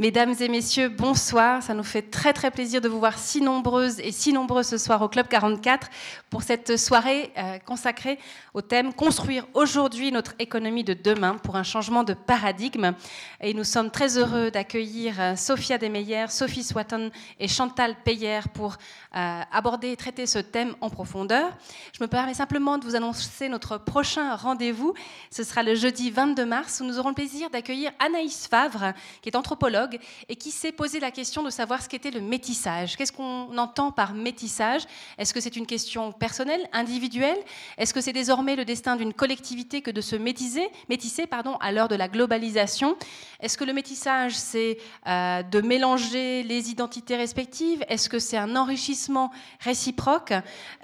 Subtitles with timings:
[0.00, 1.62] Mesdames et messieurs, bonsoir.
[1.62, 4.78] Ça nous fait très très plaisir de vous voir si nombreuses et si nombreux ce
[4.78, 5.90] soir au Club 44
[6.30, 8.18] pour cette soirée euh, consacrée
[8.54, 12.94] au thème Construire aujourd'hui notre économie de demain pour un changement de paradigme.
[13.42, 18.78] Et nous sommes très heureux d'accueillir euh, Sophia Demeyer, Sophie Swatton et Chantal Payer pour
[19.14, 21.52] euh, aborder et traiter ce thème en profondeur.
[21.92, 24.94] Je me permets simplement de vous annoncer notre prochain rendez-vous.
[25.30, 29.28] Ce sera le jeudi 22 mars où nous aurons le plaisir d'accueillir Anaïs Favre, qui
[29.28, 29.89] est anthropologue
[30.28, 32.96] et qui s'est posé la question de savoir ce qu'était le métissage.
[32.96, 34.82] Qu'est-ce qu'on entend par métissage?
[35.18, 37.38] Est-ce que c'est une question personnelle, individuelle?
[37.78, 41.72] Est-ce que c'est désormais le destin d'une collectivité que de se métisser, métisser pardon, à
[41.72, 42.96] l'heure de la globalisation?
[43.40, 47.84] Est-ce que le métissage, c'est euh, de mélanger les identités respectives?
[47.88, 50.32] Est-ce que c'est un enrichissement réciproque?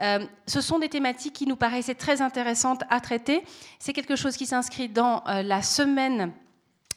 [0.00, 3.42] Euh, Ce sont des thématiques qui nous paraissaient très intéressantes à traiter.
[3.78, 6.32] C'est quelque chose qui s'inscrit dans euh, la semaine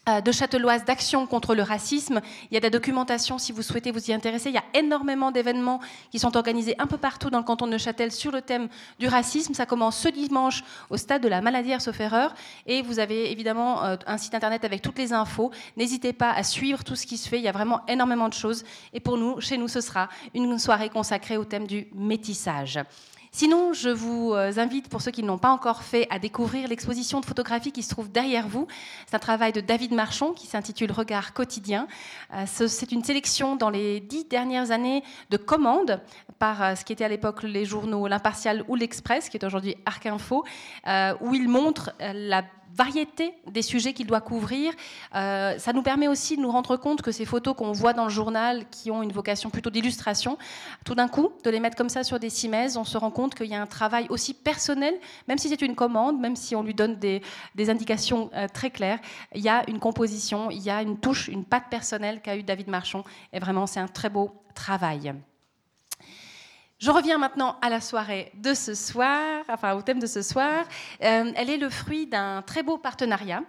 [0.07, 2.19] de Châteloise d'Action contre le racisme.
[2.49, 4.49] Il y a de la documentation si vous souhaitez vous y intéresser.
[4.49, 7.73] Il y a énormément d'événements qui sont organisés un peu partout dans le canton de
[7.73, 9.53] Neuchâtel sur le thème du racisme.
[9.53, 12.33] Ça commence ce dimanche au stade de la maladie sauf erreur.
[12.65, 15.51] Et vous avez évidemment euh, un site internet avec toutes les infos.
[15.77, 17.37] N'hésitez pas à suivre tout ce qui se fait.
[17.37, 18.63] Il y a vraiment énormément de choses.
[18.93, 22.79] Et pour nous, chez nous, ce sera une soirée consacrée au thème du métissage.
[23.31, 26.67] Sinon, je vous euh, invite, pour ceux qui ne l'ont pas encore fait, à découvrir
[26.67, 28.67] l'exposition de photographie qui se trouve derrière vous.
[29.05, 31.87] C'est un travail de David Marchon qui s'intitule Regard quotidien.
[32.33, 36.01] Euh, c'est une sélection dans les dix dernières années de commandes
[36.39, 39.75] par euh, ce qui était à l'époque les journaux L'Impartial ou L'Express, qui est aujourd'hui
[39.85, 40.43] Arc Info,
[41.21, 42.43] où il montre la
[42.75, 44.73] variété des sujets qu'il doit couvrir.
[45.15, 48.05] Euh, ça nous permet aussi de nous rendre compte que ces photos qu'on voit dans
[48.05, 50.37] le journal, qui ont une vocation plutôt d'illustration,
[50.85, 53.35] tout d'un coup, de les mettre comme ça sur des cimaises, on se rend compte
[53.35, 54.95] qu'il y a un travail aussi personnel,
[55.27, 57.21] même si c'est une commande, même si on lui donne des,
[57.69, 58.99] indications euh, très claires,
[59.35, 62.43] il y a une composition, il y a une touche, une patte personnelle qu'a eu
[62.43, 63.03] David Marchon.
[63.33, 65.13] Et vraiment, c'est un très beau travail.
[66.79, 70.65] Je reviens maintenant à la soirée de ce soir, enfin au thème de ce soir.
[71.03, 73.43] Euh, elle est le fruit d'un très beau partenariat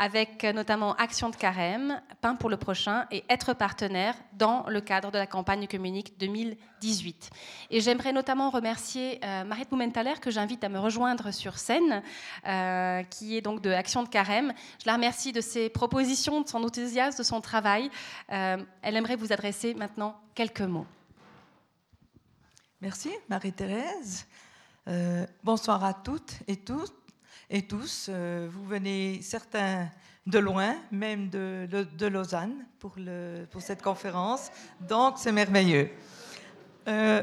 [0.00, 4.80] avec euh, notamment Action de Carême, Pain pour le prochain et Être partenaire dans le
[4.80, 7.28] cadre de la campagne communique 2018.
[7.68, 9.68] Et j'aimerais notamment remercier euh, Mariette
[10.20, 12.02] que j'invite à me rejoindre sur scène,
[12.46, 14.54] euh, qui est donc de Action de Carême.
[14.80, 17.90] Je la remercie de ses propositions, de son enthousiasme, de son travail.
[18.28, 20.86] elle aimerait vous adresser maintenant quelques mots.
[22.82, 24.24] Merci Marie-Thérèse.
[24.88, 26.90] Euh, bonsoir à toutes et tous.
[27.50, 28.06] Et tous.
[28.08, 29.90] Euh, vous venez certains
[30.26, 34.50] de loin, même de, Lausanne, pour, le, pour, cette conférence.
[34.80, 35.90] Donc c'est merveilleux.
[36.88, 37.22] Euh,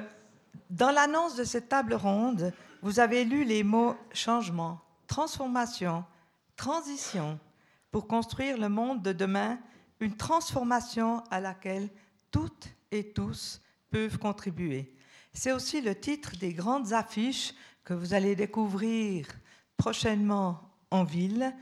[0.70, 2.54] dans l'annonce de cette table ronde,
[2.84, 6.06] vous avez lu les mots changement, transformation,
[6.56, 7.40] transition,
[7.90, 9.58] pour construire le monde de demain,
[10.02, 11.90] une transformation à laquelle
[12.30, 14.94] toutes et tous peuvent contribuer.
[15.40, 17.54] C'est aussi le titre des grandes affiches
[17.84, 19.28] que vous allez découvrir
[19.78, 20.60] prochainement
[20.90, 21.54] en ville,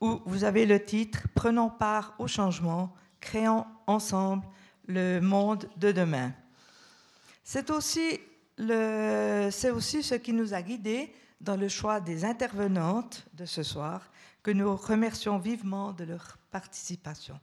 [0.00, 4.46] où vous avez le titre Prenons part au changement, créons ensemble
[4.86, 6.32] le monde de demain.
[7.44, 8.20] C'est aussi,
[8.58, 14.10] aussi ce qui nous a guidés dans le choix des intervenantes de ce soir,
[14.42, 17.38] que nous remercions vivement de leur participation.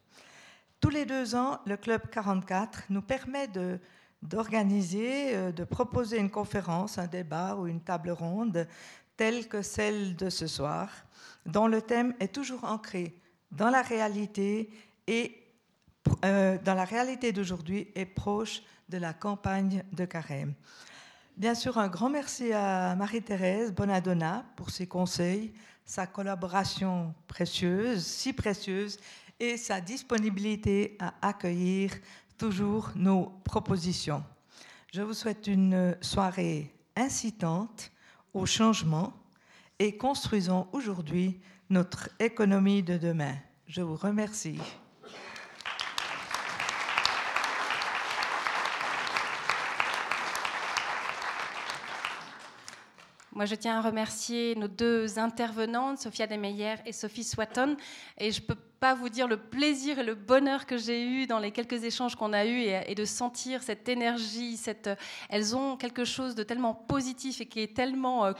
[0.81, 3.79] Tous les deux ans, le Club 44 nous permet de
[4.21, 8.67] d'organiser, euh, de proposer une conférence, un débat ou une table ronde
[9.15, 10.89] telle que celle de ce soir,
[11.45, 13.15] dont le thème est toujours ancré
[13.51, 14.69] dans la réalité
[15.07, 15.43] et
[16.25, 20.53] euh, dans la réalité d'aujourd'hui et proche de la campagne de Carême.
[21.35, 25.53] Bien sûr, un grand merci à Marie-Thérèse Bonadonna pour ses conseils,
[25.85, 28.97] sa collaboration précieuse, si précieuse,
[29.39, 31.91] et sa disponibilité à accueillir
[32.37, 34.23] toujours nos propositions.
[34.93, 37.91] Je vous souhaite une soirée incitante
[38.33, 39.13] au changement
[39.79, 41.39] et construisons aujourd'hui
[41.69, 43.35] notre économie de demain.
[43.67, 44.59] Je vous remercie.
[53.37, 57.77] Moi, je tiens à remercier nos deux intervenantes, Sophia Demeyer et Sophie Swatton.
[58.17, 61.39] Et je peux pas vous dire le plaisir et le bonheur que j'ai eu dans
[61.39, 64.57] les quelques échanges qu'on a eus et, de sentir cette énergie.
[64.57, 64.89] Cette,
[65.29, 68.33] elles ont quelque chose de tellement positif et qui est tellement euh,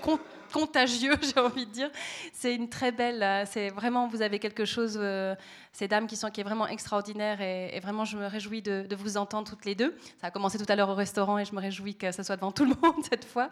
[0.54, 1.90] contagieux, j'ai envie de dire.
[2.34, 3.24] C'est une très belle.
[3.24, 5.36] Euh, c'est vraiment, vous avez quelque chose, euh,
[5.72, 9.18] ces dames qui sont qui est vraiment extraordinaire et, vraiment, je me réjouis de, vous
[9.18, 9.96] entendre toutes les deux.
[10.20, 12.36] Ça a commencé tout à l'heure au restaurant et je me réjouis que ça soit
[12.36, 13.50] devant tout le monde cette fois.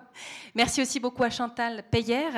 [0.56, 2.30] Merci aussi beaucoup à Chantal Payer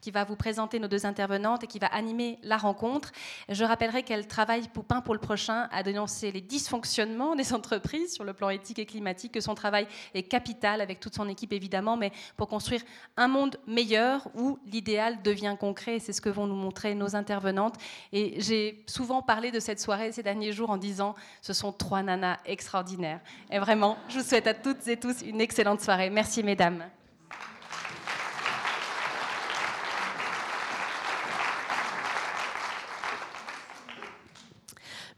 [0.00, 3.12] qui va vous présenter nos deux intervenantes et qui va animer la rencontre.
[3.48, 8.14] Je rappellerai qu'elle travaille pour Pain pour le prochain à dénoncer les dysfonctionnements des entreprises
[8.14, 11.52] sur le plan éthique et climatique, que son travail est capital avec toute son équipe
[11.52, 12.82] évidemment, mais pour construire
[13.16, 15.98] un monde meilleur où l'idéal devient concret.
[15.98, 17.76] C'est ce que vont nous montrer nos intervenantes.
[18.12, 22.02] Et j'ai souvent parlé de cette soirée ces derniers jours en disant ce sont trois
[22.02, 23.20] nanas extraordinaires.
[23.50, 26.10] Et vraiment, je vous souhaite à toutes et tous une excellente soirée.
[26.10, 26.84] Merci mesdames.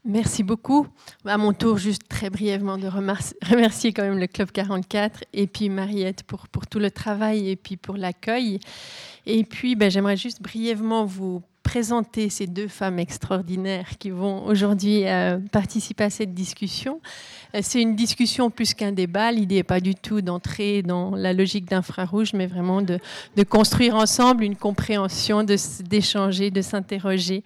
[0.09, 0.87] Merci beaucoup.
[1.25, 2.87] À mon tour, juste très brièvement, de
[3.51, 7.75] remercier quand même le Club 44 et puis Mariette pour, tout le travail et puis
[7.75, 8.61] pour l'accueil.
[9.25, 15.05] Et puis, ben, j'aimerais juste brièvement vous présenter ces deux femmes extraordinaires qui vont aujourd'hui
[15.05, 17.01] euh, participer à cette discussion.
[17.53, 19.33] Euh, c'est une discussion plus qu'un débat.
[19.33, 22.99] L'idée n'est pas du tout d'entrer dans la logique d'infrarouge, mais vraiment de,
[23.49, 27.43] construire ensemble une compréhension, d'échanger, de s'interroger.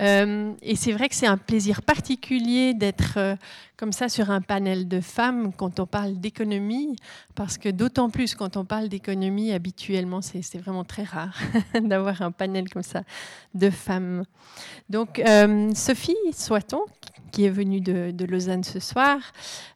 [0.00, 3.36] Euh, et c'est vrai que c'est un plaisir particulier d'être
[3.78, 6.96] comme ça sur un panel de femmes quand on parle d'économie,
[7.36, 11.38] parce que d'autant plus quand on parle d'économie, habituellement, c'est vraiment très rare
[11.80, 13.02] d'avoir un panel comme ça
[13.54, 14.24] de femmes.
[14.90, 16.82] Donc, euh, Sophie Soiton,
[17.30, 19.18] qui est venue de, Lausanne ce soir,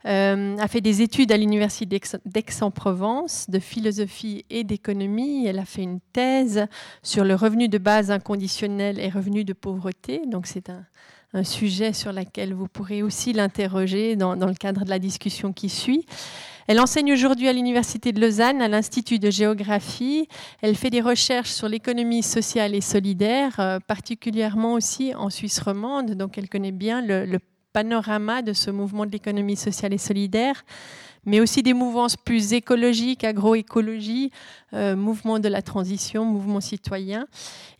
[0.06, 5.46] euh, a fait des études à l'Université d'Aix-en-Provence de philosophie et d'économie.
[5.46, 6.66] Elle a fait une thèse
[7.02, 10.22] sur le revenu de base inconditionnel et revenu de pauvreté.
[10.26, 10.84] Donc, c'est un
[11.34, 15.68] un sujet sur lequel vous pourrez aussi l'interroger dans, le cadre de la discussion qui
[15.68, 16.04] suit.
[16.68, 20.28] Elle enseigne aujourd'hui à l'Université de Lausanne, à l'Institut de géographie.
[20.60, 26.12] Elle fait des recherches sur l'économie sociale et solidaire, euh, particulièrement aussi en Suisse romande,
[26.12, 27.38] donc elle connaît bien le
[27.72, 30.62] panorama de ce mouvement de l'économie sociale et solidaire
[31.24, 34.30] mais aussi des mouvances plus écologiques, agroécologie,
[34.72, 37.26] euh, mouvement de la transition, mouvement citoyen.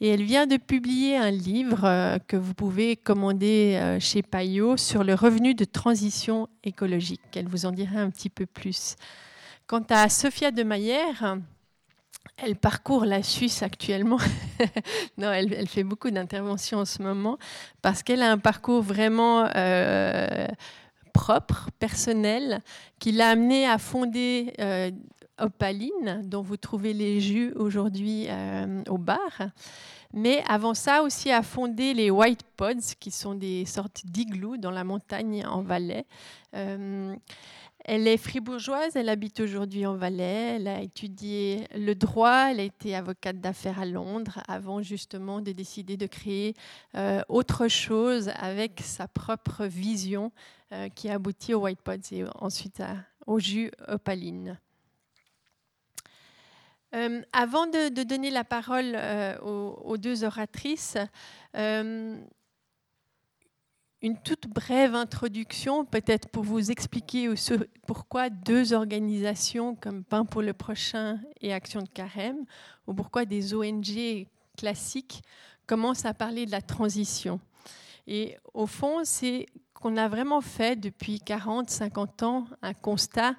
[0.01, 4.77] Et elle vient de publier un livre euh, que vous pouvez commander euh, chez Payot
[4.77, 7.21] sur le revenu de transition écologique.
[7.35, 8.97] Elle vous en dira un petit peu plus.
[9.67, 11.01] Quant à Sophia de Mayer,
[12.37, 14.19] elle parcourt la Suisse actuellement.
[15.19, 17.39] non, elle, elle, fait beaucoup d'interventions en ce moment
[17.81, 20.47] parce qu'elle a un parcours vraiment euh,
[21.13, 22.61] propre, personnel,
[22.99, 24.91] qui l'a amené à fonder euh,
[25.39, 29.19] Opaline, dont vous trouvez les jus aujourd'hui euh, au bar.
[30.15, 34.71] Mais avant ça aussi à fonder les White Pods, qui sont des sortes d'igloo dans
[34.71, 36.05] la montagne en Valais.
[36.55, 37.15] Euh,
[37.85, 42.65] elle est fribourgeoise, elle habite aujourd'hui en Valais, elle a étudié le droit, elle a
[42.65, 46.55] été avocate d'affaires à Londres avant justement de décider de créer
[46.95, 50.31] euh, autre chose avec sa propre vision
[50.73, 52.83] euh, qui a abouti au White Pods et ensuite
[53.27, 54.59] au jus opaline.
[56.95, 58.97] Euh, avant de, donner la parole
[59.43, 60.99] aux, aux, deux oratrices,
[64.03, 67.33] une toute brève introduction, peut-être pour vous expliquer
[67.87, 72.45] pourquoi deux organisations comme Pain pour le prochain et Action de Carême,
[72.89, 74.27] ou pourquoi des ONG
[74.59, 75.23] classiques
[75.67, 77.41] commencent à parler de la transition.
[78.09, 83.37] Et au fond, c'est qu'on a vraiment fait depuis 40, 50 ans un constat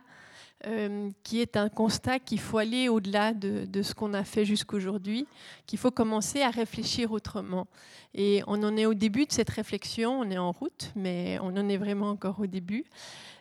[0.68, 4.46] euh, qui est un constat qu'il faut aller au-delà de, de, ce qu'on a fait
[4.46, 5.28] jusqu'aujourd'hui,
[5.66, 7.68] qu'il faut commencer à réfléchir autrement.
[8.14, 11.58] Et on en est au début de cette réflexion, on est en route, mais on
[11.58, 12.86] en est vraiment encore au début.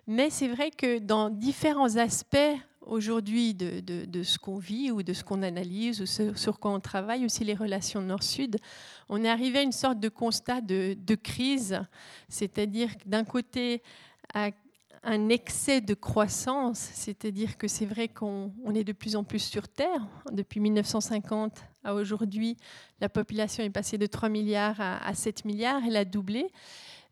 [0.06, 2.36] Mais c'est vrai que dans différents aspects
[2.86, 6.72] aujourd'hui de, de, de, ce qu'on vit ou de ce qu'on analyse ou sur, quoi
[6.72, 8.56] on travaille, aussi les relations nord-sud,
[9.08, 11.80] on est arrivé à une sorte de constat de, crise,
[12.28, 13.82] c'est-à-dire d'un côté,
[14.34, 14.50] à
[15.04, 19.68] un excès de croissance, c'est-à-dire que c'est vrai qu'on est de plus en plus sur
[19.68, 20.06] Terre.
[20.30, 22.56] Depuis 1950 à aujourd'hui,
[23.00, 26.46] la population est passée de 3 milliards à, 7 milliards, elle a doublé.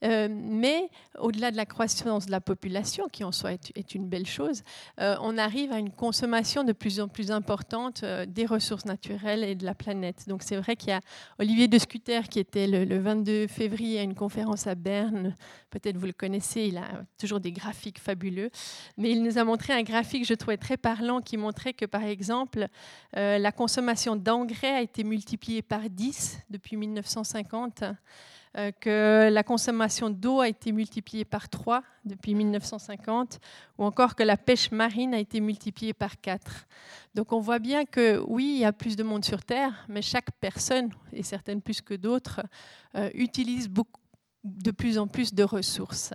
[0.04, 0.88] Euh, mais
[1.18, 4.62] au-delà de la croissance de la population, qui en soi est, une belle chose,
[5.00, 9.44] euh, on arrive à une consommation de plus en plus importante euh, des ressources naturelles
[9.44, 10.28] et de la planète.
[10.28, 11.00] Donc c'est vrai qu'il y a
[11.38, 15.36] Olivier de Scuter qui était le, 22 février à une conférence à Berne.
[15.70, 16.88] Peut-être vous le connaissez, il a
[17.18, 18.50] toujours des graphiques fabuleux.
[18.96, 21.86] Mais il nous a montré un graphique que je trouvais très parlant qui montrait que,
[21.86, 22.66] par exemple,
[23.14, 27.84] la consommation d'engrais a été multipliée par 10 depuis 1950.
[28.56, 33.38] Euh, que la consommation d'eau a été multipliée par 3 depuis 1950,
[33.78, 36.66] ou encore que la pêche marine a été multipliée par 4.
[37.14, 40.02] Donc on voit bien que oui, il y a plus de monde sur Terre, mais
[40.02, 42.40] chaque personne, et certaines plus que d'autres,
[42.96, 43.70] euh, utilise
[44.42, 46.12] de plus en plus de ressources.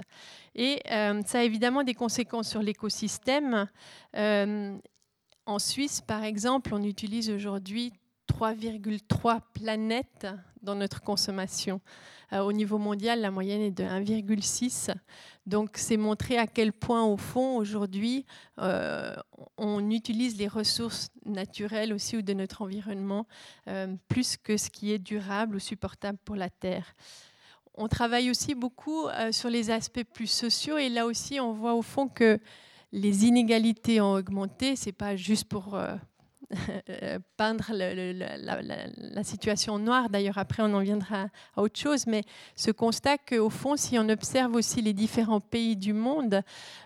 [0.55, 3.69] Et euh, ça a évidemment des conséquences sur l'écosystème.
[4.13, 7.93] en Suisse, par exemple, on utilise aujourd'hui
[8.27, 10.27] 3,3 planètes
[10.61, 11.81] dans notre consommation.
[12.33, 14.93] Euh, au niveau mondial, la moyenne est de 1,6.
[15.45, 18.25] Donc c'est montrer à quel point, au fond, aujourd'hui,
[18.59, 19.15] euh,
[19.57, 23.27] on utilise les ressources naturelles aussi ou de notre environnement
[23.67, 26.95] euh, plus que ce qui est durable ou supportable pour la Terre.
[27.75, 31.81] On travaille aussi beaucoup sur les aspects plus sociaux et là aussi, on voit au
[31.81, 32.39] fond que
[32.93, 34.77] les inégalités ont augmenté.
[34.77, 35.77] C'est pas juste pour
[36.89, 40.09] euh, peindre la, situation noire.
[40.09, 42.07] D'ailleurs, après, on en viendra à autre chose.
[42.07, 42.23] Mais
[42.55, 46.41] ce constat qu'au fond, si on observe aussi les différents pays du monde,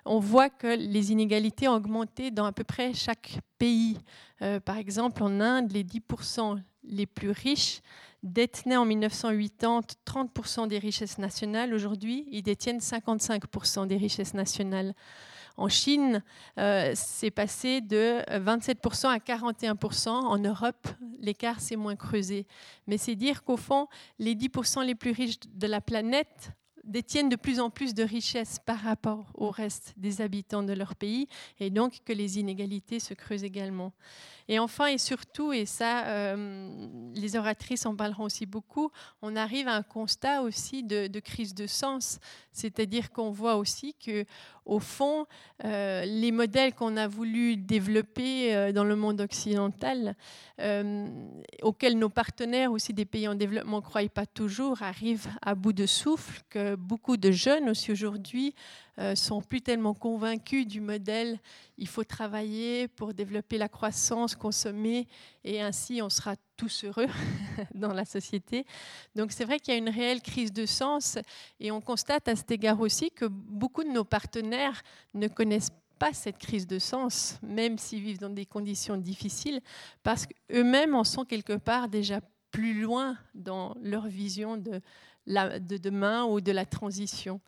[0.05, 3.97] on voit que les inégalités ont augmenté dans à peu près chaque pays.
[4.41, 7.81] Euh, par exemple, en Inde, les 10% les plus riches
[8.23, 11.73] détenaient en 1980 30% des richesses nationales.
[11.73, 14.93] Aujourd'hui, ils détiennent 55% des richesses nationales.
[15.59, 16.23] En Chine,
[16.57, 20.07] euh, c'est passé de 27% à 41%.
[20.07, 20.87] En Europe,
[21.19, 22.47] l'écart s'est moins creusé.
[22.87, 23.87] Mais c'est dire qu'au fond,
[24.19, 26.53] les 10% les plus riches de la planète
[26.85, 30.95] détiennent de plus en plus de richesses par rapport au reste des habitants de leur
[30.95, 31.27] pays
[31.59, 33.93] et donc que les inégalités se creusent également.
[34.47, 39.67] Et enfin et surtout, et ça, euh, les oratrices en parleront aussi beaucoup, on arrive
[39.67, 42.19] à un constat aussi de, crise de sens,
[42.51, 44.25] c'est-à-dire qu'on voit aussi que,
[44.69, 45.25] au fond,
[45.65, 50.15] euh, les modèles qu'on a voulu développer euh, dans le monde occidental,
[51.61, 55.71] auxquels nos partenaires aussi des pays en développement ne croient pas toujours, arrivent à bout
[55.71, 58.53] de souffle, que beaucoup de jeunes aussi aujourd'hui
[58.99, 61.39] euh, sont plus tellement convaincus du modèle
[61.77, 65.07] il faut travailler pour développer la croissance, consommer,
[65.45, 67.07] et ainsi on sera tous heureux
[67.73, 68.65] dans la société.
[69.15, 71.17] Donc c'est vrai qu'il y a une réelle crise de sens,
[71.61, 76.11] et on constate à cet égard aussi que beaucoup de nos partenaires ne connaissent pas
[76.11, 79.61] cette crise de sens, même s'ils vivent dans des conditions difficiles,
[80.03, 82.19] parce qu'eux-mêmes en sont quelque part déjà
[82.51, 84.81] plus loin dans leur vision de,
[85.25, 87.39] la, de demain ou de la transition.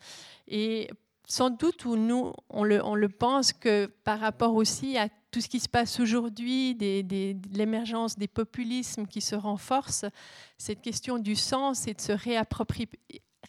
[0.47, 0.89] Et
[1.31, 5.61] sans doute où nous, on le, pense que par rapport aussi à tout ce qui
[5.61, 6.73] se passe aujourd'hui,
[7.53, 10.05] l'émergence des populismes qui se renforcent,
[10.57, 12.89] cette question du sens et de se réapproprier,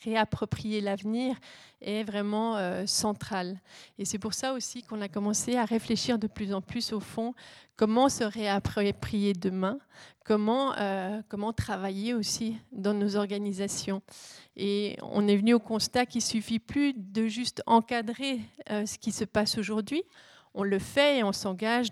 [0.04, 1.36] réapproprier l'avenir
[1.80, 3.60] est vraiment euh, centrale.
[3.98, 7.00] Et c'est pour ça aussi qu'on a commencé à réfléchir de plus en plus au
[7.00, 7.34] fond
[7.76, 9.78] comment se réapproprier demain,
[10.24, 14.02] comment, euh, comment travailler aussi dans nos organisations.
[14.56, 18.40] Et on est venu au constat qu'il suffit plus de juste encadrer
[18.70, 20.02] euh, ce qui se passe aujourd'hui.
[20.54, 21.88] On le fait et on s'engage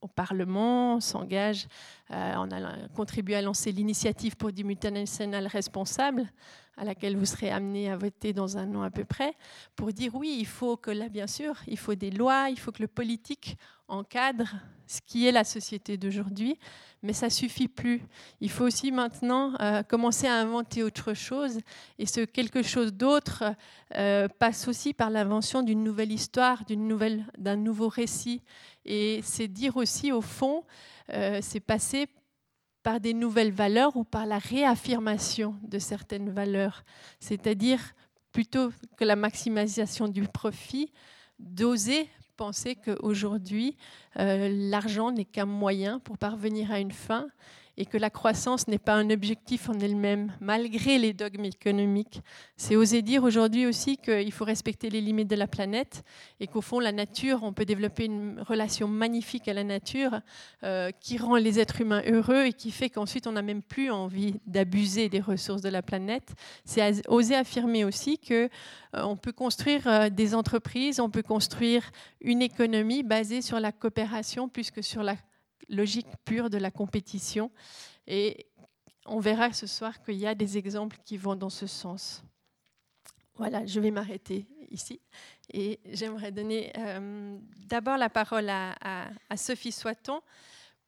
[0.00, 1.68] au Parlement, on s'engage,
[2.10, 6.28] euh, on a contribué à lancer l'initiative pour du multinational responsable,
[6.76, 9.34] à laquelle vous serez amené à voter dans un an à peu près,
[9.76, 12.72] pour dire oui, il faut que là, bien sûr, il faut des lois, il faut
[12.72, 13.56] que le politique
[13.88, 16.58] encadre ce qui est la société d'aujourd'hui,
[17.02, 18.02] mais ça suffit plus.
[18.40, 21.58] Il faut aussi maintenant euh, commencer à inventer autre chose,
[21.98, 23.44] et ce quelque chose d'autre
[23.96, 28.42] euh, passe aussi par l'invention d'une nouvelle histoire, d'une nouvelle, d'un nouveau récit,
[28.84, 30.64] et c'est dire aussi au fond,
[31.10, 32.06] euh, c'est passer
[32.84, 36.84] par des nouvelles valeurs ou par la réaffirmation de certaines valeurs,
[37.18, 37.80] c'est-à-dire
[38.30, 40.92] plutôt que la maximisation du profit,
[41.38, 43.76] d'oser penser qu'aujourd'hui,
[44.18, 47.26] euh, l'argent n'est qu'un moyen pour parvenir à une fin
[47.76, 52.22] et que la croissance n'est pas un objectif en elle-même, malgré les dogmes économiques.
[52.56, 56.04] C'est oser dire aujourd'hui aussi qu'il faut respecter les limites de la planète
[56.40, 60.20] et qu'au fond, la nature, on peut développer une relation magnifique à la nature
[60.62, 63.90] euh, qui rend les êtres humains heureux et qui fait qu'ensuite, on n'a même plus
[63.90, 66.34] envie d'abuser des ressources de la planète.
[66.64, 71.90] C'est oser affirmer aussi que euh, on peut construire euh, des entreprises, on peut construire
[72.20, 75.16] une économie basée sur la coopération plus que sur la
[75.68, 77.50] logique pure de la compétition.
[78.06, 78.46] Et
[79.06, 82.22] on verra ce soir qu'il y a des exemples qui vont dans ce sens.
[83.36, 85.00] Voilà, je vais m'arrêter ici
[85.52, 90.20] et j'aimerais donner euh, d'abord la parole à, Sophie Soiton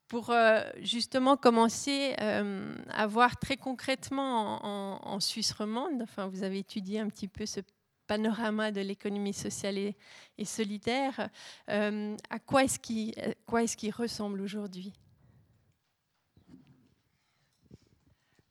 [0.09, 6.45] pour euh, justement commencer euh, à voir très concrètement en, en, Suisse romande, enfin vous
[6.45, 7.61] avez étudié un petit peu ce
[8.07, 11.29] panorama de l'économie sociale et, solidaire,
[11.71, 14.93] euh, à quoi est-ce qu'il est ressemble aujourd'hui?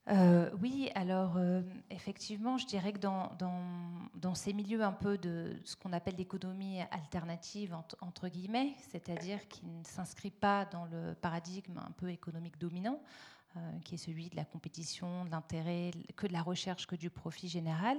[0.08, 5.76] Euh, oui, alors euh, effectivement, je dirais que dans, ces milieux un peu de ce
[5.76, 11.92] qu'on appelle l'économie alternative, entre, guillemets, c'est-à-dire qui ne s'inscrit pas dans le paradigme un
[11.92, 13.02] peu économique dominant,
[13.84, 17.48] qui est celui de la compétition, de l'intérêt, que de la recherche, que du profit
[17.48, 17.98] général,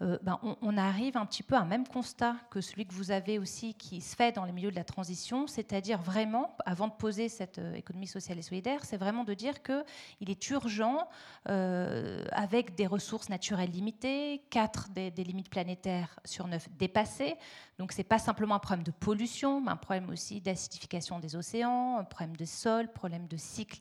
[0.00, 3.10] euh, ben, on, arrive un petit peu à un même constat que celui que vous
[3.10, 6.92] avez aussi qui se fait dans les milieux de la transition, c'est-à-dire vraiment, avant de
[6.92, 11.08] poser cette euh, économie sociale et solidaire, c'est vraiment de dire qu'il est urgent,
[11.48, 17.34] euh, avec des ressources naturelles limitées, quatre des, limites planétaires sur neuf dépassées,
[17.78, 21.34] donc ce n'est pas simplement un problème de pollution, mais un problème aussi d'acidification des
[21.34, 23.80] océans, un problème de sol, problème de cycle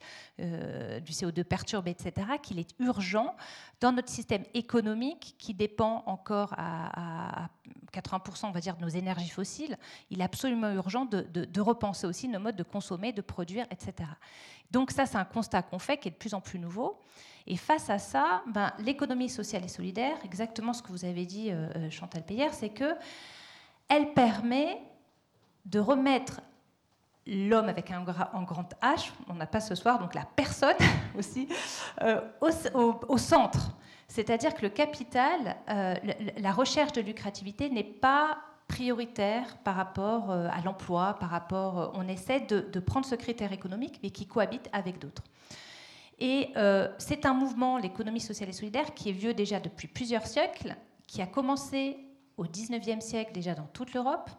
[1.00, 3.36] du CO2 perturbé, etc., qu'il est urgent
[3.80, 7.50] dans notre système économique qui dépend encore à,
[7.94, 9.77] 80% on va dire, de nos énergies fossiles,
[10.10, 14.10] il est absolument urgent de, repenser aussi nos modes de consommer, de produire, etc.
[14.72, 17.00] Donc ça, c'est un constat qu'on fait qui est de plus en plus nouveau.
[17.46, 21.50] Et face à ça, ben, l'économie sociale et solidaire, exactement ce que vous avez dit,
[21.51, 22.94] euh, euh, Chantal Payère, c'est que
[23.88, 24.82] elle permet
[25.66, 26.42] de remettre
[27.27, 30.75] l'homme avec un, grand H, on n'a pas ce soir, donc la personne
[31.17, 31.48] aussi,
[32.01, 33.75] euh, au, centre.
[34.07, 35.96] C'est-à-dire que le capital, euh,
[36.38, 42.07] la recherche de lucrativité n'est pas prioritaire par rapport euh, à l'emploi, par rapport, on
[42.07, 45.24] essaie de, prendre ce critère économique, mais qui cohabite avec d'autres.
[46.19, 46.50] Et
[46.98, 51.22] c'est un mouvement, l'économie sociale et solidaire, qui est vieux déjà depuis plusieurs siècles, qui
[51.22, 51.98] a commencé
[52.38, 54.31] au 19e siècle déjà dans toute l'Europe,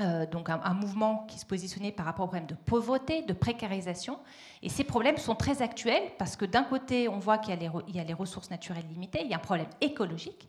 [0.00, 4.18] euh, donc un, mouvement qui se positionnait par rapport au problème de pauvreté, de précarisation.
[4.62, 8.04] Et ces problèmes sont très actuels parce que d'un côté, on voit qu'il y, a
[8.04, 10.48] les ressources naturelles limitées, il y a un problème écologique,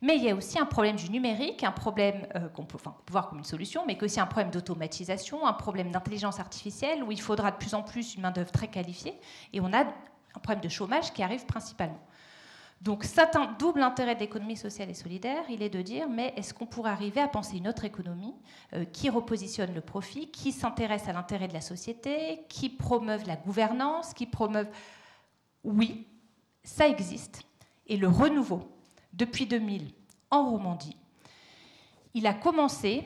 [0.00, 3.28] mais il y a aussi un problème du numérique, un problème euh, qu'on peut, voir
[3.28, 7.52] comme une solution, mais aussi un problème d'automatisation, un problème d'intelligence artificielle où il faudra
[7.52, 9.14] de plus en plus une main-d'œuvre très qualifiée.
[9.52, 12.00] Et on a un problème de chômage qui arrive principalement.
[12.82, 15.44] Donc, c'est un double intérêt de l'économie sociale et solidaire.
[15.48, 18.34] Il est de dire, mais est-ce qu'on pourrait arriver à penser une autre économie
[18.72, 23.36] euh, qui repositionne le profit, qui s'intéresse à l'intérêt de la société, qui promeuve la
[23.36, 24.66] gouvernance, qui promeuve...
[25.62, 26.08] Oui,
[26.64, 27.42] ça existe.
[27.86, 28.62] Et le renouveau,
[29.12, 29.92] depuis 2000,
[30.32, 30.96] en Romandie,
[32.14, 33.04] il a commencé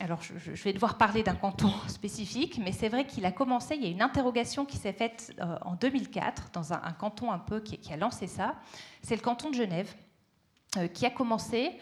[0.00, 3.82] alors je, vais devoir parler d'un canton spécifique, mais c'est vrai qu'il a commencé, il
[3.82, 7.60] y a une interrogation qui s'est faite euh, en 2004 dans un, canton un peu
[7.60, 8.56] qui, a lancé ça,
[9.02, 9.94] c'est le canton de Genève,
[10.76, 11.72] euh, qui a commencé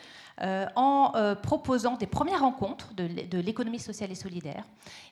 [0.41, 4.65] euh, en proposant des premières rencontres de, l'économie sociale et solidaire,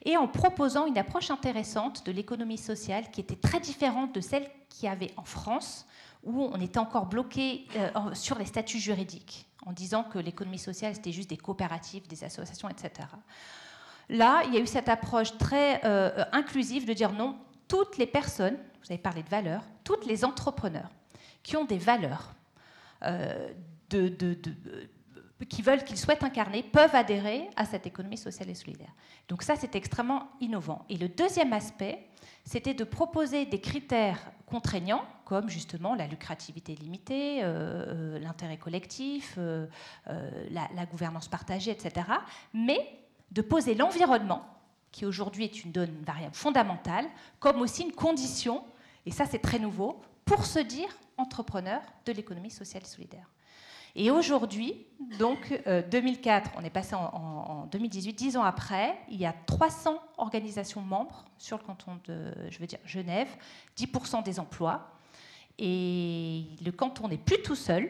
[0.05, 4.49] et en proposant une approche intéressante de l'économie sociale qui était très différente de celle
[4.69, 5.87] qu'il y avait en France,
[6.25, 7.67] où on était encore bloqué
[8.13, 12.69] sur les statuts juridiques en disant que l'économie sociale, c'était juste des coopératives, des associations,
[12.69, 13.09] etc.
[14.09, 17.37] Là, il y a eu cette approche très euh, inclusive de dire non,
[17.69, 20.91] toutes les personnes, vous avez parlé de valeurs, toutes les entrepreneurs
[21.43, 22.35] qui ont des valeurs,
[23.05, 23.53] euh,
[25.49, 28.93] qui veulent, qu'ils souhaitent incarner, peuvent adhérer à cette économie sociale et solidaire.
[29.29, 30.85] Donc ça, c'est extrêmement innovant.
[30.89, 32.09] Et le deuxième aspect,
[32.45, 39.37] c'était de proposer des critères contraignants, comme justement la lucrativité limitée, euh, euh, l'intérêt collectif,
[39.39, 39.69] euh,
[40.51, 42.05] la, gouvernance partagée, etc.,
[42.53, 42.99] mais
[43.31, 44.43] de poser l'environnement,
[44.91, 47.07] qui aujourd'hui est une, une variable fondamentale,
[47.39, 48.65] comme aussi une condition,
[49.07, 53.31] et ça c'est très nouveau, pour se dire entrepreneur de l'économie sociale solidaire.
[53.95, 54.85] Et aujourd'hui,
[55.21, 59.97] donc 2004, euh, on est passé en, 2018, dix ans après, il y a 300
[60.19, 63.29] organisations membres sur le canton de, je veux dire, Genève,
[63.77, 64.91] 10% des emplois.
[65.59, 67.89] Et le canton n'est plus tout seul.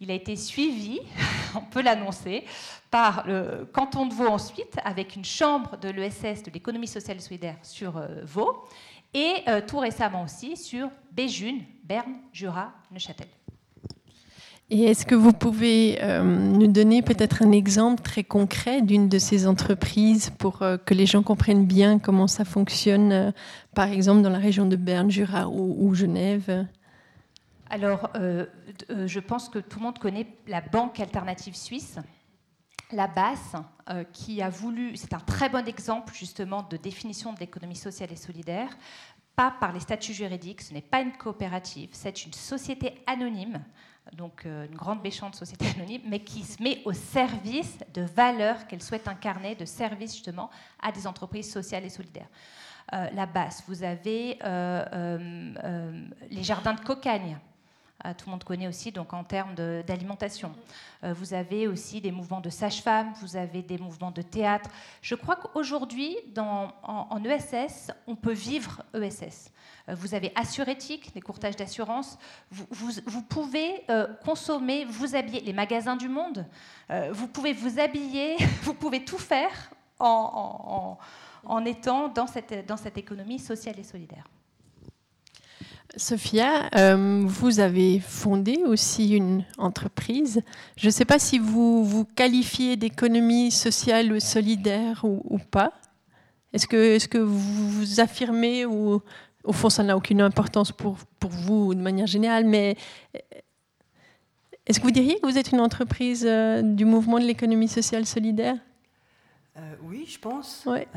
[0.00, 1.00] Il a été suivi,
[1.54, 2.44] on peut l'annoncer,
[2.90, 7.20] par le canton de Vaud ensuite, avec une chambre de l'ESS, de l'économie sociale et
[7.20, 8.64] solidaire, sur euh, Vaud,
[9.14, 13.26] et euh, tout récemment aussi sur Béjune, Berne, Jura, Neuchâtel.
[14.68, 19.18] Et est-ce que vous pouvez euh, nous donner peut-être un exemple très concret d'une de
[19.18, 23.32] ces entreprises pour que les gens comprennent bien comment ça fonctionne,
[23.74, 26.66] par exemple dans la région de Berne, Jura ou, Genève?
[27.70, 31.98] Alors, je pense que tout le monde connaît la Banque alternative suisse.
[32.92, 33.56] La BAS,
[34.12, 38.16] qui a voulu, c'est un très bon exemple justement de définition de l'économie sociale et
[38.16, 38.76] solidaire,
[39.34, 43.60] pas par les statuts juridiques, ce n'est pas une coopérative, c'est une société anonyme
[44.12, 48.66] donc euh, une grande méchante société anonyme, mais qui se met au service de valeurs
[48.66, 50.50] qu'elle souhaite incarner, de service justement
[50.82, 52.28] à des entreprises sociales et solidaires.
[52.92, 55.98] Euh, la basse, vous avez euh,
[56.30, 57.38] les jardins de cocagne.
[58.18, 60.52] Tout le monde connaît aussi donc en termes d'alimentation.
[61.02, 64.70] vous avez aussi des mouvements de sage-femme, vous avez des mouvements de théâtre.
[65.02, 69.50] Je crois qu'aujourd'hui, en, ESS, on peut vivre ESS.
[69.88, 72.18] Euh, vous avez Assuréthique, des courtages d'assurance.
[72.50, 76.46] Vous, pouvez euh, consommer, vous habiller, les magasins du monde,
[76.90, 80.98] euh, vous pouvez vous habiller, vous pouvez tout faire en,
[81.64, 84.24] étant dans cette économie sociale et solidaire.
[85.96, 90.42] Sophia, euh, vous avez fondé aussi une entreprise.
[90.76, 95.72] Je ne sais pas si vous vous qualifiez d'économie sociale ou solidaire ou, pas.
[96.52, 99.00] Est-ce que, est que vous vous affirmez ou
[99.44, 102.76] au fond ça n'a aucune importance pour, pour vous de manière générale, mais
[104.66, 108.04] est-ce que vous diriez que vous êtes une entreprise euh, du mouvement de l'économie sociale
[108.04, 108.56] solidaire?
[109.56, 110.64] Euh, Oui, je pense.
[110.66, 110.88] Ouais.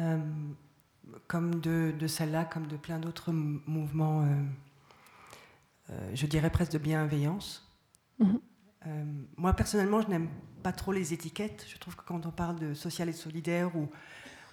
[1.27, 4.25] comme de, de celle-là, comme de plein d'autres mouvements euh,
[6.13, 7.69] je dirais presque de bienveillance.
[8.19, 8.39] Mhm.
[8.87, 9.03] Euh,
[9.37, 10.29] moi, personnellement, je n'aime
[10.63, 11.65] pas trop les étiquettes.
[11.67, 13.89] Je trouve que quand on parle de social et solidaire, ou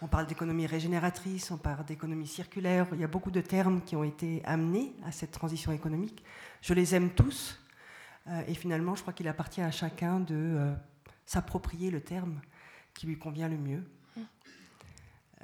[0.02, 3.96] on parle d'économie régénératrice, on parle d'économie circulaire, il y a beaucoup de termes qui
[3.96, 6.22] ont été amenés à cette transition économique.
[6.60, 7.60] Je les aime tous.
[8.28, 10.74] Euh, et finalement, je crois qu'il appartient à chacun de
[11.24, 12.40] s'approprier le terme
[12.94, 13.84] qui lui convient le mieux.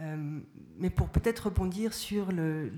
[0.02, 0.40] Euh,
[0.78, 2.70] mais pour peut-être rebondir sur les,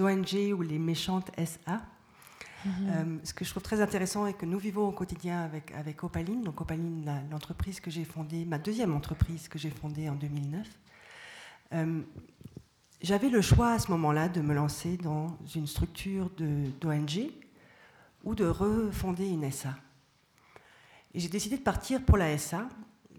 [0.00, 1.82] ONG ou les méchantes SA,
[2.64, 2.72] mhm.
[2.88, 6.02] euh, ce que je trouve très intéressant et que nous vivons au quotidien avec, avec
[6.02, 10.66] Opaline, donc Opaline, l'entreprise que j'ai fondée, ma deuxième entreprise que j'ai fondée en 2009,
[11.74, 12.00] euh,
[13.02, 16.30] j'avais le choix à ce moment-là de me lancer dans une structure
[16.80, 17.30] d'ONG
[18.24, 19.76] ou de refonder une SA.
[21.14, 22.68] Et j'ai décidé de partir pour la SA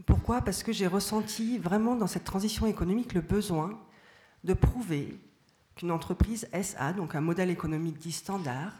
[0.05, 0.41] pourquoi?
[0.41, 3.79] Parce que j'ai ressenti vraiment dans cette transition économique le besoin
[4.43, 5.19] de prouver
[5.75, 8.73] qu'une entreprise SA, donc un modèle économique dit standard,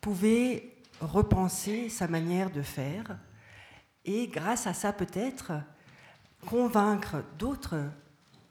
[0.00, 3.18] pouvait repenser sa manière de faire
[4.04, 5.52] et grâce à ça peut-être
[6.46, 7.84] convaincre d'autres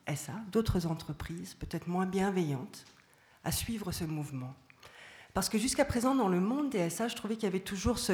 [0.08, 2.86] SA, d'autres entreprises, peut-être moins bienveillantes,
[3.44, 4.54] à suivre ce mouvement.
[5.34, 8.00] Parce que jusqu'à présent, dans le monde des SA, je trouvais qu'il y avait toujours
[8.00, 8.14] ce,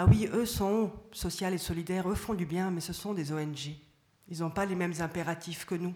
[0.00, 3.32] ah oui, eux sont sociaux et solidaires, eux font du bien, mais ce sont des
[3.32, 3.74] ONG.
[4.28, 5.92] Ils n'ont pas les mêmes impératifs que nous.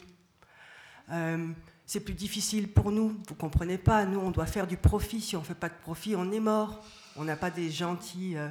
[1.11, 1.53] Euh,
[1.87, 4.05] c'est plus difficile pour nous, vous comprenez pas.
[4.05, 5.21] Nous, on doit faire du profit.
[5.21, 6.85] Si on ne fait pas de profit, on est mort.
[7.15, 8.49] On n'a pas des gentils euh,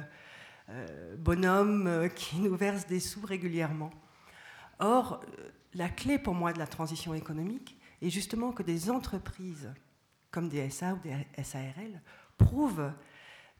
[0.70, 3.90] euh, bonhommes qui nous versent des sous régulièrement.
[4.78, 5.20] Or,
[5.74, 9.70] la clé pour moi de la transition économique est justement que des entreprises
[10.30, 12.00] comme des SA ou des SARL
[12.38, 12.90] prouvent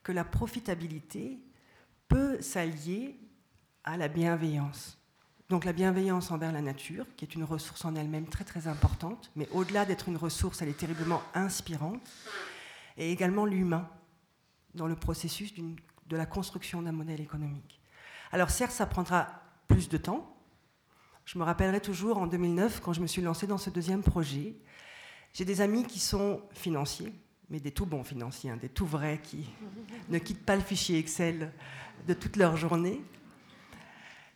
[0.03, 1.39] que la profitabilité
[2.12, 3.18] peut s'allier
[3.85, 4.98] à la bienveillance.
[5.48, 9.31] Donc la bienveillance envers la nature, qui est une ressource en elle-même très très importante,
[9.35, 12.07] mais au-delà d'être une ressource, elle est terriblement inspirante,
[12.96, 13.88] et également l'humain
[14.75, 17.81] dans le processus de la construction d'un modèle économique.
[18.31, 19.29] Alors certes, ça prendra
[19.68, 20.37] plus de temps.
[21.25, 24.57] Je me rappellerai toujours en 2009, quand je me suis lancée dans ce deuxième projet,
[25.33, 27.12] j'ai des amis qui sont financiers,
[27.48, 29.48] mais des tout bons financiers, hein, des tout vrais qui
[30.09, 31.53] ne quittent pas le fichier Excel
[32.07, 33.03] de toute leur journée.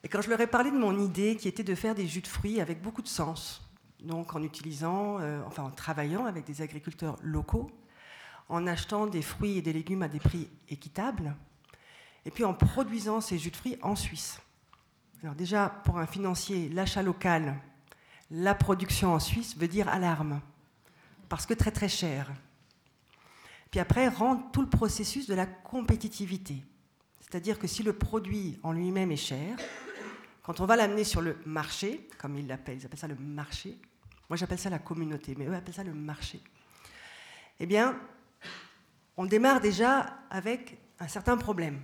[0.05, 2.21] Et quand je leur ai parlé de mon idée, qui était de faire des jus
[2.21, 3.63] de fruits avec beaucoup de sens,
[4.01, 7.71] donc en utilisant, euh, enfin en travaillant avec des agriculteurs locaux,
[8.49, 11.35] en achetant des fruits et des légumes à des prix équitables,
[12.25, 14.41] et puis en produisant ces jus de fruits en Suisse.
[15.23, 17.57] Alors déjà, pour un financier, l'achat local,
[18.31, 20.41] la production en Suisse veut dire alarme,
[21.29, 22.33] parce que très très cher.
[23.71, 26.63] Puis après, rendre tout le processus de la compétitivité.
[27.29, 29.59] C'est-à-dire que si le produit en lui-même est cher,
[30.43, 33.77] quand on va l'amener sur le marché, comme ils l'appellent, ils appellent ça le marché,
[34.29, 36.41] moi j'appelle ça la communauté, mais eux appellent ça le marché,
[37.59, 37.99] eh bien,
[39.17, 41.81] on démarre déjà avec un certain problème,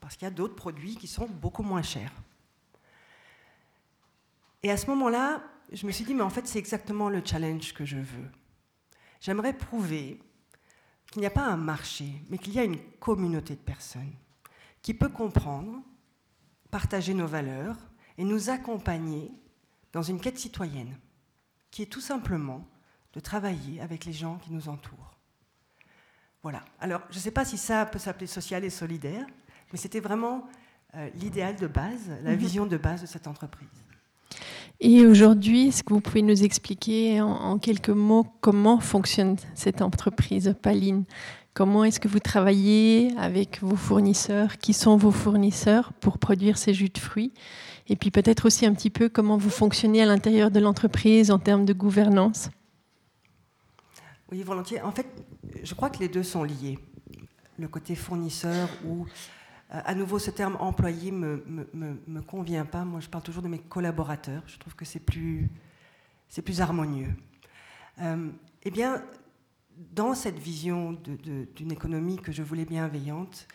[0.00, 2.12] parce qu'il y a d'autres produits qui sont beaucoup moins chers.
[4.62, 7.74] Et à ce moment-là, je me suis dit, mais en fait, c'est exactement le challenge
[7.74, 8.30] que je veux.
[9.20, 10.18] J'aimerais prouver
[11.10, 14.14] qu'il n'y a pas un marché, mais qu'il y a une communauté de personnes
[14.82, 15.82] qui peut comprendre,
[16.70, 17.76] partager nos valeurs
[18.16, 19.32] et nous accompagner
[19.92, 20.96] dans une quête citoyenne,
[21.70, 22.66] qui est tout simplement
[23.12, 25.18] de travailler avec les gens qui nous entourent.
[26.42, 26.64] Voilà.
[26.80, 29.26] Alors, je ne sais pas si ça peut s'appeler social et solidaire,
[29.72, 30.46] mais c'était vraiment
[30.94, 32.36] euh, l'idéal de base, la mhm.
[32.36, 33.68] vision de base de cette entreprise.
[34.80, 40.54] Et aujourd'hui, est-ce que vous pouvez nous expliquer en, quelques mots comment fonctionne cette entreprise
[40.62, 41.04] Paline?
[41.58, 44.58] Comment est-ce que vous travaillez avec vos fournisseurs?
[44.58, 47.32] Qui sont vos fournisseurs pour produire ces jus de fruits?
[47.88, 51.40] Et puis peut-être aussi un petit peu comment vous fonctionnez à l'intérieur de l'entreprise en
[51.40, 52.48] termes de gouvernance?
[54.30, 54.82] Oui, volontiers.
[54.82, 55.08] En fait,
[55.64, 56.78] je crois que les deux sont liés.
[57.58, 59.06] Le côté fournisseur ou
[59.74, 62.84] euh, à nouveau, ce terme employé ne me, me, convient pas.
[62.84, 64.44] Moi, je parle toujours de mes collaborateurs.
[64.46, 65.50] Je trouve que c'est plus,
[66.44, 67.16] plus harmonieux.
[68.00, 68.28] Euh,
[68.62, 69.02] eh bien,
[69.92, 70.92] dans cette vision
[71.54, 73.46] d'une économie que je voulais bienveillante,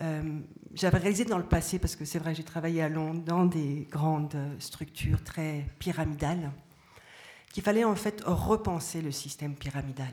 [0.00, 0.40] euh,
[0.74, 3.86] j'avais réalisé dans le passé, parce que c'est vrai, j'ai travaillé à Londres dans des
[3.90, 6.52] grandes structures très pyramidales,
[7.52, 10.12] qu'il fallait en fait repenser le système pyramidal.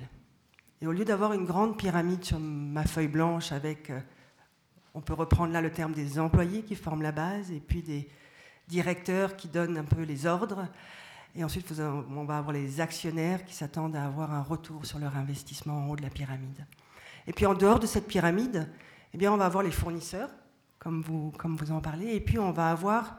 [0.82, 4.00] Et au lieu d'avoir une grande pyramide sur ma feuille blanche avec, euh,
[4.94, 8.10] on peut reprendre là le terme des employés qui forment la base, et puis des
[8.68, 10.68] directeurs qui donnent un peu les ordres,
[11.36, 15.15] et ensuite on va avoir les actionnaires qui s'attendent à avoir un retour sur leur
[15.17, 16.65] investissement en haut de la pyramide.
[17.28, 18.69] Et puis en dehors de cette pyramide,
[19.13, 20.30] eh bien, on va avoir les fournisseurs,
[20.80, 23.17] comme vous, comme vous en parlez, et puis on va avoir,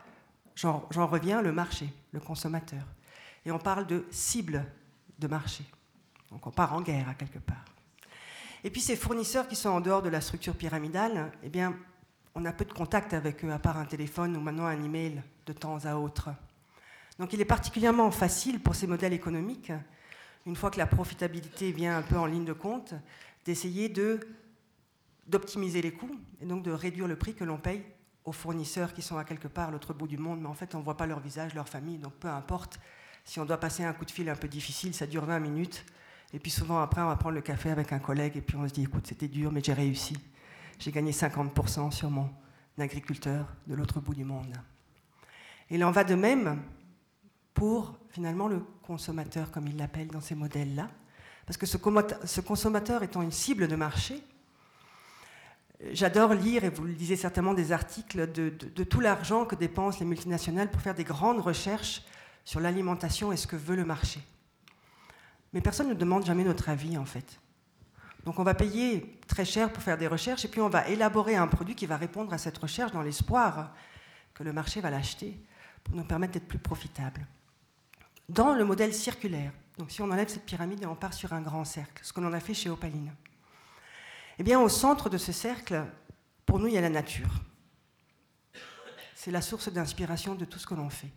[0.55, 2.85] j'en reviens, le marché, le consommateur.
[3.45, 4.65] Et on parle de cible
[5.19, 5.65] de marché.
[6.31, 7.65] Donc on part en guerre à quelque part.
[8.65, 11.75] Et puis ces fournisseurs qui sont en dehors de la structure pyramidale, eh bien,
[12.35, 15.23] on a peu de contact avec eux, à part un téléphone ou maintenant un email
[15.47, 16.31] de temps à autre.
[17.19, 19.73] Donc il est particulièrement facile pour ces modèles économiques,
[20.47, 22.95] une fois que la profitabilité vient un peu en ligne de compte,
[23.45, 24.21] d'essayer de,
[25.27, 27.83] d'optimiser les coûts et donc de réduire le prix que l'on paye
[28.25, 30.75] aux fournisseurs qui sont à quelque part à l'autre bout du monde, mais en fait
[30.75, 32.79] on ne voit pas leur visage, leur famille, donc peu importe.
[33.25, 35.85] Si on doit passer un coup de fil un peu difficile, ça dure 20 minutes,
[36.33, 38.69] et puis souvent après, on va prendre le café avec un collègue et puis on
[38.69, 40.17] se dit, écoute, c'était dur, mais j'ai réussi.
[40.79, 42.29] J'ai gagné 50% sur mon
[42.79, 44.55] agriculteur de l'autre bout du monde.
[45.71, 46.63] Et il en va de même
[47.57, 50.89] pour finalement le consommateur, comme il l'appelle dans ces modèles-là.
[51.47, 54.23] Parce que ce consommateur étant une cible de marché,
[55.93, 59.99] j'adore lire, et vous le lisez certainement, des articles de, de tout l'argent que dépensent
[60.01, 62.03] les multinationales pour faire des grandes recherches
[62.45, 64.21] sur l'alimentation et ce que veut le marché.
[65.53, 67.41] Mais personne ne demande jamais notre avis, en fait.
[68.27, 71.37] Donc on va payer très cher pour faire des recherches et puis on va élaborer
[71.37, 73.73] un produit qui va répondre à cette recherche dans l'espoir
[74.35, 75.39] que le marché va l'acheter
[75.85, 77.25] pour nous permettre d'être plus profitables.
[78.29, 81.43] Dans le modèle circulaire, donc si on enlève cette pyramide et on part sur un
[81.43, 83.15] grand cercle, ce que l'on a fait chez Opaline,
[84.39, 85.85] eh bien au centre de ce cercle,
[86.45, 87.31] pour nous, il y a la nature.
[89.15, 91.11] C'est la source d'inspiration de tout ce que l'on fait.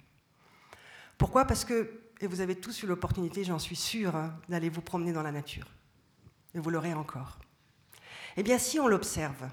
[1.17, 1.45] Pourquoi?
[1.45, 5.13] Parce que et vous avez tous eu l'opportunité, j'en suis sûre, hein, d'aller vous promener
[5.13, 5.67] dans la nature.
[6.54, 7.39] Et vous l'aurez encore.
[8.36, 9.50] Eh bien, si on l'observe,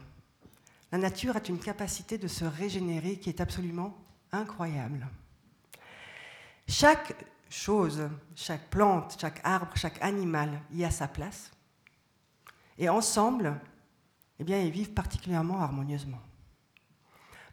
[0.91, 3.97] la nature a une capacité de se régénérer qui est absolument
[4.33, 5.07] incroyable.
[6.69, 7.15] Chaque
[7.49, 11.51] chose, chaque plante, chaque arbre, chaque animal y a sa place.
[12.79, 13.61] Et ensemble,
[14.39, 16.21] eh bien, ils vivent particulièrement harmonieusement.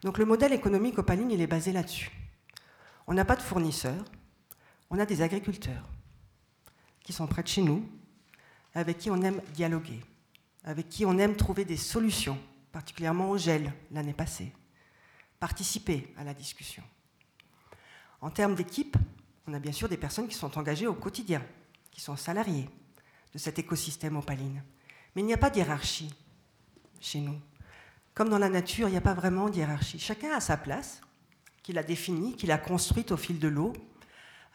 [0.01, 2.11] Donc le modèle économique opaline, il est basé là-dessus.
[3.07, 4.03] On n'a pas de fournisseurs,
[4.89, 5.89] on a des agriculteurs
[7.01, 7.87] qui sont près de chez nous,
[8.73, 10.01] avec qui on aime dialoguer,
[10.63, 12.37] avec qui on aime trouver des solutions,
[12.71, 14.51] particulièrement au gel l'année passée,
[15.39, 16.83] participer à la discussion.
[18.21, 18.97] En termes d'équipe,
[19.47, 21.41] on a bien sûr des personnes qui sont engagées au quotidien,
[21.91, 22.69] qui sont salariées
[23.33, 24.63] de cet écosystème opaline.
[25.15, 26.13] Mais il n'y a pas de hiérarchie
[26.99, 27.39] chez nous.
[28.13, 29.99] Comme dans la nature, il n'y a pas vraiment de hiérarchie.
[29.99, 31.01] Chacun a sa place,
[31.61, 33.73] qu'il a définie, qu'il a construite au fil de l'eau,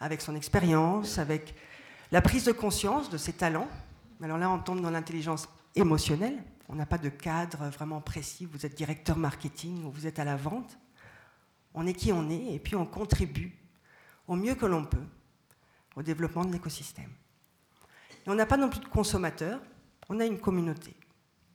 [0.00, 1.54] avec son expérience, avec
[2.12, 3.68] la prise de conscience de ses talents.
[4.22, 6.42] Alors là, on tombe dans l'intelligence émotionnelle.
[6.68, 8.46] On n'a pas de cadre vraiment précis.
[8.46, 10.78] Vous êtes directeur marketing ou vous êtes à la vente.
[11.74, 13.57] On est qui on est et puis on contribue
[14.28, 15.04] au mieux que l'on peut
[15.96, 17.10] au développement de l'écosystème.
[18.26, 19.60] On n'a pas non plus de consommateurs,
[20.08, 20.94] on a une communauté.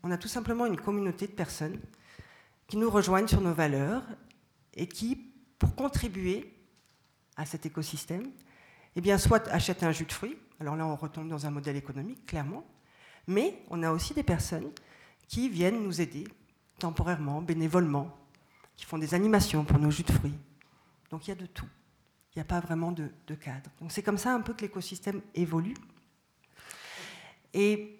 [0.02, 1.80] On a tout simplement une communauté de personnes
[2.68, 4.04] qui nous rejoignent sur nos valeurs
[4.74, 6.52] et qui, pour contribuer
[7.38, 8.32] à cet écosystème,
[8.96, 12.26] eh soit achètent un jus de fruits, alors là on retombe dans un modèle économique,
[12.26, 12.66] clairement,
[13.28, 14.72] mais on a aussi des personnes
[15.28, 16.28] qui viennent nous aider
[16.80, 18.16] temporairement, bénévolement,
[18.76, 20.38] qui font des animations pour nos jus de fruits.
[21.10, 21.68] Donc il y a de tout.
[22.36, 23.69] Il n'y a pas vraiment de, cadre.
[23.80, 25.76] Donc c'est comme ça un peu que l'écosystème évolue.
[27.54, 28.00] Et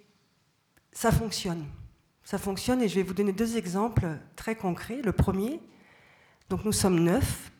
[0.92, 1.66] ça fonctionne.
[2.24, 5.02] Ça fonctionne et je vais vous donner deux exemples très concrets.
[5.04, 5.60] Le premier,
[6.50, 7.52] donc nous sommes neuf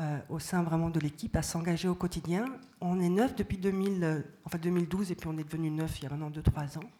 [0.00, 2.44] euh, au sein vraiment de l'équipe à s'engager au quotidien.
[2.80, 4.22] On est neuf depuis 2000, euh,
[4.60, 6.90] 2012 et puis on est devenu neuf il y a maintenant 2-3 ans.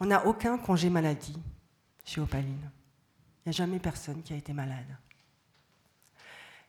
[0.00, 1.40] On n'a aucun congé maladie
[2.04, 2.70] chez Opaline.
[3.44, 4.96] Il n'y a jamais personne qui a été malade.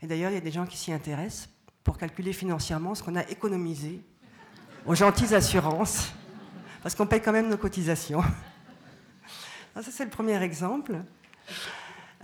[0.01, 1.49] Et d'ailleurs, il y a des gens qui s'y intéressent
[1.87, 4.01] pour calculer financièrement ce qu'on a économisé
[4.85, 6.11] aux gentilles assurances,
[6.83, 8.21] parce qu'on paye quand même nos cotisations.
[9.73, 10.97] ça, c'est le premier exemple.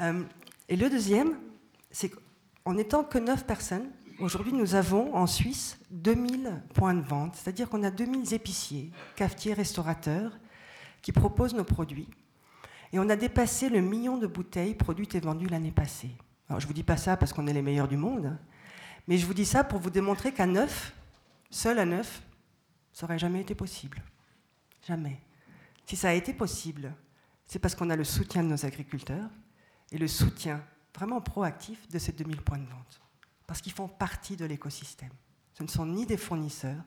[0.01, 0.23] Euh,
[0.67, 1.37] et le deuxième,
[1.91, 2.11] c'est
[2.65, 7.69] en n'étant que 9 personnes, aujourd'hui nous avons en Suisse 2000 points de vente, c'est-à-dire
[7.69, 10.37] qu'on a 2000 épiciers, cafetiers, restaurateurs
[11.01, 12.09] qui proposent nos produits.
[12.91, 16.11] Et on a dépassé le million de bouteilles produites et vendues l'année passée.
[16.49, 18.37] Alors je ne vous dis pas ça parce qu'on est les meilleurs du monde,
[19.07, 20.93] mais je vous dis ça pour vous démontrer qu'à 9,
[21.49, 22.21] seul à 9,
[22.93, 24.01] ça n'aurait jamais été possible.
[24.87, 25.19] Jamais.
[25.85, 26.93] Si ça a été possible,
[27.45, 29.29] c'est parce qu'on a le soutien de nos agriculteurs
[29.91, 30.63] et le soutien
[30.95, 33.01] vraiment proactif de ces 2000 points de vente,
[33.47, 35.11] parce qu'ils font partie de l'écosystème.
[35.53, 36.83] Ce ne sont ni des fournisseurs,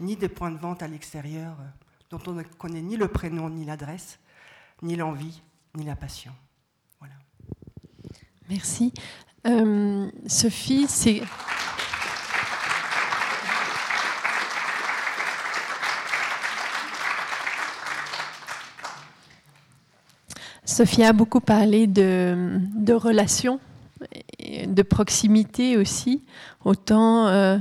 [0.00, 1.64] ni des points de vente à l'extérieur, euh,
[2.10, 4.18] dont on ne connaît ni le prénom, ni l'adresse,
[4.82, 5.42] ni l'envie,
[5.74, 6.32] ni la passion.
[6.98, 7.14] Voilà.
[8.48, 8.92] Merci.
[9.46, 11.22] Euh, Sophie, c'est...
[20.64, 23.60] Sophie a beaucoup parlé de, relations,
[24.40, 26.22] de proximité aussi,
[26.64, 27.56] autant euh,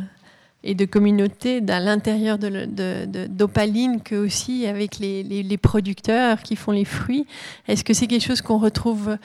[0.64, 6.84] et de communauté à l'intérieur d'Opaline que aussi avec les, les, producteurs qui font les
[6.84, 7.28] fruits.
[7.68, 9.18] Est-ce que c'est quelque chose qu'on retrouve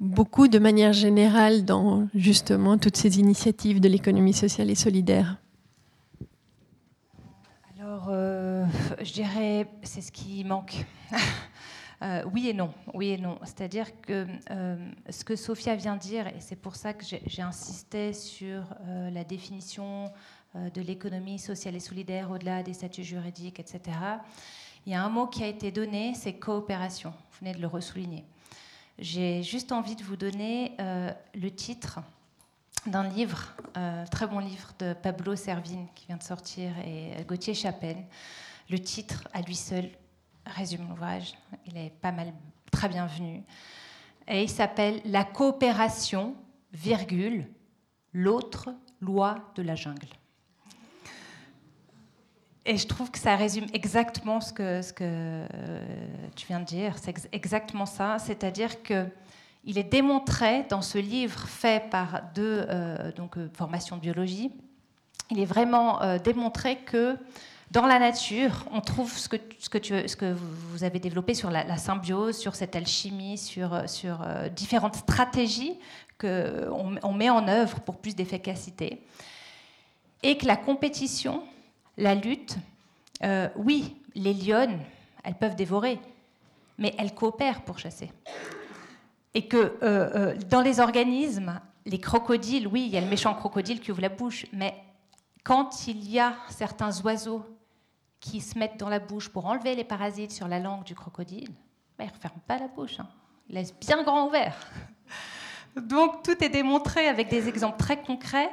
[0.00, 5.38] beaucoup de manière générale dans justement toutes ces initiatives de l'économie sociale et solidaire
[7.78, 8.64] Alors, euh,
[9.02, 10.84] je dirais, c'est ce qui manque.
[12.02, 13.38] Euh, oui et non, oui et non.
[13.44, 14.76] C'est-à-dire que euh,
[15.08, 18.62] ce que Sophia vient de dire, et c'est pour ça que j'ai insisté sur
[19.10, 20.12] la définition
[20.54, 23.96] de l'économie sociale et solidaire au-delà des statuts juridiques, etc.
[24.84, 27.10] Il y a un mot qui a été donné, c'est coopération.
[27.30, 28.24] Vous venez de le ressouligner.
[28.98, 32.00] J'ai juste envie de vous donner le titre
[32.86, 33.54] d'un livre,
[34.10, 38.04] très bon livre de Pablo Servine qui vient de sortir et Gauthier Chapelle.
[38.70, 39.90] Le titre, à lui seul,
[40.46, 41.34] résume l'ouvrage.
[41.66, 42.32] Il est pas mal,
[42.70, 43.42] très bienvenu.
[44.28, 46.36] Et il s'appelle La coopération,
[46.72, 47.48] virgule,
[48.12, 50.08] l'autre loi de la jungle.
[52.66, 55.46] Et je trouve que ça résume exactement ce que, euh,
[56.34, 56.94] tu viens de dire.
[57.00, 58.18] C'est exactement ça.
[58.18, 59.06] C'est-à-dire que
[59.66, 64.50] il est démontré dans ce livre fait par deux euh, donc, euh, formations de biologie,
[65.30, 67.16] il est vraiment démontré que
[67.70, 72.36] dans la nature, on trouve ce que, ce que, vous avez développé sur la, symbiose,
[72.36, 73.82] sur cette alchimie, sur,
[74.54, 75.78] différentes stratégies
[76.18, 79.00] qu'on on met en œuvre pour plus d'efficacité.
[80.22, 81.42] Et que la compétition,
[81.96, 82.56] la lutte,
[83.22, 84.78] euh, oui, les lionnes,
[85.22, 85.98] elles peuvent dévorer,
[86.78, 88.10] mais elles coopèrent pour chasser.
[89.34, 93.80] Et que euh, dans les organismes, les crocodiles, oui, il y a le méchant crocodile
[93.80, 94.74] qui ouvre la bouche, mais
[95.42, 97.44] quand il y a certains oiseaux
[98.20, 101.50] qui se mettent dans la bouche pour enlever les parasites sur la langue du crocodile,
[101.98, 102.98] ben, ils ne referment pas la bouche.
[102.98, 103.08] Hein.
[103.48, 104.56] Ils laissent bien grand ouvert.
[105.76, 108.50] Donc tout est démontré avec des exemples très concrets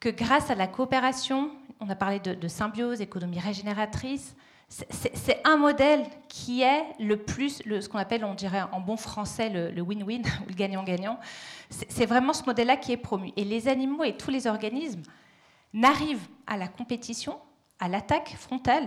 [0.00, 4.34] que grâce à la coopération, on a parlé de, symbiose, économie régénératrice,
[4.68, 9.48] c'est un modèle qui est le plus, ce qu'on appelle, on dirait en bon français,
[9.48, 11.18] le win-win, ou le gagnant-gagnant.
[11.70, 13.32] C'est vraiment ce modèle-là qui est promu.
[13.36, 15.02] Et les animaux et tous les organismes
[15.72, 17.38] n'arrivent à la compétition,
[17.78, 18.86] à l'attaque frontale,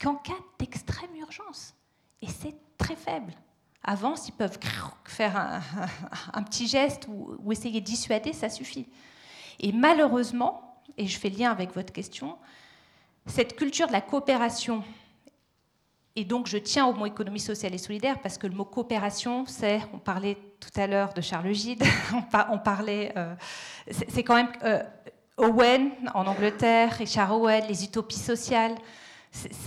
[0.00, 1.74] qu'en cas d'extrême urgence.
[2.22, 3.32] Et c'est très faible.
[3.82, 4.58] Avant, s'ils peuvent
[5.04, 5.62] faire
[6.32, 8.86] un, petit geste ou, essayer de dissuader, ça suffit.
[9.58, 12.36] Et malheureusement, et je fais lien avec votre question,
[13.26, 14.82] cette culture de la coopération,
[16.16, 19.44] et donc je tiens au mot économie sociale et solidaire parce que le mot coopération,
[19.46, 21.84] c'est, on parlait tout à l'heure de Charles Gide,
[22.50, 23.34] on parlait, euh,
[24.08, 24.82] c'est quand même euh,
[25.36, 28.74] Owen en Angleterre, Richard Owen, les utopies sociales,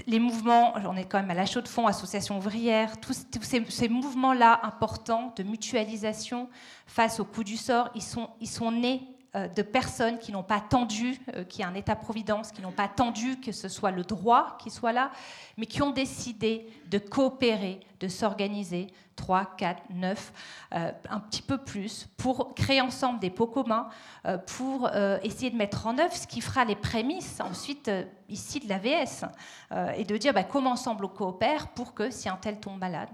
[0.07, 3.25] les mouvements, on est quand même à la chaude de fond, association ouvrière, tous,
[3.69, 6.49] ces, mouvements-là importants de mutualisation
[6.85, 9.01] face au coup du sort, ils sont, ils sont nés
[9.35, 12.83] de personnes qui n'ont pas attendu euh, qu'il y ait un État-providence, qui n'ont pas
[12.83, 15.09] attendu que ce soit le droit qui soit là,
[15.57, 20.33] mais qui ont décidé de coopérer, de s'organiser, 3, 4, 9,
[20.71, 23.89] un petit peu plus, pour créer ensemble des pots communs,
[24.25, 24.89] euh, pour
[25.21, 27.89] essayer de mettre en œuvre ce qui fera les prémices ensuite
[28.29, 29.25] ici de l'AVS,
[29.95, 33.09] et de dire bah, comment ensemble on coopère pour que si un tel tombe malade,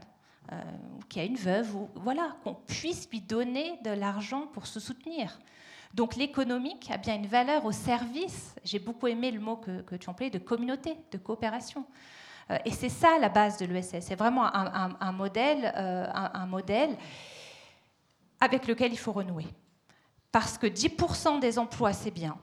[0.51, 4.79] ou qu'il y a une veuve, voilà, qu'on puisse lui donner de l'argent pour se
[4.79, 5.37] soutenir.
[5.93, 10.09] Donc l'économique a bien une valeur au service, j'ai beaucoup aimé le mot que, tu
[10.09, 11.85] employais, de communauté, de coopération.
[12.51, 16.95] Euh, et c'est ça la base de l'ESS, c'est vraiment un, modèle, euh, un, modèle
[18.39, 19.47] avec lequel il faut renouer.
[20.31, 22.37] Parce que 10% des emplois, c'est bien,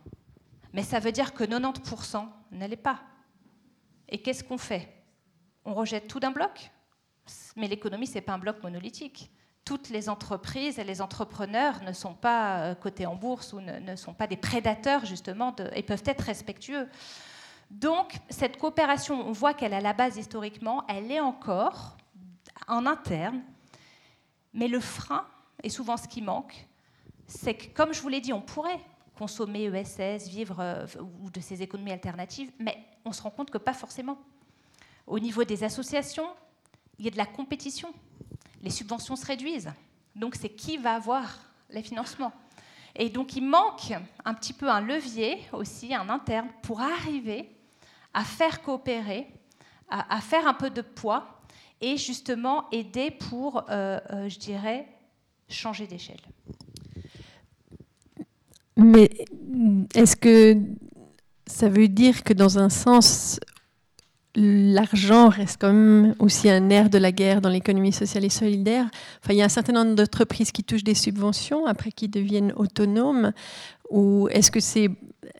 [0.73, 3.01] mais ça veut dire que 90% n'allait pas.
[4.09, 4.93] Et qu'est-ce qu'on fait?
[5.65, 6.71] On rejette tout d'un bloc?
[7.55, 9.31] Mais l'économie, ce n'est pas un bloc monolithique
[9.66, 13.96] toutes les entreprises et les entrepreneurs ne sont pas euh, cotés en bourse ou ne,
[13.96, 16.88] sont pas des prédateurs justement et peuvent être respectueux.
[17.70, 21.96] Donc cette coopération, on voit qu'elle a la base historiquement, elle est encore
[22.69, 23.42] en interne,
[24.54, 25.27] mais le frein,
[25.64, 26.67] et souvent ce qui manque,
[27.27, 28.81] c'est que comme je vous l'ai dit, on pourrait
[29.19, 30.87] consommer ESS, vivre euh,
[31.25, 34.19] ou de ces économies alternatives, mais on se rend compte que pas forcément.
[35.08, 36.29] Au niveau des associations,
[37.00, 37.92] il y a de la compétition
[38.63, 39.73] les subventions se réduisent.
[40.15, 41.38] Donc c'est qui va avoir
[41.71, 42.33] les financements.
[42.94, 43.92] Et donc il manque
[44.25, 47.50] un petit peu un levier aussi, un interne, pour arriver
[48.15, 49.29] à faire coopérer
[49.88, 51.40] à, faire un peu de poids
[51.81, 54.87] et justement aider pour, je dirais,
[55.48, 56.21] changer d'échelle.
[58.77, 59.11] Mais
[59.94, 60.57] est-ce que
[61.46, 63.40] ça veut dire que dans un sens,
[64.37, 68.85] l'argent reste quand même aussi un nerf de la guerre dans l'économie sociale et solidaire.
[69.23, 72.53] Enfin, il y a un certain nombre d'entreprises qui touchent des subventions après qui deviennent
[72.57, 73.33] autonomes.
[73.91, 74.91] Ou est-ce que c'est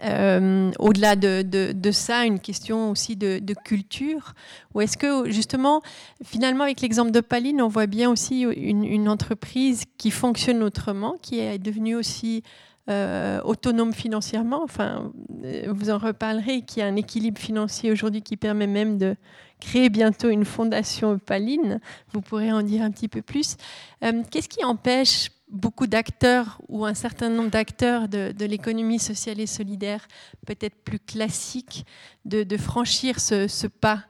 [0.05, 4.35] euh, au-delà de, ça une question aussi de, culture?
[4.75, 5.83] Ou est-ce que justement,
[6.25, 11.17] finalement, avec l'exemple de Paline, on voit bien aussi une, une entreprise qui fonctionne autrement,
[11.21, 12.43] qui est devenue aussi
[12.89, 14.63] euh, autonome financièrement.
[14.63, 15.13] Enfin,
[15.43, 19.17] euh, vous en reparlerez, qu'il y a un équilibre financier aujourd'hui qui permet même de
[19.59, 21.81] créer bientôt une fondation Paline.
[22.13, 23.57] Vous pourrez en dire un petit peu plus.
[24.05, 29.47] Euh, qu'est-ce qui empêche beaucoup d'acteurs ou un certain nombre d'acteurs de, l'économie sociale et
[29.47, 30.07] solidaire,
[30.47, 31.87] peut-être plus classique,
[32.25, 34.05] de, franchir ce, pas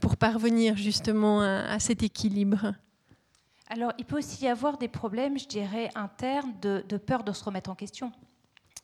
[0.00, 2.74] pour parvenir justement à cet équilibre?
[3.70, 7.44] Alors, il peut aussi y avoir des problèmes, je dirais, internes de, peur de se
[7.44, 8.10] remettre en question.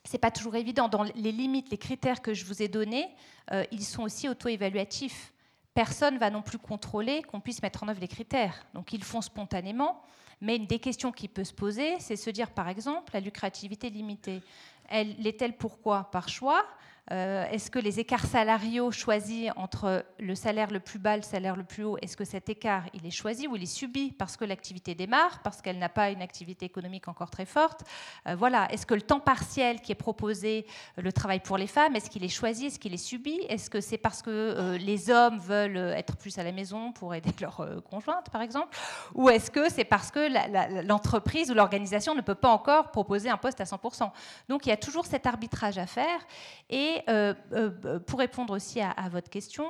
[0.05, 0.87] Ce n'est pas toujours évident.
[0.87, 3.05] Dans les limites, les critères que je vous ai donnés,
[3.51, 5.33] euh, ils sont aussi auto-évaluatifs.
[5.73, 8.65] Personne ne va non plus contrôler qu'on puisse mettre en œuvre les critères.
[8.73, 10.01] Donc, ils font spontanément.
[10.39, 13.89] Mais une des questions qui peut se poser, c'est se dire, par exemple, la lucrativité
[13.89, 14.41] limitée.
[14.87, 16.09] Elle l'est-elle pourquoi?
[16.11, 16.65] Par choix?
[17.09, 21.55] Est-ce que les écarts salariaux choisis entre le salaire le plus bas et le salaire
[21.55, 24.35] le plus haut, est-ce que cet écart, il est choisi ou il est subi parce
[24.35, 27.83] que l'activité démarre, parce qu'elle n'a pas une activité économique encore très forte
[28.27, 28.71] euh, Voilà.
[28.71, 30.65] Est-ce que le temps partiel qui est proposé,
[30.97, 33.39] euh, le travail pour les femmes, est-ce qu'il est choisi, est-ce qu'il est subi?
[33.49, 37.31] Est-ce que c'est parce que les hommes veulent être plus à la maison pour aider
[37.41, 38.75] leur conjointe, par exemple?
[39.15, 43.37] Ou est-ce que c'est parce que l'entreprise ou l'organisation ne peut pas encore proposer un
[43.37, 44.11] poste à 100%
[44.49, 46.19] Donc il y a toujours cet arbitrage à faire.
[46.69, 49.67] Et euh, euh, pour répondre aussi à, votre question,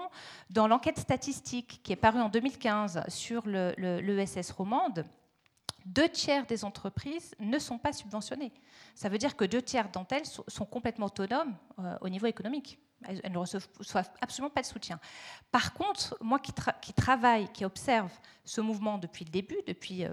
[0.49, 5.05] dans l'enquête statistique qui est parue en 2015 sur l'ESS romande,
[5.85, 8.51] deux tiers des entreprises ne sont pas subventionnées.
[8.93, 12.79] Ça veut dire que deux tiers d'entre elles sont complètement autonomes euh, au niveau économique.
[13.03, 14.99] Elles, ne reçoivent absolument pas de soutien.
[15.51, 18.11] Par contre, moi qui travaille, qui observe
[18.43, 20.03] ce mouvement depuis le début, depuis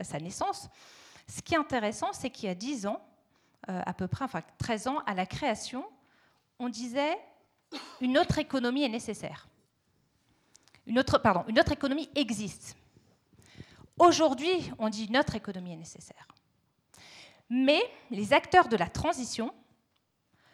[0.00, 0.70] sa naissance,
[1.28, 3.02] ce qui est intéressant, c'est qu'il y a 10 ans,
[3.68, 5.84] à peu près, enfin 13 ans, à la création,
[6.60, 7.18] on disait
[8.00, 9.48] une autre économie est nécessaire.
[10.86, 12.76] Une autre, pardon, une autre économie existe.
[13.98, 16.28] Aujourd'hui, on dit notre économie est nécessaire.
[17.48, 17.80] Mais
[18.10, 19.52] les acteurs de la transition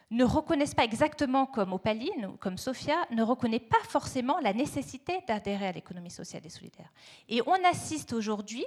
[0.09, 5.19] ne reconnaissent pas exactement comme Opaline ou comme Sophia, ne reconnaissent pas forcément la nécessité
[5.27, 6.91] d'adhérer à l'économie sociale et solidaire.
[7.27, 8.65] Et on assiste aujourd'hui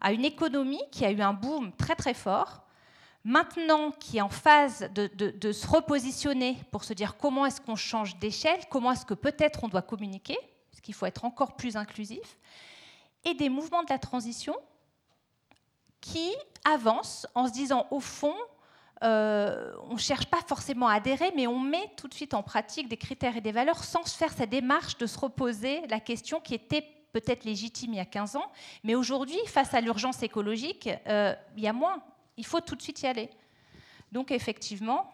[0.00, 2.63] à une économie qui a eu un boom très très fort,
[3.24, 8.18] maintenant qui est en phase de, se repositionner pour se dire comment est-ce qu'on change
[8.18, 10.36] d'échelle, comment est-ce que peut-être on doit communiquer,
[10.70, 12.38] parce qu'il faut être encore plus inclusif,
[13.24, 14.54] et des mouvements de la transition
[16.00, 16.30] qui
[16.64, 18.34] avancent en se disant au fond,
[19.02, 22.42] euh, on ne cherche pas forcément à adhérer, mais on met tout de suite en
[22.42, 26.00] pratique des critères et des valeurs sans se faire cette démarche de se reposer la
[26.00, 28.50] question qui était peut-être légitime il y a 15 ans,
[28.82, 32.02] mais aujourd'hui, face à l'urgence écologique, euh, il y a moins
[32.36, 33.30] il faut tout de suite y aller.
[34.12, 35.10] Donc effectivement,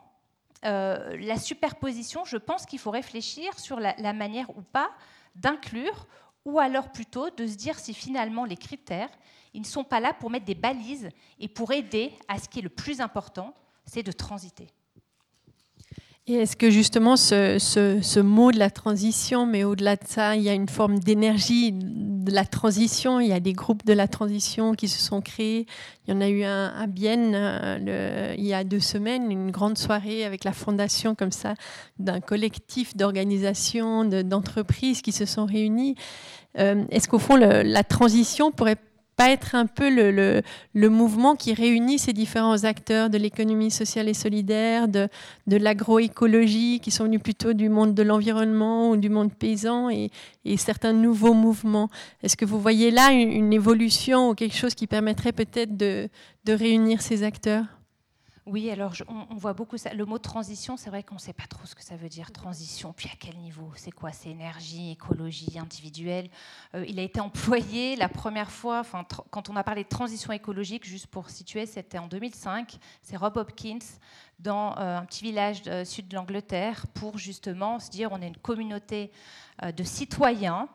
[0.64, 4.91] euh, la superposition, je pense qu'il faut réfléchir sur la, la manière ou pas
[5.35, 6.07] d'inclure,
[6.45, 9.11] ou alors plutôt de se dire si finalement les critères,
[9.55, 11.09] ils ne sont pas là pour mettre des balises
[11.39, 13.55] et pour aider à ce qui est le plus important,
[13.85, 14.68] c'est de transiter.
[16.27, 20.49] Et est-ce que justement ce, mot de la transition, mais au-delà de ça, il y
[20.49, 24.75] a une forme d'énergie de la transition, il y a des groupes de la transition
[24.75, 25.66] qui se sont créés.
[26.07, 29.51] Il y en a eu un à Bienne euh, il y a deux semaines, une
[29.51, 31.55] grande soirée avec la fondation comme ça
[31.99, 35.97] d'un collectif d'organisations, d'entreprises qui se sont réunies.
[36.59, 38.77] Euh, est-ce qu'au fond, la transition pourrait
[39.29, 44.89] être un peu le, mouvement qui réunit ces différents acteurs de l'économie sociale et solidaire,
[44.89, 45.09] de,
[45.47, 50.11] l'agroécologie, qui sont venus plutôt du monde de l'environnement ou du monde paysan, et,
[50.57, 51.91] certains nouveaux mouvements.
[52.23, 56.09] Est-ce que vous voyez là une, évolution ou quelque chose qui permettrait peut-être de
[56.47, 57.64] réunir ces acteurs?
[58.51, 59.94] Oui, alors on, voit beaucoup ça.
[59.94, 62.32] Le mot transition, c'est vrai qu'on ne sait pas trop ce que ça veut dire,
[62.32, 63.70] transition, puis à quel niveau?
[63.76, 64.11] C'est quoi?
[64.11, 66.28] C'est énergie, écologie, individuelle
[66.74, 68.82] euh, Il a été employé la première fois,
[69.30, 72.76] quand on a parlé de transition écologique, juste pour situer, c'était en 2005.
[73.03, 73.78] C'est Rob Hopkins
[74.40, 78.28] dans euh, un petit village du sud de l'Angleterre pour justement se dire on est
[78.28, 79.12] une communauté
[79.62, 80.68] euh, de citoyens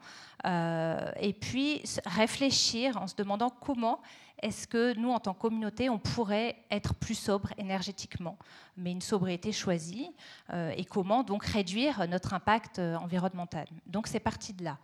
[1.20, 4.00] et puis réfléchir en se demandant comment
[4.42, 8.38] est-ce que nous, en tant que communauté, on pourrait être plus sobre énergétiquement,
[8.78, 10.10] mais une sobriété choisie,
[10.52, 13.68] euh, et comment donc réduire notre impact euh, environnemental?
[13.86, 14.78] Donc c'est parti de là.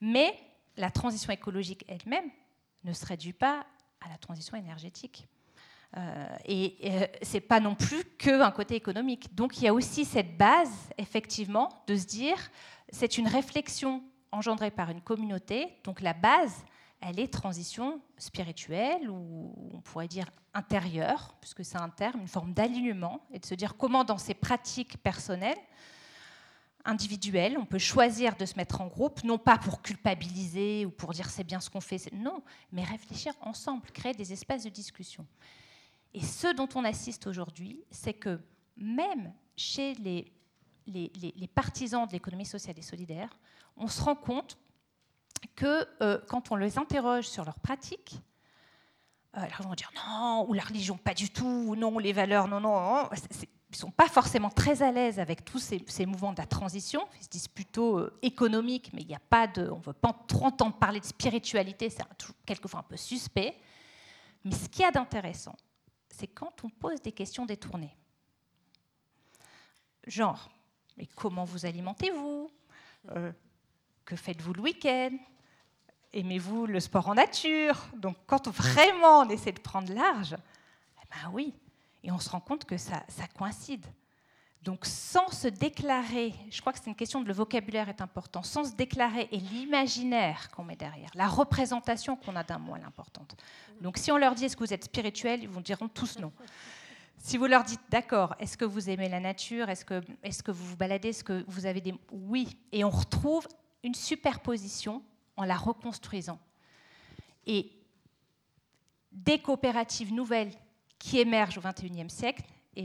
[0.00, 0.34] Mais
[0.76, 2.30] la transition écologique elle-même
[2.84, 3.66] ne se réduit pas
[4.00, 5.26] à la transition énergétique.
[5.96, 9.34] Euh, et euh, ce n'est pas non plus qu'un côté économique.
[9.34, 12.36] Donc il y a aussi cette base, effectivement, de se dire,
[12.90, 15.68] c'est une réflexion engendrée par une communauté.
[15.84, 16.64] Donc la base,
[17.00, 22.52] elle est transition spirituelle, ou on pourrait dire intérieure, puisque c'est un terme, une forme
[22.52, 25.58] d'alignement, et de se dire comment dans ces pratiques personnelles,
[26.84, 31.12] individuelles, on peut choisir de se mettre en groupe, non pas pour culpabiliser ou pour
[31.12, 32.42] dire c'est bien ce qu'on fait, non,
[32.72, 35.26] mais réfléchir ensemble, créer des espaces de discussion.
[36.14, 38.40] Et ce dont on assiste aujourd'hui, c'est que
[38.76, 40.32] même chez les,
[40.86, 43.38] les, partisans de l'économie sociale et solidaire,
[43.76, 44.56] on se rend compte
[45.54, 48.20] que euh, quand on les interroge sur leurs pratiques,
[49.36, 52.48] euh, ils vont dire non, ou la religion pas du tout, ou non, les valeurs,
[52.48, 56.38] non, non, ils ne sont pas forcément très à l'aise avec tous ces, mouvements de
[56.38, 57.06] la transition.
[57.18, 59.92] Ils se disent plutôt euh, économiques, mais il n'y a pas de, on ne veut
[59.92, 62.02] pas trop entendre parler de spiritualité, c'est
[62.46, 63.58] quelquefois un peu suspect.
[64.44, 65.56] Mais ce qu'il y a d'intéressant,
[66.08, 67.94] c'est quand on pose des questions détournées.
[70.06, 70.48] Genre,
[70.96, 72.50] mais comment vous alimentez-vous?
[74.08, 75.10] Que faites-vous le week-end?
[76.14, 77.76] Aimez-vous le sport en nature?
[77.94, 81.52] Donc quand vraiment on essaie de prendre large, eh ben oui,
[82.02, 83.84] et on se rend compte que ça, ça coïncide.
[84.62, 88.42] Donc sans se déclarer, je crois que c'est une question de le vocabulaire est important,
[88.42, 93.36] sans se déclarer et l'imaginaire qu'on met derrière, la représentation qu'on a d'un moi l'importante.
[93.82, 96.32] Donc si on leur dit est-ce que vous êtes spirituel, ils vous diront tous non.
[97.18, 100.50] Si vous leur dites d'accord, est-ce que vous aimez la nature, est-ce que, est que
[100.50, 101.94] vous vous baladez, est-ce que vous avez des...
[102.10, 103.46] Oui, et on retrouve
[103.82, 105.02] une superposition
[105.36, 106.38] en la reconstruisant.
[107.46, 107.72] Et
[109.12, 110.52] des coopératives nouvelles
[110.98, 112.44] qui émergent au XXIe siècle,
[112.76, 112.84] et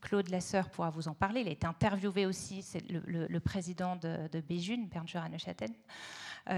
[0.00, 1.42] Claude Lasseur pourra vous en parler.
[1.42, 5.70] Il a été interviewé aussi, c'est le, président de, de Béjune, Bernard Neuchâtel.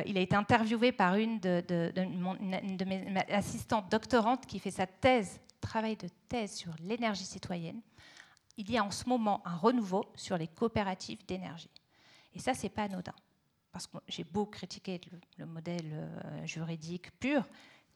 [0.07, 5.41] Il a été interviewé par une de, de, mes assistantes doctorantes qui fait sa thèse,
[5.61, 7.81] travail de thèse sur l'énergie citoyenne.
[8.57, 11.71] Il y a en ce moment un renouveau sur les coopératives d'énergie.
[12.35, 13.15] Et ça, c'est pas anodin.
[13.79, 15.01] Parce que j'ai beau critiquer
[15.39, 17.45] le, modèle euh, juridique pur,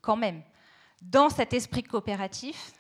[0.01, 0.41] quand même,
[1.01, 2.73] dans cet esprit coopératif,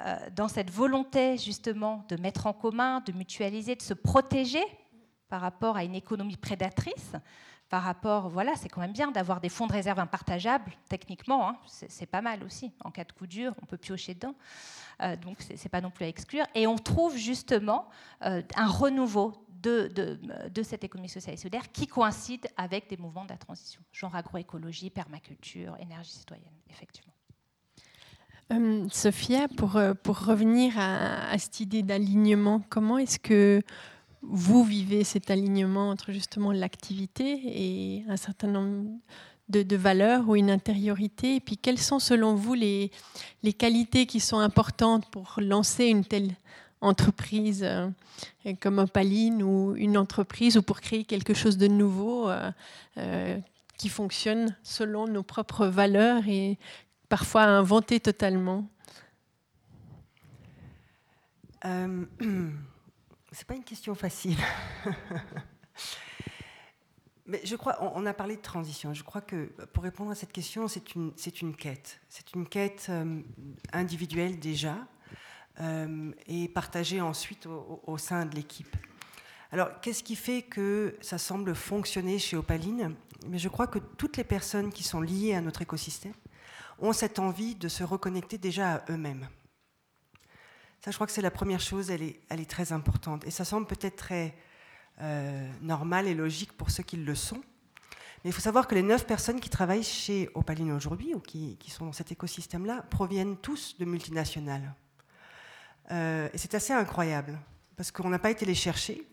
[0.00, 4.62] euh, dans cette volonté justement de mettre en commun, de mutualiser, de se protéger
[5.28, 7.14] par rapport à une économie prédatrice,
[7.68, 11.56] par rapport, voilà, c'est quand même bien d'avoir des fonds de réserve impartageables, techniquement, hein,
[11.66, 12.72] c'est pas mal aussi.
[12.84, 14.36] En cas de coup dur, on peut piocher dedans.
[15.02, 16.46] Euh, donc, c'est pas non plus à exclure.
[16.54, 17.88] Et on trouve justement
[18.22, 23.30] euh, un renouveau de, cette économie sociale et solidaire qui coïncide avec des mouvements de
[23.30, 27.12] la transition, genre agroécologie, permaculture, énergie citoyenne, effectivement.
[28.52, 33.62] Euh, Sophia, pour, euh, pour revenir à, cette idée d'alignement, comment est-ce que
[34.22, 38.90] vous vivez cet alignement entre justement l'activité et un certain nombre
[39.48, 41.36] de, valeurs ou une intériorité?
[41.36, 42.90] Et puis, quelles sont selon vous les,
[43.42, 46.34] les qualités qui sont importantes pour lancer une telle
[46.84, 47.88] entreprise euh,
[48.60, 52.30] comme Opaline ou une entreprise ou pour créer quelque chose de nouveau
[53.76, 56.58] qui fonctionne selon nos propres valeurs et
[57.08, 58.68] parfois inventé totalement
[61.64, 62.04] euh,
[63.32, 64.36] C'est pas une question facile.
[67.26, 68.94] Mais je crois, on, a parlé de transition.
[68.94, 72.00] Je crois que pour répondre à cette question, c'est une, c'est une quête.
[72.08, 73.22] C'est une quête euh,
[73.72, 74.93] individuelle déjà euh,
[75.58, 78.76] et partagée ensuite au, sein de l'équipe.
[79.52, 82.96] Alors, qu'est-ce qui fait que ça semble fonctionner chez Opaline?
[83.28, 86.14] Mais je crois que toutes les personnes qui sont liées à notre écosystème
[86.80, 89.28] ont cette envie de se reconnecter déjà à eux-mêmes.
[90.84, 93.26] Ça, je crois que c'est la première chose, elle est, elle est, très importante.
[93.26, 94.36] Et ça semble peut-être très
[95.00, 97.42] euh, normal et logique pour ceux qui le sont.
[98.22, 101.58] Mais il faut savoir que les neuf personnes qui travaillent chez Opaline aujourd'hui, ou qui,
[101.68, 104.74] sont dans cet écosystème-là, proviennent tous de multinationales.
[105.90, 107.38] Euh, et c'est assez incroyable,
[107.76, 109.06] parce qu'on n'a pas été les chercher,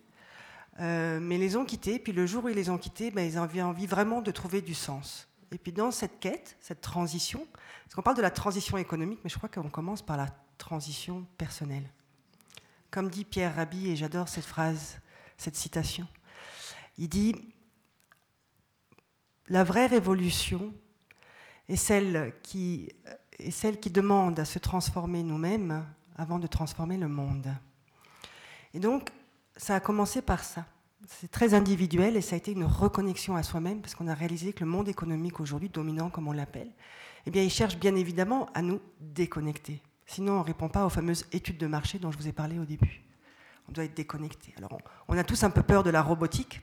[0.79, 3.29] euh, mais ils les ont quittés, puis le jour où ils les ont quittés, ben,
[3.29, 5.27] ils avaient envie vraiment de trouver du sens.
[5.51, 7.45] Et puis dans cette quête, cette transition,
[7.83, 11.25] parce qu'on parle de la transition économique, mais je crois qu'on commence par la transition
[11.37, 11.89] personnelle.
[12.89, 14.99] Comme dit Pierre Rabhi, et j'adore cette phrase,
[15.37, 16.07] cette citation,
[16.97, 17.35] il dit
[19.49, 20.73] La vraie révolution
[21.67, 22.89] est celle qui,
[23.39, 25.85] est celle qui demande à se transformer nous-mêmes
[26.17, 27.47] avant de transformer le monde.
[28.73, 29.09] Et donc,
[29.55, 30.65] ça a commencé par ça
[31.07, 34.53] c'est très individuel et ça a été une reconnexion à soi-même parce qu'on a réalisé
[34.53, 36.71] que le monde économique aujourd'hui, dominant comme on l'appelle,
[37.25, 39.81] eh bien, ils cherchent bien évidemment à nous déconnecter.
[40.05, 42.59] Sinon, on ne répond pas aux fameuses études de marché dont je vous ai parlé
[42.59, 43.03] au début.
[43.69, 44.53] On doit être déconnecté.
[44.57, 46.61] Alors, on a tous un peu peur de la robotique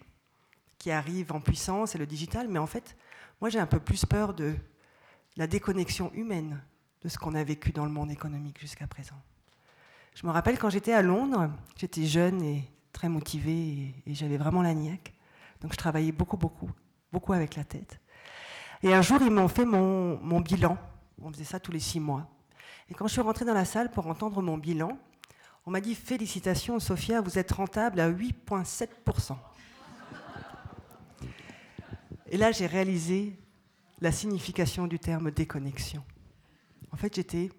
[0.78, 2.96] qui arrive en puissance et le digital, mais en fait,
[3.40, 4.54] moi, j'ai un peu plus peur de
[5.36, 6.60] la déconnexion humaine
[7.02, 9.20] de ce qu'on a vécu dans le monde économique jusqu'à présent.
[10.20, 14.62] Je me rappelle quand j'étais à Londres, j'étais jeune et très motivée et, j'avais vraiment
[14.62, 15.14] la niaque.
[15.60, 16.68] Donc je travaillais beaucoup, beaucoup,
[17.12, 18.00] beaucoup avec la tête.
[18.82, 20.76] Et un jour, ils m'ont fait mon, mon bilan.
[21.22, 22.26] On faisait ça tous les six mois.
[22.90, 24.98] Et quand je suis rentrée dans la salle pour entendre mon bilan,
[25.66, 29.36] on m'a dit Félicitations, Sophia, vous êtes rentable à 8,7%.
[32.26, 33.38] Et là, j'ai réalisé
[34.00, 36.02] la signification du terme déconnexion.
[36.90, 37.50] En fait, j'étais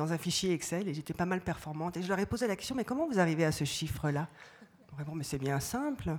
[0.00, 1.98] dans un fichier Excel et j'étais pas mal performante.
[1.98, 4.28] Et je leur ai posé la question, mais comment vous arrivez à ce chiffre-là?
[5.04, 6.16] Bon, mais c'est bien simple.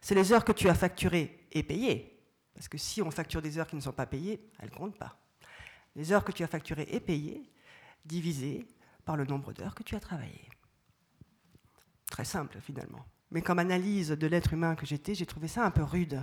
[0.00, 2.18] C'est les heures que tu as facturées et payées.
[2.54, 4.96] Parce que si on facture des heures qui ne sont pas payées, elles ne comptent
[4.98, 5.20] pas.
[5.94, 7.42] Les heures que tu as facturées et payées,
[8.06, 8.66] divisées
[9.04, 10.48] par le nombre d'heures que tu as travaillées.
[12.10, 13.04] Très simple finalement.
[13.30, 16.22] Mais comme analyse de l'être humain que j'étais, j'ai trouvé ça un peu rude.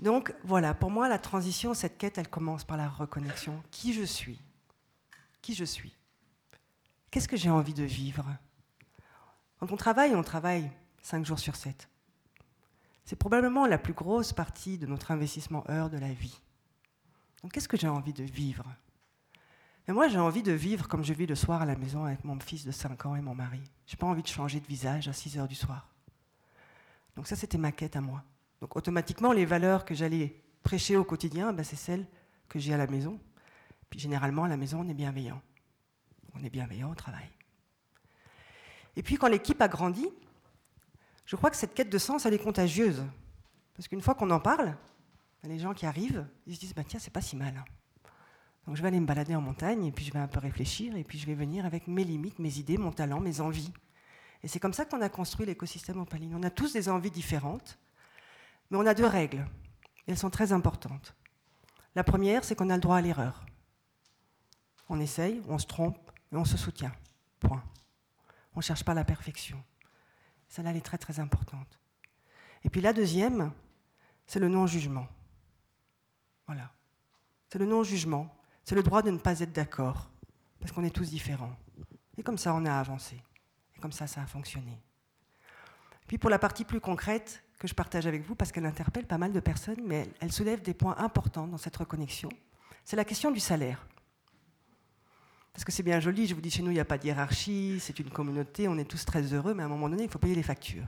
[0.00, 3.62] Donc voilà, pour moi, la transition, cette quête, elle commence par la reconnexion.
[3.70, 4.40] Qui je suis?
[5.46, 5.94] Qui je suis
[7.08, 8.26] Qu'est-ce que j'ai envie de vivre?
[9.60, 10.72] Quand on travaille, on travaille
[11.02, 11.88] 5 jours sur 7.
[13.04, 16.40] C'est probablement la plus grosse partie de notre investissement heure de la vie.
[17.44, 18.64] Donc qu'est-ce que j'ai envie de vivre?
[19.86, 22.24] Et moi, j'ai envie de vivre comme je vis le soir à la maison avec
[22.24, 23.62] mon fils de 5 ans et mon mari.
[23.86, 25.88] Je n'ai pas envie de changer de visage à 6 heures du soir.
[27.14, 28.24] Donc ça, c'était ma quête à moi.
[28.60, 32.08] Donc automatiquement, les valeurs que j'allais prêcher au quotidien, ben, c'est celles
[32.48, 33.20] que j'ai à la maison.
[33.90, 35.40] Puis généralement, à la maison, on est bienveillant.
[36.34, 37.28] On est bienveillant au travail.
[38.96, 40.08] Et puis quand l'équipe a grandi,
[41.24, 43.04] je crois que cette quête de sens, elle est contagieuse.
[43.74, 44.76] Parce qu'une fois qu'on en parle,
[45.42, 47.64] les gens qui arrivent, ils se disent, bah, tiens, c'est pas si mal.
[48.66, 50.96] Donc je vais aller me balader en montagne, et puis je vais un peu réfléchir,
[50.96, 53.72] et puis je vais venir avec mes limites, mes idées, mon talent, mes envies.
[54.42, 56.34] Et c'est comme ça qu'on a construit l'écosystème opaline.
[56.34, 57.78] On a tous des envies différentes,
[58.70, 59.46] mais on a deux règles.
[60.06, 61.14] Elles sont très importantes.
[61.94, 63.46] La première, c'est qu'on a le droit à l'erreur.
[64.88, 66.92] On essaye, on se trompe, et on se soutient.
[67.40, 67.62] Point.
[68.54, 69.62] On ne cherche pas la perfection.
[70.48, 71.78] Celle-là, elle est très très importante.
[72.64, 73.52] Et puis la deuxième,
[74.26, 75.06] c'est le non-jugement.
[76.46, 76.72] Voilà.
[77.48, 78.34] C'est le non-jugement.
[78.64, 80.10] C'est le droit de ne pas être d'accord,
[80.60, 81.56] parce qu'on est tous différents.
[82.16, 83.22] Et comme ça, on a avancé.
[83.76, 84.80] Et comme ça, ça a fonctionné.
[86.06, 89.18] Puis pour la partie plus concrète, que je partage avec vous parce qu'elle interpelle pas
[89.18, 92.28] mal de personnes, mais elle, soulève des points importants dans cette reconnexion.
[92.84, 93.86] C'est la question du salaire.
[95.56, 97.06] Parce que c'est bien joli, je vous dis, chez nous, il n'y a pas de
[97.06, 100.10] hiérarchie, c'est une communauté, on est tous très heureux, mais à un moment donné, il
[100.10, 100.86] faut payer les factures.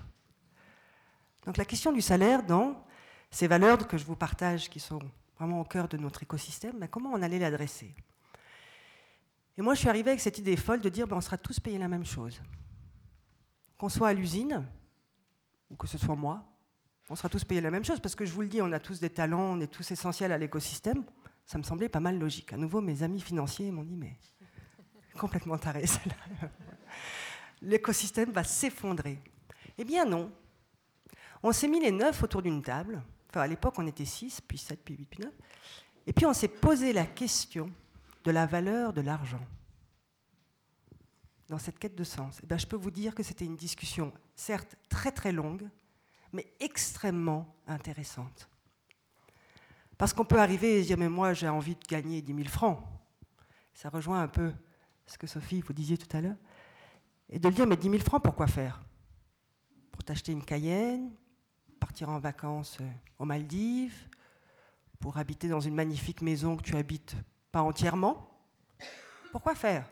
[1.47, 2.85] Donc la question du salaire, dans
[3.31, 4.99] ces valeurs que je vous partage, qui sont
[5.39, 7.95] vraiment au cœur de notre écosystème, ben, comment on allait l'adresser?
[9.57, 11.59] Et moi, je suis arrivée avec cette idée folle de dire, ben, on sera tous
[11.59, 12.39] payés la même chose.
[13.79, 14.66] Qu'on soit à l'usine,
[15.71, 16.45] ou que ce soit moi,
[17.09, 18.81] on sera tous payés la même chose, parce que je vous le dis, on a
[18.81, 21.05] tous des talents, on est tous essentiels à l'écosystème.
[21.47, 22.53] Ça me semblait pas mal logique.
[22.53, 24.19] À nouveau, mes amis financiers m'ont dit, mais
[25.19, 26.49] complètement taré, celle-là.
[27.61, 29.19] L'écosystème va s'effondrer.
[29.77, 30.33] Eh bien non.
[31.43, 33.03] On s'est mis les neuf autour d'une table.
[33.31, 35.35] Enfin, à l'époque, on était six, puis sept, puis huit, puis neuf.
[36.07, 37.71] Et puis on s'est posé la question
[38.25, 39.45] de la valeur de l'argent
[41.49, 42.41] dans cette quête de sens.
[42.43, 45.69] Eh bien, je peux vous dire que c'était une discussion, certes très très longue,
[46.33, 48.49] mais extrêmement intéressante.
[49.97, 52.81] Parce qu'on peut arriver et dire, mais moi j'ai envie de gagner 10 000 francs.
[53.75, 54.53] Ça rejoint un peu
[55.09, 56.37] ce que Sophie, vous disiez tout à l'heure.
[57.31, 58.83] Et de le dire, mais 10 000 francs, pourquoi faire?
[59.91, 61.11] Pour t'acheter une Cayenne,
[61.81, 64.09] partir en vacances euh, aux Maldives,
[65.01, 67.17] pour habiter dans une magnifique maison que tu habites
[67.51, 68.31] pas entièrement?
[69.33, 69.91] Pourquoi faire?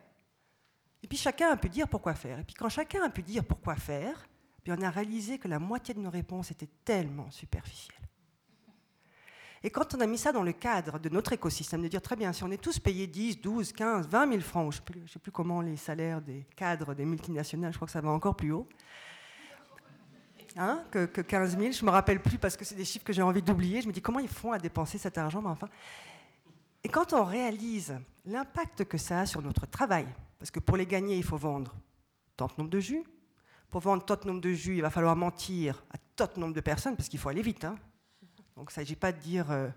[1.03, 2.39] Et puis chacun a pu dire pourquoi faire.
[2.39, 4.27] Et puis quand chacun a pu dire pourquoi faire,
[4.63, 7.96] puis on a réalisé que la moitié de nos réponses étaient tellement superficielles.
[9.67, 12.15] Et quand on a mis ça dans le cadre de notre écosystème, de dire très
[12.15, 15.19] bien, si on est tous payés 10, 12, 15, 20 000 francs, je ne sais,
[15.19, 18.53] plus comment les salaires des cadres des multinationales, je crois que ça va encore plus
[18.53, 18.69] haut,
[20.57, 23.23] hein, que, 15 000, je me rappelle plus parce que c'est des chiffres que j'ai
[23.23, 25.69] envie d'oublier, je me dis comment ils font à dépenser cet argent, enfin.
[26.85, 30.07] Et quand on réalise l'impact que ça a sur notre travail,
[30.39, 31.75] parce que pour les gagner, il faut vendre
[32.37, 33.03] tant de nombre de jus,
[33.69, 36.55] pour vendre tant de nombre de jus, il va falloir mentir à tant de nombre
[36.55, 37.65] de personnes, parce qu'il faut aller vite.
[37.65, 37.75] Hein.
[38.57, 39.69] Donc il ne s'agit pas de dire euh,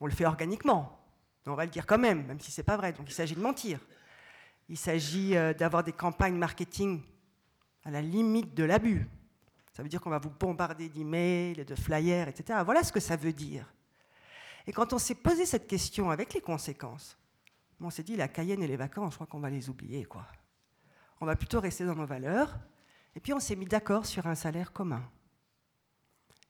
[0.00, 0.98] on le fait organiquement,
[1.46, 2.92] on va le dire quand même, même si ce n'est pas vrai.
[2.92, 3.78] Donc il s'agit de mentir.
[4.68, 7.02] Il s'agit euh, d'avoir des campagnes marketing
[7.84, 9.06] à la limite de l'abus.
[9.72, 12.60] Ça veut dire qu'on va vous bombarder d'emails, de flyers, etc.
[12.64, 13.70] Voilà ce que ça veut dire.
[14.66, 17.18] Et quand on s'est posé cette question avec les conséquences,
[17.80, 20.04] on s'est dit la Cayenne et les vacances, je crois qu'on va les oublier.
[20.04, 20.26] quoi.
[21.20, 22.56] On va plutôt rester dans nos valeurs.
[23.14, 25.02] Et puis on s'est mis d'accord sur un salaire commun.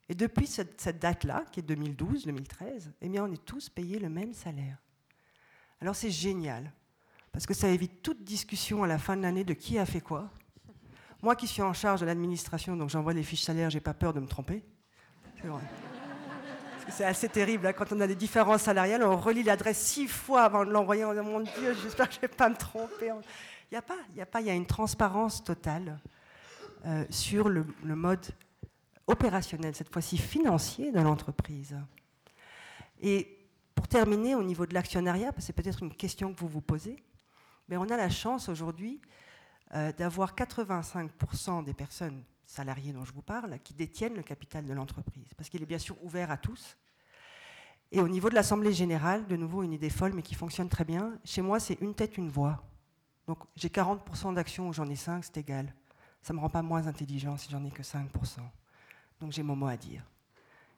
[0.09, 4.35] Et depuis cette, date-là, qui est 2012-2013, eh bien on est tous payés le même
[4.35, 4.79] salaire.
[5.81, 6.73] Alors c'est génial,
[7.33, 10.01] parce que ça évite toute discussion à la fin de l'année de qui a fait
[10.01, 10.31] quoi.
[11.23, 14.13] Moi qui suis en charge de l'administration, donc j'envoie les fiches salaires, j'ai pas peur
[14.13, 14.63] de me tromper.
[15.41, 15.63] C'est vrai.
[16.91, 20.43] C'est assez terrible, hein, quand on a des différences salariales, on relit l'adresse six fois
[20.43, 23.07] avant de l'envoyer, on dit mon Dieu, j'espère que je ne vais pas me tromper.
[23.07, 25.99] Il n'y a pas, il y a pas, il y a une transparence totale
[26.87, 28.27] euh, sur le, mode
[29.07, 31.77] opérationnel, cette fois-ci financier de l'entreprise.
[33.01, 33.39] Et
[33.75, 37.03] pour terminer, au niveau de l'actionnariat, c'est peut-être une question que vous vous posez,
[37.69, 39.01] mais on a la chance aujourd'hui
[39.75, 44.73] euh, d'avoir 85% des personnes salariés dont je vous parle, qui détiennent le capital de
[44.73, 46.77] l'entreprise, parce qu'il est bien sûr ouvert à tous.
[47.91, 50.85] Et au niveau de l'Assemblée générale, de nouveau une idée folle, mais qui fonctionne très
[50.85, 52.63] bien, chez moi c'est une tête, une voix.
[53.27, 55.75] Donc j'ai 40% d'actions ou j'en ai 5, c'est égal.
[56.23, 58.07] Ça ne me rend pas moins intelligent si j'en ai que 5%.
[59.25, 60.03] Donc j'ai mon mot à dire.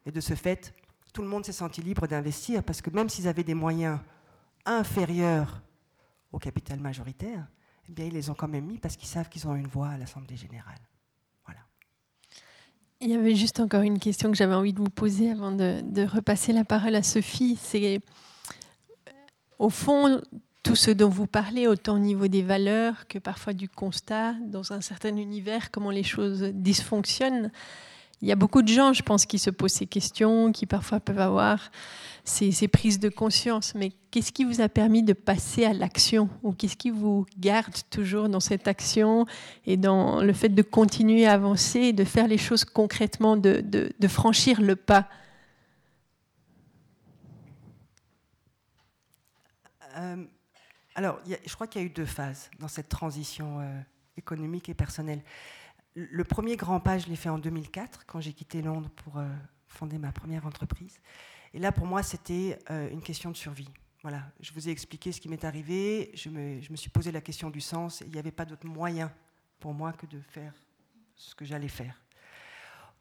[0.07, 0.73] Et de ce fait,
[1.13, 3.99] tout le monde s'est senti libre d'investir, parce que même s'ils avaient des moyens
[4.65, 5.63] inférieurs
[6.31, 7.45] au capital majoritaire,
[7.89, 9.89] eh bien, ils les ont quand même mis parce qu'ils savent qu'ils ont une voix
[9.89, 10.79] à l'Assemblée générale.
[13.01, 16.07] Il y avait juste encore une question que j'avais envie de vous poser avant de,
[16.07, 17.59] repasser la parole à Sophie.
[17.61, 18.01] C'est
[19.59, 20.23] au fond
[20.63, 24.73] tout ce dont vous parlez, autant au niveau des valeurs que parfois du constat dans
[24.73, 27.51] un certain univers, comment les choses dysfonctionnent.
[28.23, 31.01] Il y a beaucoup de gens, je pense, qui se posent ces questions, qui parfois
[31.01, 31.71] peuvent avoir
[32.25, 33.75] ces, prises de conscience.
[33.75, 37.75] Mais qu'est-ce qui vous a permis de passer à l'action Ou qu'est-ce qui vous garde
[37.91, 39.27] toujours dans cette action
[39.67, 44.63] et dans le fait de continuer à avancer de faire les choses concrètement, de, franchir
[44.63, 45.09] le pas?
[49.99, 50.25] Euh,
[50.95, 53.81] Alors, je crois qu'il y a eu deux phases dans cette transition euh,
[54.17, 55.23] économique et personnelle.
[55.99, 59.27] Le premier grand pas, je l'ai fait en 2004, quand j'ai quitté Londres pour euh,
[59.67, 61.01] fonder ma première entreprise.
[61.55, 63.71] Et là, pour moi, c'était euh, une question de survie.
[64.03, 67.49] Voilà, je vous ai expliqué ce qui m'est arrivé, je me, suis posé la question
[67.49, 69.11] du sens, il n'y avait pas d'autre moyen
[69.59, 70.53] pour moi que de faire
[71.15, 71.99] ce que j'allais faire.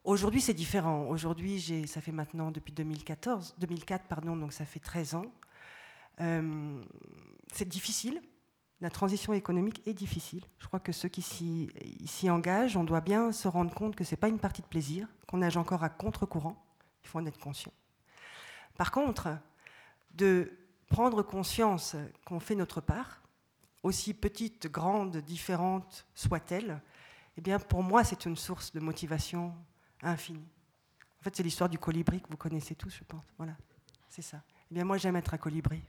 [0.06, 1.06] Aujourd'hui, c'est différent.
[1.10, 5.26] Aujourd'hui, ça fait maintenant depuis 2014, 2004, pardon, donc ça fait 13 ans.
[6.22, 6.82] Euh,
[7.52, 8.22] c'est difficile,
[8.82, 10.46] la transition économique est difficile.
[10.60, 14.12] Je crois que ceux qui s'y engagent, on doit bien se rendre compte que ce
[14.12, 16.62] n'est pas une partie de plaisir, qu'on nage encore à contre-courant.
[17.04, 17.72] Il faut en être conscient.
[18.78, 19.38] Par contre,
[20.12, 20.52] de
[20.88, 21.96] prendre conscience
[22.26, 23.22] qu'on fait notre part,
[23.84, 26.82] aussi petite, grande, différente soit-elle,
[27.38, 29.54] eh bien, pour moi, c'est une source de motivation
[30.02, 30.48] infinie.
[31.20, 33.24] En fait, c'est l'histoire du colibri que vous connaissez tous, je pense.
[33.38, 33.56] Voilà,
[34.10, 34.42] c'est ça.
[34.72, 35.82] Eh bien, moi, j'aime être un colibri.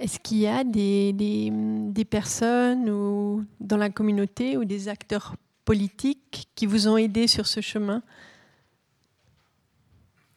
[0.00, 5.34] Est-ce qu'il y a des, personnes ou, dans la communauté ou des acteurs
[5.64, 8.02] politiques qui vous ont aidé sur ce chemin?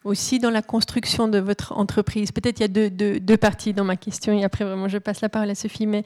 [0.04, 2.30] Aussi dans la construction de votre entreprise.
[2.30, 4.98] Peut-être il y a deux, deux, deux, parties dans ma question et après vraiment je
[4.98, 5.86] passe la parole à Sophie.
[5.86, 6.04] Mais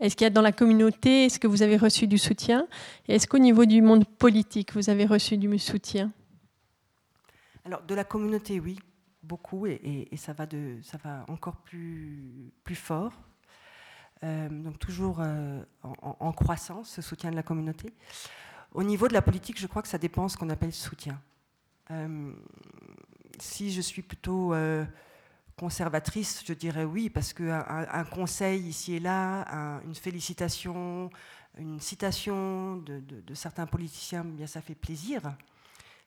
[0.00, 2.66] est-ce qu'il y a dans la communauté, est-ce que vous avez reçu du soutien?
[3.08, 6.12] Et est-ce qu'au niveau du monde politique, vous avez reçu du soutien?
[7.64, 8.78] Alors de la communauté, oui
[9.22, 13.12] beaucoup et, ça, va de, ça va encore plus, plus fort.
[14.24, 17.92] Euh, donc toujours euh, en, croissance, ce soutien de la communauté.
[18.72, 21.20] Au niveau de la politique, je crois que ça dépend de ce qu'on appelle soutien.
[21.90, 22.32] Euh,
[23.38, 24.54] si je suis plutôt
[25.56, 31.10] conservatrice, je dirais oui, parce qu'un un conseil ici et là, une félicitation,
[31.58, 35.22] une citation de, de certains politiciens, bien ça fait plaisir.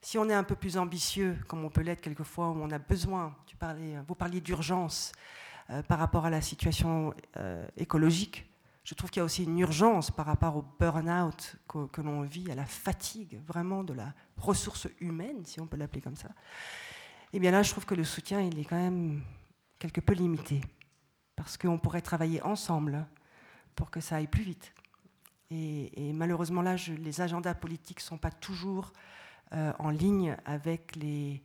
[0.05, 2.77] Si on est un peu plus ambitieux, comme on peut l'être quelquefois, où on a
[2.77, 5.13] besoin, parlais, vous parliez d'urgence
[5.71, 8.45] euh, par rapport à la situation euh, écologique,
[8.83, 12.51] je trouve qu'il y a aussi une urgence par rapport au burn-out que, l'on vit,
[12.51, 16.29] à la fatigue vraiment de la ressource humaine, si on peut l'appeler comme ça.
[17.33, 19.23] Et eh bien là, je trouve que le soutien, il est quand même
[19.79, 20.61] quelque peu limité,
[21.35, 23.07] parce qu'on pourrait travailler ensemble
[23.73, 24.71] pour que ça aille plus vite.
[25.49, 29.15] Et, malheureusement, là, les agendas politiques ne sont pas toujours euh,
[29.51, 31.41] en ligne avec les,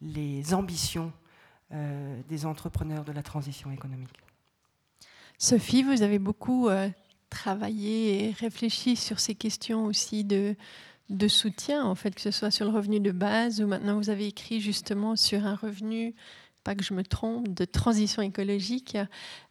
[0.00, 1.12] les ambitions
[1.72, 4.08] euh, des entrepreneurs de la transition économique.
[5.36, 6.88] Sophie, vous avez beaucoup euh,
[7.28, 10.56] travaillé et réfléchi sur ces questions aussi de,
[11.10, 14.08] de soutien, en fait, que ce soit sur le revenu de base ou maintenant vous
[14.08, 16.14] avez écrit justement sur un revenu
[16.64, 18.96] pas que je me trompe, de transition écologique.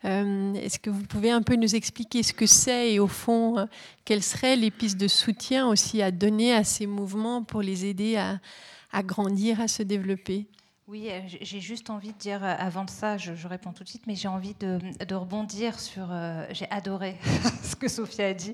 [0.06, 3.58] Euh, est-ce que vous pouvez un peu nous expliquer ce que c'est et au fond,
[3.58, 3.66] euh,
[4.06, 8.18] quelles seraient les pistes de soutien aussi à donner à ces mouvements pour les aider
[8.18, 10.48] à, grandir, à se développer?
[10.88, 13.90] Oui, euh, j'ai juste envie de dire, euh, avant de ça, je, réponds tout de
[13.90, 14.80] suite, mais j'ai envie de,
[15.14, 16.08] rebondir sur.
[16.10, 17.18] Euh, j'ai adoré
[17.62, 18.54] ce que Sophia a dit,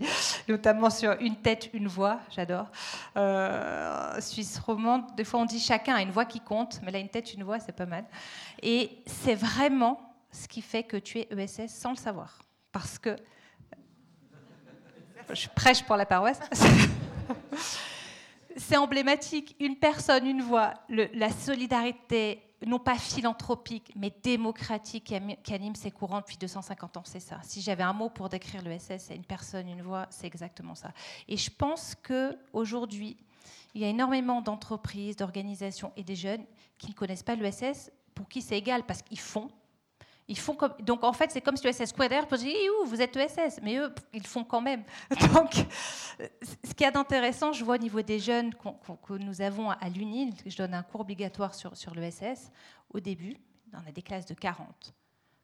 [0.50, 2.72] notamment sur une tête, une voix, j'adore.
[4.20, 7.10] Suisse romande, des fois on dit chacun a une voix qui compte, mais là, une
[7.10, 8.06] tête, une voix, c'est pas mal.
[8.64, 12.40] Et c'est vraiment ce qui fait que tu es ESS sans le savoir.
[12.72, 13.16] Parce que.
[15.32, 16.40] Je prêche pour la paroisse.
[18.58, 19.56] c'est emblématique.
[19.60, 26.20] Une personne, une voix, la solidarité, non pas philanthropique, mais démocratique qui anime ces courants
[26.20, 27.39] depuis 250 ans, c'est ça.
[27.43, 30.91] Si j'avais un mot pour décrire l'ESS, c'est une personne, une voix, c'est exactement ça.
[31.28, 33.18] Et je pense qu'aujourd'hui,
[33.74, 36.45] il y a énormément d'entreprises, d'organisations et des jeunes
[36.78, 39.49] qui ne connaissent pas l'ESS, pour qui c'est égal parce qu'ils font,
[40.28, 40.57] ils font.
[40.80, 42.55] Donc en fait, c'est comme si l'ESS Square peut dire
[42.86, 44.84] vous êtes ESS, mais eux, ils font quand même.
[45.34, 45.53] Donc,
[46.41, 49.89] ce qu'il y a d'intéressant, je vois au niveau des jeunes que nous avons à
[49.89, 52.51] l'UNIL, je donne un cours obligatoire sur, sur l'ESS,
[52.89, 53.38] au début,
[53.74, 54.93] on a des classes de 40.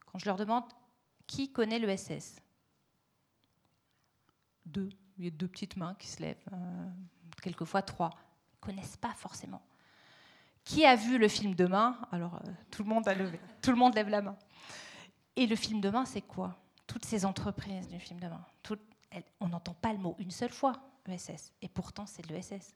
[0.05, 0.63] Quand je leur demande
[1.27, 2.41] qui connaît l'ESS
[4.65, 4.89] Deux.
[5.17, 6.89] Il y a deux petites mains qui se lèvent, euh,
[7.41, 8.11] quelquefois trois.
[8.11, 9.61] Ils ne connaissent pas forcément.
[10.69, 11.97] Qui a vu le film Demain?
[12.11, 13.39] Alors, euh, tout le monde a levé.
[13.59, 14.37] Tout le monde lève la main.
[15.35, 16.55] Et le film demain, c'est quoi?
[16.85, 18.45] Toutes ces entreprises du film demain.
[19.39, 20.73] on n'entend pas le mot une seule fois,
[21.07, 21.53] ESS.
[21.63, 22.75] Et pourtant, c'est de l'ESS.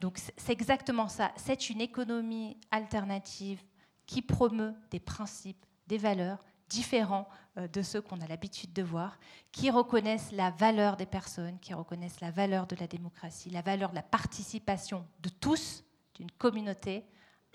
[0.00, 1.30] Donc c'est exactement ça.
[1.36, 3.62] C'est une économie alternative
[4.06, 7.28] qui promeut des principes, des valeurs différents
[7.58, 9.20] euh, de ceux qu'on a l'habitude de voir,
[9.52, 13.90] qui reconnaissent la valeur des personnes, qui reconnaissent la valeur de la démocratie, la valeur
[13.90, 15.84] de la participation de tous,
[16.16, 17.04] d'une communauté,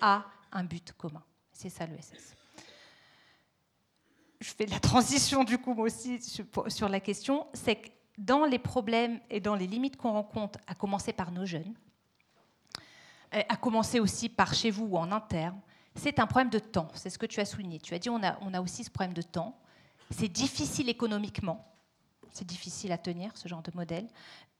[0.01, 1.23] à un but commun.
[1.51, 2.35] C'est ça l'ESS
[4.45, 6.19] je fais la transition du coup moi aussi
[6.67, 10.75] sur la question, c'est que dans les problèmes et dans les limites qu'on rencontre, à
[10.75, 11.73] commencer par nos jeunes,
[13.33, 15.59] euh, à commencer aussi par chez vous ou en interne,
[15.95, 16.87] c'est un problème de temps.
[16.93, 17.79] C'est ce que tu as souligné.
[17.79, 19.57] Tu as dit on a, on a aussi ce problème de temps.
[20.11, 21.73] C'est difficile économiquement.
[22.31, 24.07] C'est difficile à tenir ce genre de modèle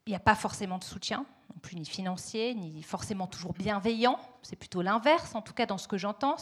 [0.05, 1.25] il n'y a pas forcément de soutien,
[1.61, 4.19] plus ni financier, ni forcément toujours bienveillant.
[4.43, 6.35] C'est plutôt l'inverse, en tout cas dans ce que j'entends.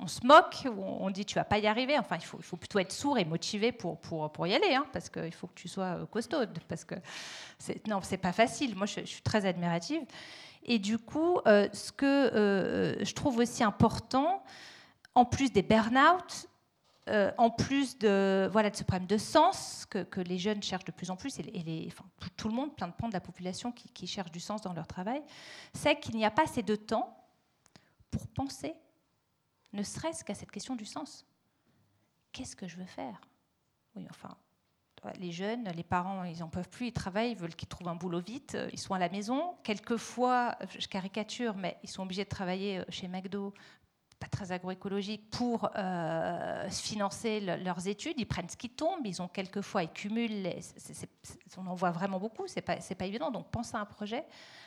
[0.00, 1.98] On se moque, on dit tu vas pas y arriver.
[1.98, 4.74] Enfin, il faut, il faut plutôt être sourd et motivé pour, pour, pour y aller,
[4.74, 6.38] hein, parce qu'il faut que tu sois euh, costaud.
[6.68, 6.94] Parce que
[7.86, 8.74] non, c'est pas facile.
[8.76, 10.00] Moi, je, suis très admirative.
[10.64, 14.42] Et du coup, euh, ce que euh, je trouve aussi important,
[15.14, 16.48] en plus des burn-out,
[17.08, 20.92] euh, en plus de, voilà, de ce problème de sens que, les jeunes cherchent de
[20.92, 21.88] plus en plus, et,
[22.36, 24.72] tout, le monde, plein de pans de la population qui, qui cherchent du sens dans
[24.72, 25.22] leur travail,
[25.72, 27.16] c'est qu'il n'y a pas assez de temps
[28.10, 28.74] pour penser,
[29.72, 31.24] ne serait-ce qu'à cette question du sens.
[32.32, 33.20] Qu'est-ce que je veux faire?
[33.94, 34.36] Oui, enfin,
[35.20, 37.94] les jeunes, les parents, ils n'en peuvent plus, ils travaillent, ils veulent qu'ils trouvent un
[37.94, 39.54] boulot vite, ils sont à la maison.
[39.62, 43.54] Quelquefois, je caricature, mais ils sont obligés de travailler chez McDo
[44.18, 48.14] pas très agroécologique pour euh, financer leurs études.
[48.18, 50.48] Ils prennent ce qui tombe, ils ont quelquefois, ils cumulent,
[51.58, 53.30] on en voit vraiment beaucoup, c'est pas, pas évident.
[53.30, 54.24] Donc pensez à un projet,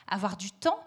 [0.07, 0.79] avoir du temps,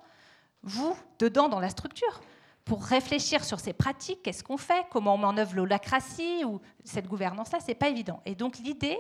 [0.63, 2.21] vous, dedans, dans la structure,
[2.65, 6.61] pour réfléchir sur ces pratiques, qu'est-ce qu'on fait, comment on met en œuvre l'holacratie ou
[6.85, 8.23] cette gouvernance-là, c'est pas évident.
[8.25, 8.99] Et donc l'idée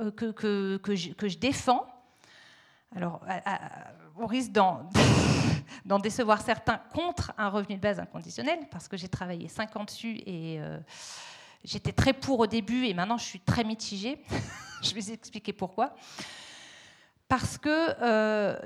[0.00, 1.84] euh, que, que, que, je, défends,
[2.94, 3.20] alors
[4.16, 4.88] on risque d'en
[5.84, 9.84] d'en décevoir certains contre un revenu de base inconditionnel, parce que j'ai travaillé 5 ans
[9.84, 10.78] dessus et euh,
[11.64, 14.18] j'étais très pour au début et maintenant je suis très mitigée.
[14.82, 15.94] je vais vous expliquer pourquoi.
[17.28, 17.68] Parce que
[18.02, 18.58] euh,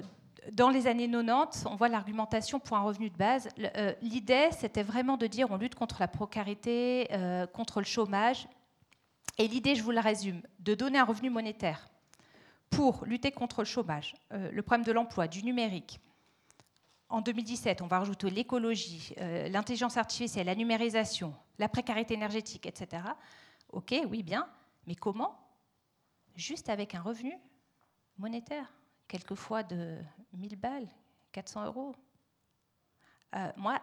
[0.52, 3.48] dans les années 90, on voit l'argumentation pour un revenu de base.
[3.76, 7.08] Euh, l'idée, c'était vraiment de dire on lutte contre la précarité,
[7.52, 8.48] contre le chômage.
[9.36, 11.88] Et l'idée, je vous la résume, de donner un revenu monétaire
[12.70, 16.00] pour lutter contre le chômage, le problème de l'emploi, du numérique,
[17.08, 23.02] en 2017, on va rajouter l'écologie, euh, l'intelligence artificielle, la numérisation, la précarité énergétique, etc.
[23.70, 24.48] Ok, oui, bien,
[24.86, 25.38] mais comment?
[26.36, 27.32] Juste avec un revenu
[28.18, 28.70] monétaire,
[29.06, 29.98] quelquefois de
[30.34, 30.88] 1000 balles,
[31.32, 31.94] 400 euros.
[33.34, 33.80] Euh, moi,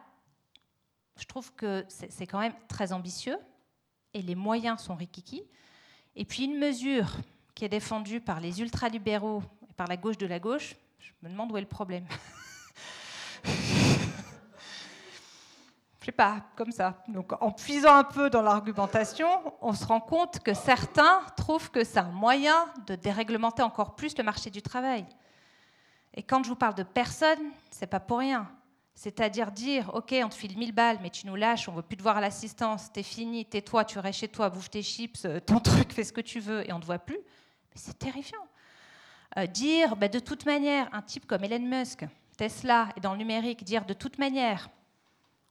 [1.17, 3.37] je trouve que c'est quand même très ambitieux
[4.13, 5.43] et les moyens sont rikiki.
[6.15, 7.17] Et puis une mesure
[7.55, 11.29] qui est défendue par les ultralibéraux et par la gauche de la gauche, je me
[11.29, 12.05] demande où est le problème.
[16.05, 17.01] Je sais pas, comme ça.
[17.07, 19.27] Donc, en puisant un peu dans l'argumentation,
[19.59, 24.15] on se rend compte que certains trouvent que c'est un moyen de déréglementer encore plus
[24.15, 25.03] le marché du travail.
[26.13, 28.47] Et quand je vous parle de personnes, c'est pas pour rien.
[28.93, 31.97] C'est-à-dire dire, OK, on te file 1000 balles, mais tu nous lâches, on veut plus
[31.97, 35.39] te voir à l'assistance, t'es fini, tais-toi, tu restes chez toi, bouffe tes chips, euh,
[35.39, 37.17] ton truc, fais ce que tu veux, et on ne te voit plus.
[37.73, 38.45] C'est terrifiant.
[39.39, 42.05] Euh, dire, bah, de toute manière, un type comme Elon Musk,
[42.37, 44.69] Tesla et dans le numérique, dire de toute manière,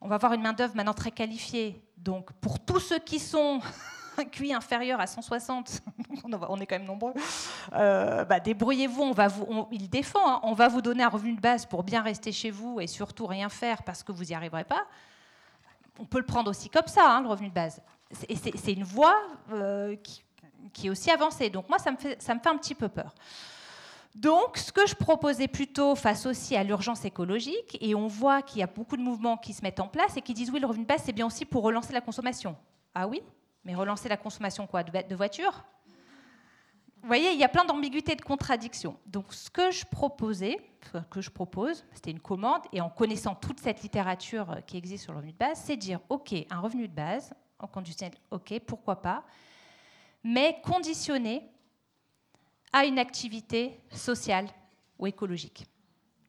[0.01, 1.83] On va avoir une main-d'œuvre maintenant très qualifiée.
[1.97, 3.61] Donc, pour tous ceux qui sont
[4.19, 5.83] un QI inférieur à 160,
[6.25, 7.15] on est quand même nombreux,
[7.73, 10.41] euh, bah, débrouillez-vous, on va vous, il défend, hein.
[10.43, 13.27] on va vous donner un revenu de base pour bien rester chez vous et surtout
[13.27, 14.87] rien faire parce que vous n'y arriverez pas.
[15.99, 17.81] On peut le prendre aussi comme ça, hein, le revenu de base.
[18.11, 19.17] C'est une voie
[19.53, 19.97] euh,
[20.73, 21.51] qui, est aussi avancée.
[21.51, 23.15] Donc moi, ça me fait un petit peu peur.
[24.15, 28.61] Donc, ce que je proposais plutôt face aussi à l'urgence écologique, et on voit qu'il
[28.61, 30.67] y a beaucoup de mouvements qui se mettent en place et qui disent oui, le
[30.67, 32.57] revenu de base, c'est bien aussi pour relancer la consommation.
[32.95, 33.23] Ah oui
[33.65, 35.65] mais relancer la consommation quoi De voitures?
[37.01, 38.97] Vous voyez, il y a plein d'ambiguïtés, de contradictions.
[39.05, 40.59] Donc, ce que je proposais,
[41.11, 45.05] que je propose, c'était une commande, et en connaissant toute cette littérature euh, qui existe
[45.05, 48.59] sur le revenu de base, c'est dire OK, un revenu de base, en conditionnel, OK,
[48.67, 49.23] pourquoi pas,
[50.23, 51.47] mais conditionné
[52.75, 54.49] à une activité sociale
[54.99, 55.67] ou écologique,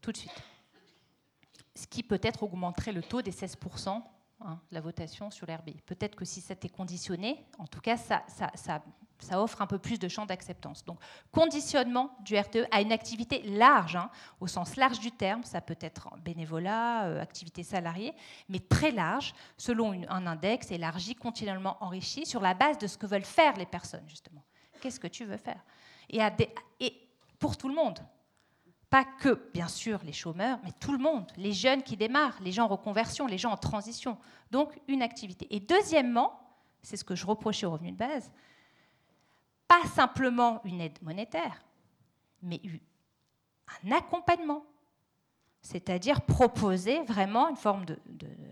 [0.01, 0.43] tout de suite.
[1.75, 4.01] Ce qui peut-être augmenterait le taux des 16%
[4.41, 5.71] Hein, la votation sur l'RB.
[5.85, 8.81] Peut-être que si c'était conditionné, en tout cas, ça, ça,
[9.41, 10.83] offre un peu plus de champ d'acceptance.
[10.83, 10.99] Donc,
[11.31, 14.09] conditionnement du RTE à une activité large, hein,
[14.41, 18.13] au sens large du terme, ça peut être bénévolat, euh, activité salariée,
[18.49, 23.05] mais très large, selon un index élargi, continuellement enrichi, sur la base de ce que
[23.05, 24.43] veulent faire les personnes, justement.
[24.81, 25.63] Qu'est-ce que tu veux faire?
[26.09, 26.93] Et,
[27.39, 27.99] pour tout le monde,
[28.89, 32.51] pas que, bien sûr, les chômeurs, mais tout le monde, les jeunes qui démarrent, les
[32.51, 34.17] gens en reconversion, les gens en transition.
[34.51, 35.47] Donc, une activité.
[35.53, 36.39] Et deuxièmement,
[36.81, 38.31] c'est ce que je reprochais au revenu de base,
[39.67, 41.63] pas simplement une aide monétaire,
[42.41, 42.61] mais
[43.83, 44.63] un accompagnement.
[45.65, 47.97] C'est-à-dire proposer vraiment une forme de,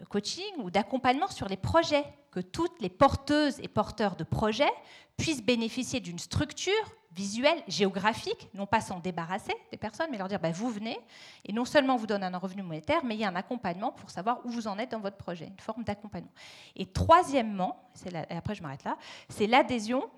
[0.10, 4.72] coaching ou d'accompagnement sur les projets, que toutes les porteuses et porteurs de projets
[5.16, 6.74] puissent bénéficier d'une structure
[7.12, 10.98] visuel, géographique, non pas s'en débarrasser des personnes, mais leur dire bah, vous venez,
[11.46, 14.10] et non seulement vous donne un revenu monétaire, mais il y a un accompagnement pour
[14.10, 16.34] savoir où vous en êtes dans votre projet, une forme d'accompagnement.
[16.76, 18.98] Et troisièmement, et après je m'arrête là,
[19.30, 20.10] c'est l'adhésion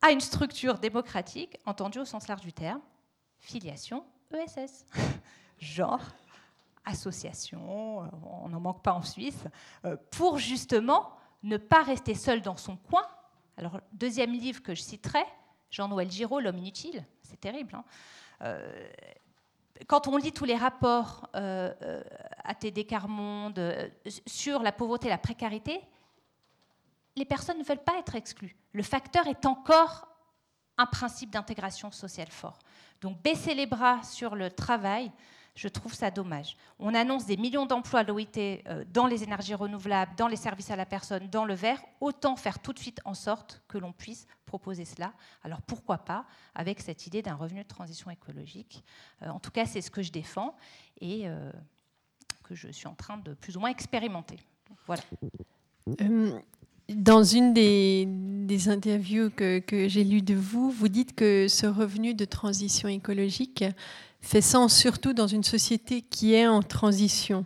[0.00, 2.80] à une structure démocratique, entendue au sens large du terme,
[3.40, 4.86] filiation ESS,
[5.58, 6.02] genre
[6.84, 8.00] association,
[8.42, 9.44] on n'en manque pas en Suisse,
[9.84, 13.06] euh, pour justement ne pas rester seul dans son coin.
[13.56, 15.24] Alors, deuxième livre que je citerai,
[15.70, 17.74] Jean-Noël Giraud, L'homme inutile, c'est terrible.
[17.74, 17.84] Hein.
[18.42, 18.88] Euh,
[19.86, 22.02] quand on lit tous les rapports euh, euh
[22.44, 23.88] ATD Carmonde euh,
[24.26, 25.80] sur la pauvreté et la précarité,
[27.16, 28.54] les personnes ne veulent pas être exclues.
[28.72, 30.08] Le facteur est encore
[30.76, 32.58] un principe d'intégration sociale fort.
[33.00, 35.10] Donc baisser les bras sur le travail,
[35.54, 36.56] je trouve ça dommage.
[36.78, 40.70] On annonce des millions d'emplois à l'OIT euh, dans les énergies renouvelables, dans les services
[40.70, 41.80] à la personne, dans le vert.
[42.00, 45.12] Autant faire tout de suite en sorte que l'on puisse proposer cela.
[45.44, 48.84] Alors pourquoi pas avec cette idée d'un revenu de transition écologique
[49.22, 50.56] euh, En tout cas, c'est ce que je défends
[51.00, 51.52] et euh,
[52.42, 54.38] que je suis en train de plus ou moins expérimenter.
[54.86, 55.02] Voilà.
[56.88, 62.14] Dans une des, interviews que, que j'ai lues de vous, vous dites que ce revenu
[62.14, 63.64] de transition écologique
[64.24, 67.44] fait sens surtout dans une société qui est en transition.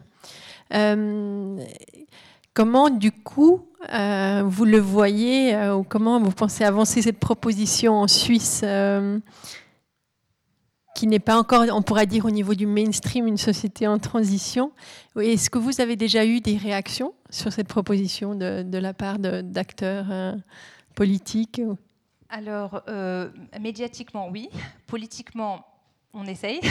[0.73, 1.59] Euh,
[2.55, 7.95] comment, du coup, euh, vous le voyez euh, ou comment vous pensez avancer cette proposition
[7.95, 8.65] en Suisse
[10.95, 14.73] qui n'est pas encore, on pourrait dire au niveau du mainstream, une société en transition?
[15.17, 19.19] Est-ce que vous avez déjà eu des réactions sur cette proposition de, de la part
[19.19, 20.35] d'acteurs
[20.97, 21.61] politiques
[22.29, 22.83] Alors,
[23.61, 24.49] médiatiquement, oui.
[24.89, 25.65] Politiquement,
[26.13, 26.61] on essaye.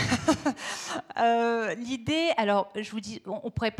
[1.19, 3.73] Euh, l'idée, alors je vous dis, on, pourrait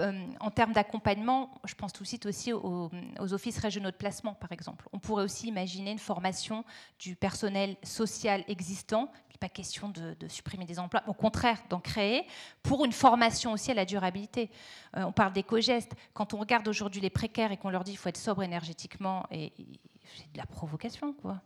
[0.00, 2.90] euh, en termes d'accompagnement, je pense tout de suite aussi aux,
[3.32, 4.86] offices régionaux de placement, par exemple.
[4.92, 6.64] On pourrait aussi imaginer une formation
[6.98, 9.10] du personnel social existant.
[9.30, 12.26] Il n'est pas question de, supprimer des emplois, au contraire, d'en créer
[12.62, 14.50] pour une formation aussi à la durabilité.
[14.94, 15.94] Euh, on parle d'éco-gestes.
[16.12, 19.26] Quand on regarde aujourd'hui les précaires et qu'on leur dit qu'il faut être sobre énergétiquement,
[19.30, 21.40] c'est de la provocation, quoi.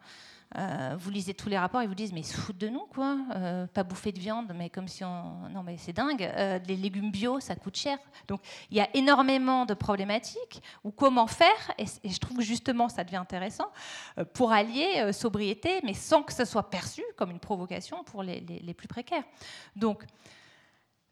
[0.56, 2.86] Euh, vous lisez tous les rapports, ils vous disent mais ils se foutent de nous
[2.86, 6.58] quoi, euh, pas bouffer de viande, mais comme si on, non mais c'est dingue, euh,
[6.66, 7.98] les légumes bio ça coûte cher.
[8.28, 8.40] Donc
[8.70, 13.02] il y a énormément de problématiques ou comment faire et, je trouve que justement ça
[13.04, 13.70] devient intéressant
[14.34, 18.74] pour allier sobriété, mais sans que ce soit perçu comme une provocation pour les, les
[18.74, 19.24] plus précaires.
[19.74, 20.04] Donc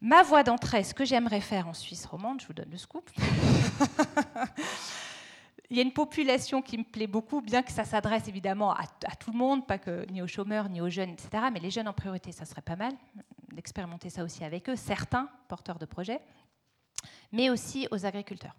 [0.03, 3.11] ma voie d'entrée, ce que j'aimerais faire en Suisse romande, je vous donne le scoop.
[5.71, 8.87] il y a une population qui me plaît beaucoup, bien que ça s'adresse évidemment à,
[9.19, 11.45] tout le monde, pas que ni aux chômeurs, ni aux jeunes, etc.
[11.53, 12.93] Mais les jeunes en priorité, ça serait pas mal
[13.53, 16.21] d'expérimenter ça aussi avec eux, certains porteurs de projets,
[17.31, 18.55] mais aussi aux agriculteurs.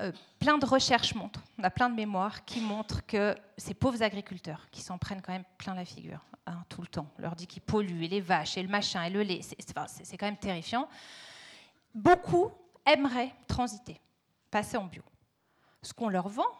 [0.00, 4.02] Euh, plein de recherches montrent, on a plein de mémoires qui montrent que ces pauvres
[4.02, 7.36] agriculteurs qui s'en prennent quand même plein la figure hein, tout le temps, on leur
[7.36, 10.36] dit qu'ils polluent, et les vaches, et le machin, et le lait, c'est quand même
[10.36, 10.88] terrifiant.
[11.94, 12.50] Beaucoup
[12.86, 14.00] aimeraient transiter,
[14.50, 15.02] passer en bio.
[15.84, 16.50] Ce qu'on leur vend,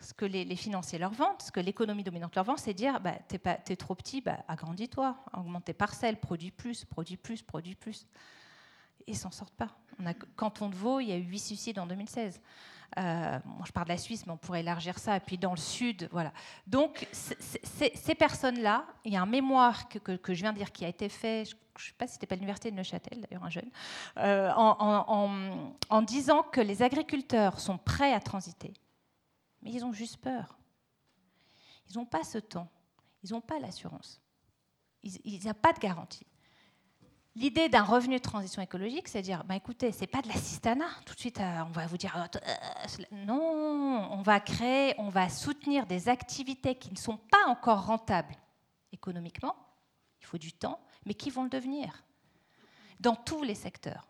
[0.00, 3.14] ce que les, financiers leur vendent, ce que l'économie dominante leur vend, c'est dire bah,
[3.28, 8.06] t'es, trop petit, bah, agrandis-toi, augmente tes parcelles, produis plus, produis plus, produis plus.
[9.06, 9.70] Ils s'en sortent pas.
[9.98, 12.40] On a, Canton de Vaud, il y a eu 8 suicides en 2016.
[12.98, 15.16] Euh, je parle de la Suisse, mais on pourrait élargir ça.
[15.16, 16.32] Et puis dans le sud, voilà.
[16.66, 20.88] Donc ces personnes-là, il y a un mémoire que, je viens de dire qui a
[20.88, 23.70] été fait, je ne sais pas si c'était pas l'université de Neuchâtel, d'ailleurs un jeune,
[24.18, 28.72] euh, en, en disant que les agriculteurs sont prêts à transiter,
[29.62, 30.58] mais ils ont juste peur.
[31.90, 32.68] Ils n'ont pas ce temps,
[33.22, 34.20] ils n'ont pas l'assurance,
[35.02, 36.26] il n'y a pas de garantie.
[37.36, 40.88] L'idée d'un revenu de transition écologique, c'est de dire, bah, écoutez, c'est pas de l'assistanat.
[41.04, 45.28] Tout de suite, euh, on va vous dire, euh, non, on va créer, on va
[45.28, 48.34] soutenir des activités qui ne sont pas encore rentables
[48.90, 49.54] économiquement.
[50.22, 52.04] Il faut du temps, mais qui vont le devenir
[53.00, 54.08] dans tous les secteurs.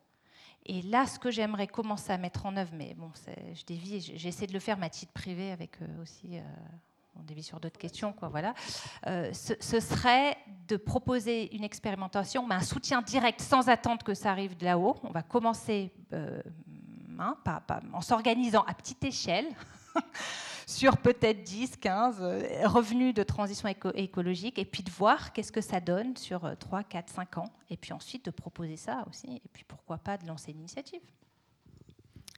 [0.64, 3.10] Et là, ce que j'aimerais commencer à mettre en œuvre, mais bon,
[3.54, 6.38] je dévie, j'essaie de le faire ma titre privé avec euh, aussi
[7.18, 8.54] on dévie sur d'autres questions, quoi, voilà,
[9.06, 10.36] euh, ce, serait
[10.68, 14.96] de proposer une expérimentation, mais un soutien direct sans attendre que ça arrive de là-haut.
[15.02, 16.40] On va commencer euh,
[17.18, 17.36] hein,
[17.92, 19.46] en s'organisant à petite échelle.
[20.68, 25.60] sur peut-être 10, 15 euh, revenus de transition écologique, et puis de voir qu'est-ce que
[25.60, 29.48] ça donne sur 3, 4, 5 ans, et puis ensuite de proposer ça aussi, et
[29.52, 31.00] puis pourquoi pas de lancer une initiative.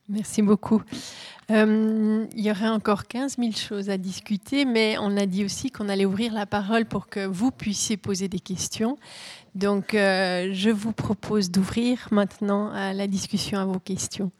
[0.08, 0.82] Merci beaucoup.
[1.50, 5.70] Euh, il y aurait encore 15 000 choses à discuter, mais on a dit aussi
[5.70, 8.98] qu'on allait ouvrir la parole pour que vous puissiez poser des questions.
[9.54, 14.30] Donc, euh, je vous propose d'ouvrir maintenant la discussion à vos questions.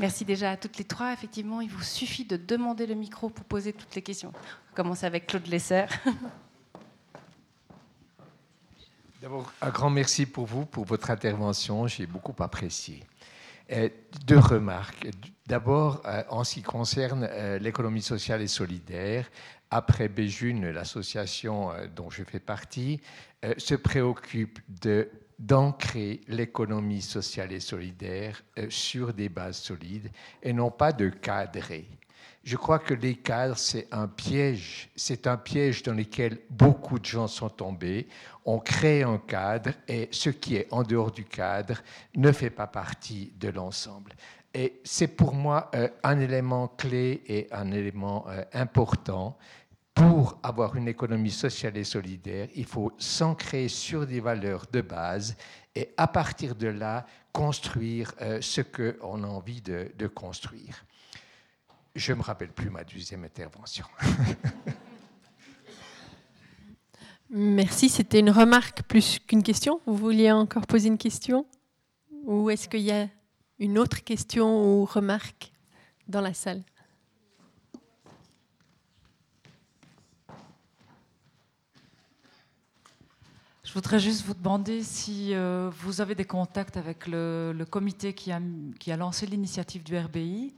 [0.00, 1.12] Merci déjà à toutes les trois.
[1.12, 4.32] Effectivement, il vous suffit de demander le micro pour poser toutes les questions.
[4.72, 5.84] On commence avec Claude Lesser.
[9.20, 11.86] D'abord, un grand merci pour vous, pour votre intervention.
[11.86, 13.04] J'ai beaucoup apprécié.
[13.72, 13.90] Euh,
[14.26, 15.06] deux remarques.
[15.46, 19.28] D'abord, euh, en ce qui concerne euh, l'économie sociale et solidaire,
[19.70, 23.02] après Béjune, l'association dont je fais partie,
[23.56, 25.08] se préoccupe de
[25.40, 30.10] d'ancrer l'économie sociale et solidaire euh, sur des bases solides
[30.42, 31.88] et non pas de cadrer.
[32.44, 34.90] Je crois que les cadres, c'est un piège.
[34.96, 38.06] C'est un piège dans lequel beaucoup de gens sont tombés.
[38.44, 41.80] On crée un cadre et ce qui est en dehors du cadre
[42.14, 44.12] ne fait pas partie de l'ensemble.
[44.52, 49.38] Et c'est pour moi euh, un élément clé et un élément euh, important
[50.00, 55.36] pour avoir une économie sociale et solidaire, il faut s'ancrer sur des valeurs de base
[55.74, 60.86] et à partir de là, construire euh, ce qu'on a envie de, construire.
[61.94, 63.84] Je ne me rappelle plus ma deuxième intervention.
[67.30, 69.82] Merci, c'était une remarque plus qu'une question.
[69.84, 71.44] Vous vouliez encore poser une question?
[72.24, 73.06] Ou est-ce qu'il y a
[73.58, 75.52] une autre question ou remarque
[76.08, 76.62] dans la salle?
[83.70, 88.32] Je voudrais juste vous demander si euh, vous avez des contacts avec le, comité qui
[88.32, 90.52] a, lancé l'initiative du RBI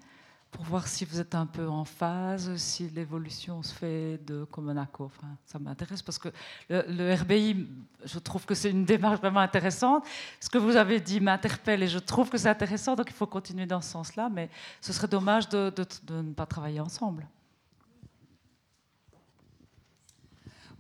[0.51, 4.79] pour voir si vous êtes un peu en phase, si l'évolution se fait de commun
[4.79, 5.11] accord.
[5.15, 6.31] Enfin, ça m'intéresse parce que
[6.71, 7.69] le, RBI,
[8.03, 10.07] je trouve que c'est une démarche vraiment intéressante.
[10.41, 13.27] Ce que vous avez dit m'interpelle et je trouve que c'est intéressant, donc il faut
[13.27, 14.49] continuer dans ce sens-là, mais
[14.81, 15.71] ce serait dommage de
[16.13, 17.29] ne pas travailler ensemble.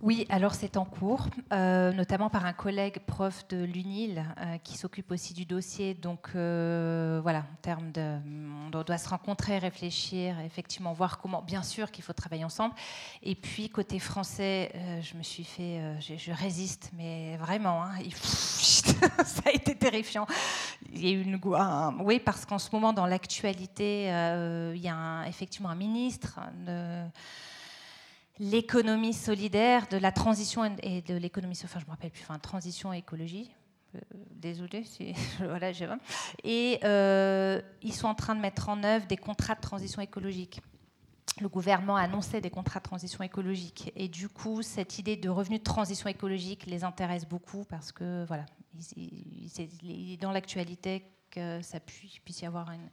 [0.03, 4.77] Oui, alors c'est en cours, euh, notamment par un collègue prof de l'UNIL euh, qui
[4.77, 5.95] s'occupe aussi du dossier.
[5.95, 8.17] Donc euh, voilà, en termes de,
[8.67, 11.41] on doit se rencontrer, réfléchir, effectivement voir comment.
[11.41, 12.75] Bien sûr qu'il faut travailler ensemble.
[13.23, 14.73] Et puis côté français,
[15.03, 17.93] je me suis fait, je, résiste, mais vraiment, hein,
[19.25, 20.27] ça a été terrifiant.
[20.93, 21.41] Il y a eu une,
[22.01, 26.41] oui, parce qu'en ce moment dans l'actualité, il y a effectivement un ministre
[28.43, 32.93] l'économie solidaire, de la transition et de l'économie, enfin je me rappelle plus, enfin transition
[32.93, 33.51] écologie.
[33.95, 33.99] Euh,
[34.31, 34.85] désolé,
[35.39, 35.71] voilà,
[36.43, 40.61] Et euh, ils sont en train de mettre en œuvre des contrats de transition écologique.
[41.41, 43.93] Le gouvernement a annoncé des contrats de transition écologique.
[43.95, 48.25] Et du coup, cette idée de revenu de transition écologique les intéresse beaucoup parce que,
[48.27, 48.47] voilà,
[48.97, 52.89] il est dans l'actualité que ça puisse y avoir une,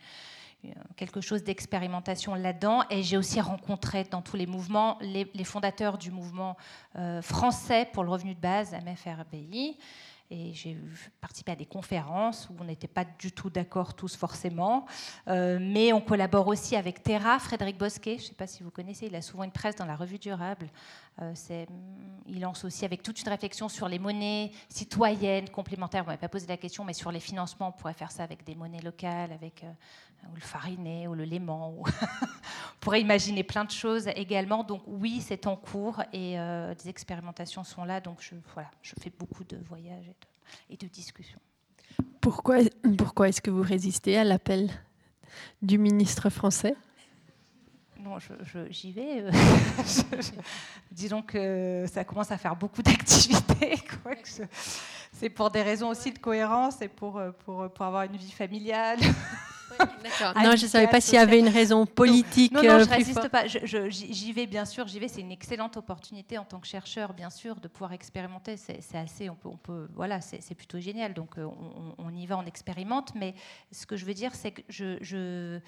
[0.95, 2.83] quelque chose d'expérimentation là-dedans.
[2.89, 6.57] Et j'ai aussi rencontré dans tous les mouvements les, fondateurs du mouvement
[6.95, 9.77] euh, français pour le revenu de base, MFRBI.
[10.31, 10.77] Et j'ai
[11.21, 14.85] participé à des conférences où on n'était pas du tout d'accord tous forcément,
[15.27, 19.07] mais on collabore aussi avec Terra, Frédéric Bosquet, je ne sais pas si vous connaissez,
[19.07, 20.69] il a souvent une presse dans la revue Durable.
[22.27, 26.03] il lance aussi avec toute une réflexion sur les monnaies citoyennes complémentaires.
[26.03, 28.43] Vous m'avez pas posé la question, mais sur les financements, on pourrait faire ça avec
[28.43, 29.63] des monnaies locales, avec
[30.27, 31.73] ou le fariné, ou le léman.
[31.77, 31.85] Ou
[32.21, 34.63] on pourrait imaginer plein de choses également.
[34.63, 38.01] Donc oui, c'est en cours et euh, des expérimentations sont là.
[38.01, 38.17] Donc
[38.53, 40.09] voilà, je fais beaucoup de voyages
[40.69, 41.39] et de, discussions.
[42.21, 42.57] Pourquoi,
[42.97, 44.69] pourquoi est-ce que vous résistez à l'appel
[45.61, 46.75] du ministre français?
[47.99, 48.17] Non,
[48.69, 49.23] j'y vais.
[49.23, 49.31] Euh,
[50.91, 53.77] disons que ça commence à faire beaucoup d'activités.
[55.11, 58.31] C'est pour des raisons aussi de cohérence et pour, euh, pour, pour avoir une vie
[58.31, 58.99] familiale.
[60.43, 62.51] non, je ne savais pas s'il y avait une raison politique.
[62.51, 63.45] Non, non, euh, je résiste pas.
[63.47, 64.87] J'y vais, bien sûr.
[64.87, 65.07] J'y vais.
[65.07, 68.57] C'est une excellente opportunité en tant que chercheur, bien sûr, de pouvoir expérimenter.
[68.57, 69.29] C'est assez.
[69.29, 71.13] On peut, on peut voilà, c'est plutôt génial.
[71.13, 73.13] Donc, euh, on, on, y va, on expérimente.
[73.15, 73.35] Mais
[73.71, 75.59] ce que je veux dire, c'est que je, je,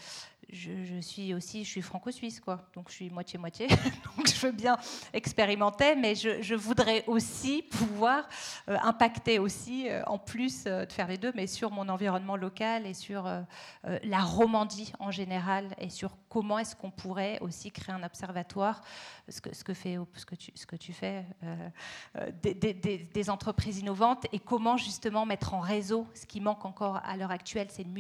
[0.49, 2.67] je, suis aussi, je suis franco-suisse, quoi.
[2.75, 3.67] Donc je suis moitié-moitié.
[4.17, 4.77] Donc je veux bien
[5.13, 8.27] expérimenter, mais je, voudrais aussi pouvoir
[8.69, 12.35] euh, impacter aussi, euh, en plus euh, de faire les deux, mais sur mon environnement
[12.35, 13.29] local et sur
[14.03, 18.81] la Romandie en général et sur comment est-ce qu'on pourrait aussi créer un observatoire,
[19.27, 21.25] ce que, ce que, fait, ce que, tu, ce que tu fais,
[22.41, 27.17] des, des, entreprises innovantes et comment justement mettre en réseau ce qui manque encore à
[27.17, 27.97] l'heure actuelle, c'est une,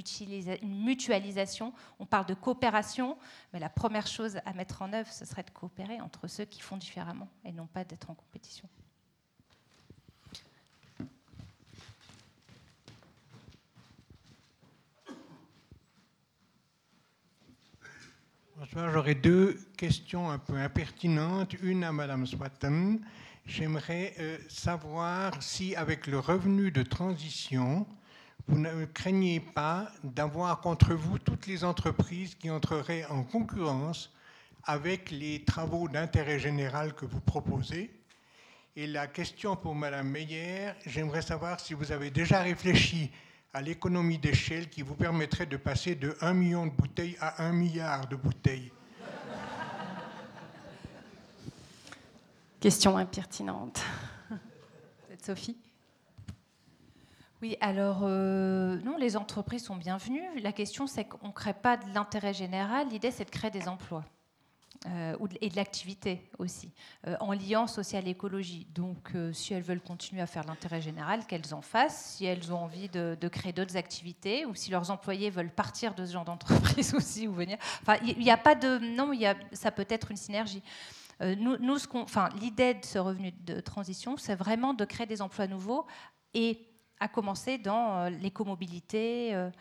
[0.61, 1.73] une mutualisation.
[1.99, 3.17] On parle de coopération,
[3.53, 6.61] mais la première chose à mettre en œuvre, ce serait de coopérer entre ceux qui
[6.61, 8.67] font différemment et non pas d'être en compétition.
[18.61, 21.55] Bonsoir, j'aurais deux questions un peu impertinentes.
[21.63, 22.99] Une à Madame Swatton.
[23.47, 27.87] J'aimerais euh, savoir si, avec le revenu de transition,
[28.47, 34.13] vous ne craignez pas d'avoir contre vous toutes les entreprises qui entreraient en concurrence
[34.65, 37.89] avec les travaux d'intérêt général que vous proposez?
[38.75, 43.09] Et la question pour Madame Meyer, j'aimerais savoir si vous avez déjà réfléchi
[43.53, 47.51] à l'économie d'échelle qui vous permettrait de passer de 1 million de bouteilles à 1
[47.51, 48.71] milliard de bouteilles.
[52.59, 53.81] Question impertinente.
[55.21, 55.57] Sophie?
[57.41, 60.39] Oui, alors euh, non, les entreprises sont bienvenues.
[60.41, 62.87] La question, c'est qu'on ne crée pas de l'intérêt général.
[62.89, 64.05] L'idée, c'est de créer des emplois.
[64.87, 66.71] Euh, et de l'activité aussi,
[67.05, 68.65] euh, en liant social et écologie.
[68.73, 72.15] Donc, si elles veulent continuer à faire l'intérêt général, qu'elles en fassent.
[72.15, 76.03] Si elles ont envie de, créer d'autres activités, ou si leurs employés veulent partir de
[76.03, 77.57] ce genre d'entreprise aussi, ou venir.
[77.81, 78.79] Enfin, il n'y a pas de.
[78.95, 80.63] Non, y a, ça peut être une synergie.
[81.21, 85.21] nous, nous ce enfin, l'idée de ce revenu de transition, c'est vraiment de créer des
[85.21, 85.85] emplois nouveaux
[86.33, 86.71] et
[87.01, 89.51] à commencer dans euh, l'écomobilité, euh, euh,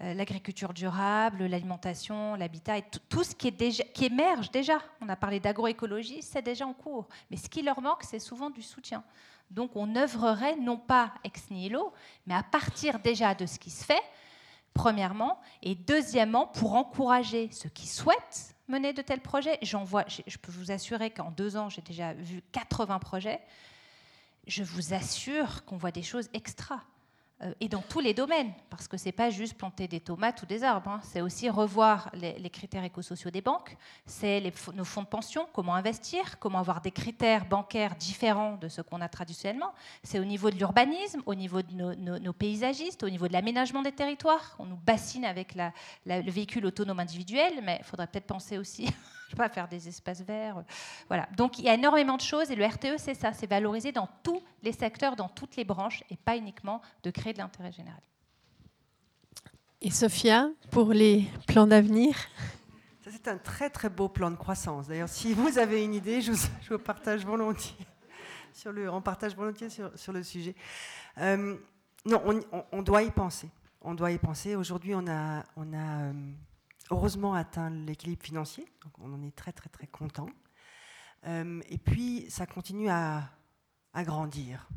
[0.00, 3.52] l'agriculture durable, l'alimentation, l'habitat, et tout ce qui,
[4.04, 4.78] émerge déjà.
[5.00, 7.08] On a parlé d'agroécologie, c'est déjà en cours.
[7.30, 9.04] Mais ce qui leur manque, c'est souvent du soutien.
[9.50, 11.92] Donc on œuvrerait non pas ex nihilo,
[12.26, 14.02] mais à partir déjà de ce qui se fait,
[14.74, 19.58] premièrement, et deuxièmement, pour encourager ceux qui souhaitent mener de tels projets.
[19.62, 23.40] Je peux vous assurer qu'en deux ans, j'ai déjà vu 80 projets
[24.46, 26.82] je vous assure qu'on voit des choses extra.
[27.42, 30.42] Euh, et dans tous les domaines, parce que ce n'est pas juste planter des tomates
[30.42, 31.00] ou des arbres, hein.
[31.02, 34.42] c'est aussi revoir les, critères écosociaux des banques, c'est
[34.74, 39.00] nos fonds de pension, comment investir, comment avoir des critères bancaires différents de ce qu'on
[39.00, 39.72] a traditionnellement,
[40.02, 43.92] c'est au niveau de l'urbanisme, au niveau de nos, paysagistes, au niveau de l'aménagement des
[43.92, 48.86] territoires, on nous bassine avec le véhicule autonome individuel, mais il faudrait peut-être penser aussi
[49.30, 50.64] je sais pas, faire des espaces verts.
[51.06, 51.28] Voilà.
[51.36, 54.08] Donc il y a énormément de choses et le RTE, c'est ça, c'est valoriser dans
[54.24, 58.00] tous les secteurs, dans toutes les branches et pas uniquement de créer de l'intérêt général.
[59.80, 62.16] Et Sophia, pour les plans d'avenir?
[63.08, 64.88] C'est un très très beau plan de croissance.
[64.88, 67.86] D'ailleurs, si vous avez une idée, je vous, partage volontiers
[68.52, 70.56] sur le, on partage volontiers sur, sur le sujet.
[71.18, 71.56] Euh,
[72.04, 73.48] non, on, on, doit y penser.
[73.80, 74.56] On doit y penser.
[74.56, 76.12] Aujourd'hui, on a, on a euh,
[76.90, 80.28] heureusement atteint l'équilibre financier, donc on en est très très très content.
[81.26, 83.30] Euh, et puis ça continue à,
[83.94, 84.68] grandir.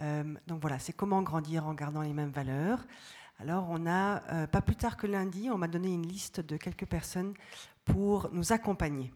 [0.00, 2.86] Euh, donc voilà, c'est comment grandir en gardant les mêmes valeurs.
[3.38, 6.56] Alors on a, euh, pas plus tard que lundi, on m'a donné une liste de
[6.56, 7.34] quelques personnes
[7.84, 9.12] pour nous accompagner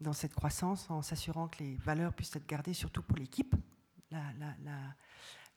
[0.00, 3.54] dans cette croissance en s'assurant que les valeurs puissent être gardées, surtout pour l'équipe,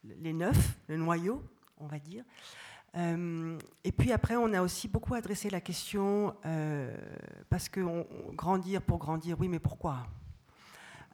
[0.04, 1.42] les neufs, le noyau,
[1.78, 2.26] on va dire.
[2.96, 6.96] Euh, et puis après, on a aussi beaucoup adressé la question, euh,
[7.50, 7.82] parce que
[8.34, 10.08] grandir pour grandir, oui, mais pourquoi?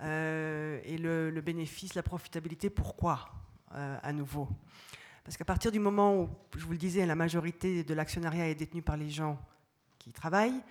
[0.01, 3.29] Euh, Et le, bénéfice, la profitabilité, pourquoi
[3.71, 4.49] à nouveau?
[5.23, 8.55] Parce qu'à partir du moment où, je vous le disais, la majorité de l'actionnariat est
[8.55, 9.39] détenue par les gens
[9.99, 10.63] qui travaillent,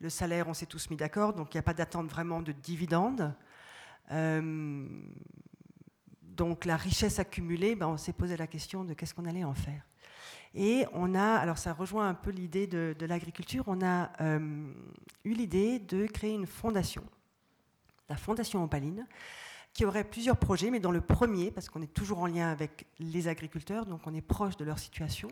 [0.00, 2.52] le salaire, on s'est tous mis d'accord, donc il n'y a pas d'attente vraiment de
[2.52, 3.34] dividendes.
[6.22, 9.54] Donc la richesse accumulée, ben, on s'est posé la question de qu'est-ce qu'on allait en
[9.54, 9.82] faire.
[10.54, 14.70] Et on a, alors ça rejoint un peu l'idée de, l'agriculture, on a euh,
[15.24, 17.02] eu l'idée de créer une fondation,
[18.08, 19.06] la Fondation Opaline,
[19.72, 22.86] qui aurait plusieurs projets, mais dans le premier, parce qu'on est toujours en lien avec
[22.98, 25.28] les agriculteurs, donc on est proche de leur situation,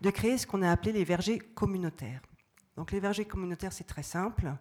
[0.00, 2.20] de créer ce qu'on a appelé les vergers communautaires.
[2.76, 4.52] Donc les vergers communautaires, c'est très simple.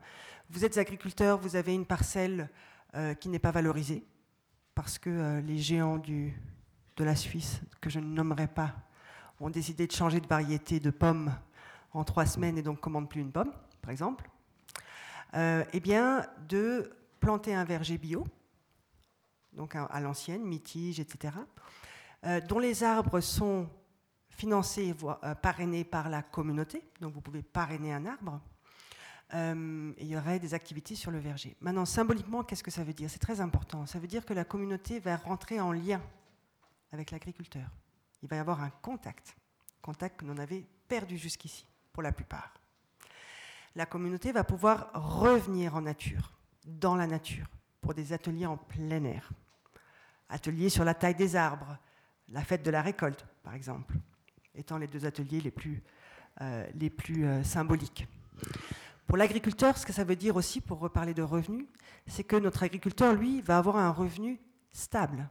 [0.51, 2.49] Vous êtes agriculteur, vous avez une parcelle
[2.95, 4.05] euh, qui n'est pas valorisée,
[4.75, 8.75] parce que euh, les géants de la Suisse, que je ne nommerai pas,
[9.39, 11.33] ont décidé de changer de variété de pommes
[11.93, 13.51] en trois semaines et donc commandent plus une pomme,
[13.81, 14.29] par exemple.
[15.33, 18.25] Euh, eh bien, de planter un verger bio,
[19.53, 21.33] donc à, l'ancienne, mitige, etc.,
[22.25, 23.67] euh, dont les arbres sont
[24.29, 28.39] financés, euh, parrainés par la communauté, donc vous pouvez parrainer un arbre,
[29.33, 31.55] euh, il y aurait des activités sur le verger.
[31.59, 33.09] Maintenant, symboliquement, qu'est-ce que ça veut dire?
[33.09, 33.85] C'est très important.
[33.85, 36.01] Ça veut dire que la communauté va rentrer en lien
[36.93, 37.67] avec l'agriculteur.
[38.23, 39.35] Il va y avoir un contact,
[39.81, 42.53] contact que l'on avait perdu jusqu'ici, pour la plupart.
[43.75, 46.33] La communauté va pouvoir revenir en nature,
[46.65, 47.47] dans la nature,
[47.81, 49.31] pour des ateliers en plein air
[50.29, 51.77] ateliers sur la taille des arbres,
[52.29, 53.95] la fête de la récolte, par exemple,
[54.55, 55.83] étant les deux ateliers les plus,
[56.41, 56.65] euh,
[57.09, 58.07] euh, symboliques.
[59.05, 61.65] Pour l'agriculteur, ce que ça veut dire aussi, pour reparler de revenus,
[62.07, 64.39] c'est que notre agriculteur, lui, va avoir un revenu
[64.71, 65.29] stable.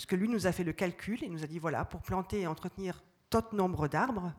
[0.00, 2.46] Puisque lui nous a fait le calcul et nous a dit, voilà, pour planter et
[2.46, 4.32] entretenir tant nombre d'arbres,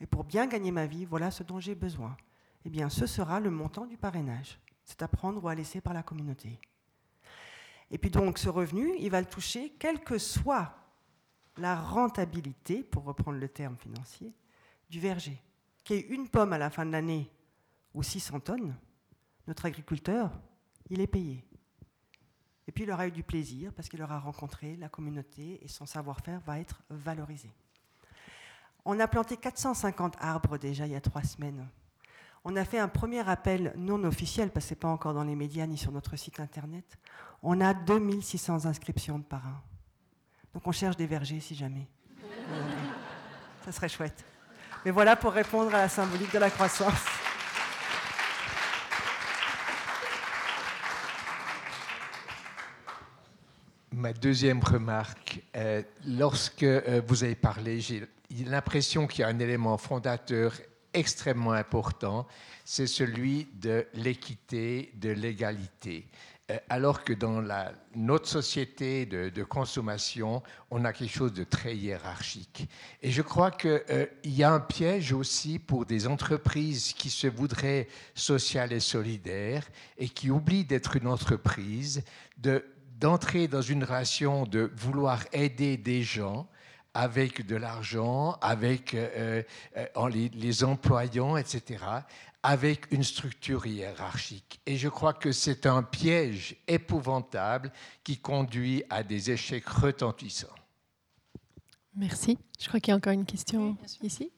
[0.00, 2.16] et pour bien gagner ma vie, voilà ce dont j'ai besoin.
[2.64, 4.58] Eh bien, ce sera le montant du parrainage.
[4.82, 6.58] C'est à prendre ou à laisser par la communauté.
[7.92, 10.74] Et puis donc ce revenu, il va le toucher quelle que soit
[11.58, 14.32] la rentabilité, pour reprendre le terme financier,
[14.90, 15.40] du verger.
[15.84, 17.30] Qu'il y ait une pomme à la fin de l'année
[17.94, 18.74] ou 600 tonnes,
[19.46, 20.32] notre agriculteur,
[20.90, 21.44] il est payé.
[22.66, 25.86] Et puis il aura eu du plaisir parce qu'il aura rencontré la communauté et son
[25.86, 27.50] savoir-faire va être valorisé.
[28.84, 31.66] On a planté 450 arbres déjà il y a trois semaines.
[32.44, 35.24] On a fait un premier appel non officiel, parce que ce n'est pas encore dans
[35.24, 36.98] les médias ni sur notre site internet
[37.44, 39.60] on a 2600 inscriptions de parrains.
[40.54, 41.86] Donc on cherche des vergers si jamais.
[43.64, 44.24] Ça serait chouette.
[44.84, 47.13] Mais voilà pour répondre à la symbolique de la croissance.
[54.04, 58.06] Ma deuxième remarque, euh, lorsque euh, vous avez parlé, j'ai
[58.44, 60.52] l'impression qu'il y a un élément fondateur
[60.92, 62.26] extrêmement important,
[62.66, 66.06] c'est celui de l'équité, de l'égalité.
[66.50, 67.42] Euh, alors que dans
[67.94, 72.68] notre société de, consommation, on a quelque chose de très hiérarchique.
[73.00, 77.88] Et je crois qu'il y a un piège aussi pour des entreprises qui se voudraient
[78.14, 79.66] sociales et solidaires
[79.96, 82.04] et qui oublient d'être une entreprise,
[83.04, 86.48] d'entrer dans une relation de vouloir aider des gens
[86.94, 89.42] avec de l'argent, avec euh,
[89.94, 91.84] en les, les, employant, etc
[92.46, 94.60] avec une structure hiérarchique.
[94.66, 97.72] Et je crois que c'est un piège épouvantable
[98.04, 100.54] qui conduit à des échecs retentissants.
[101.96, 102.36] Merci.
[102.60, 104.30] Je crois qu'il y a encore une question ici.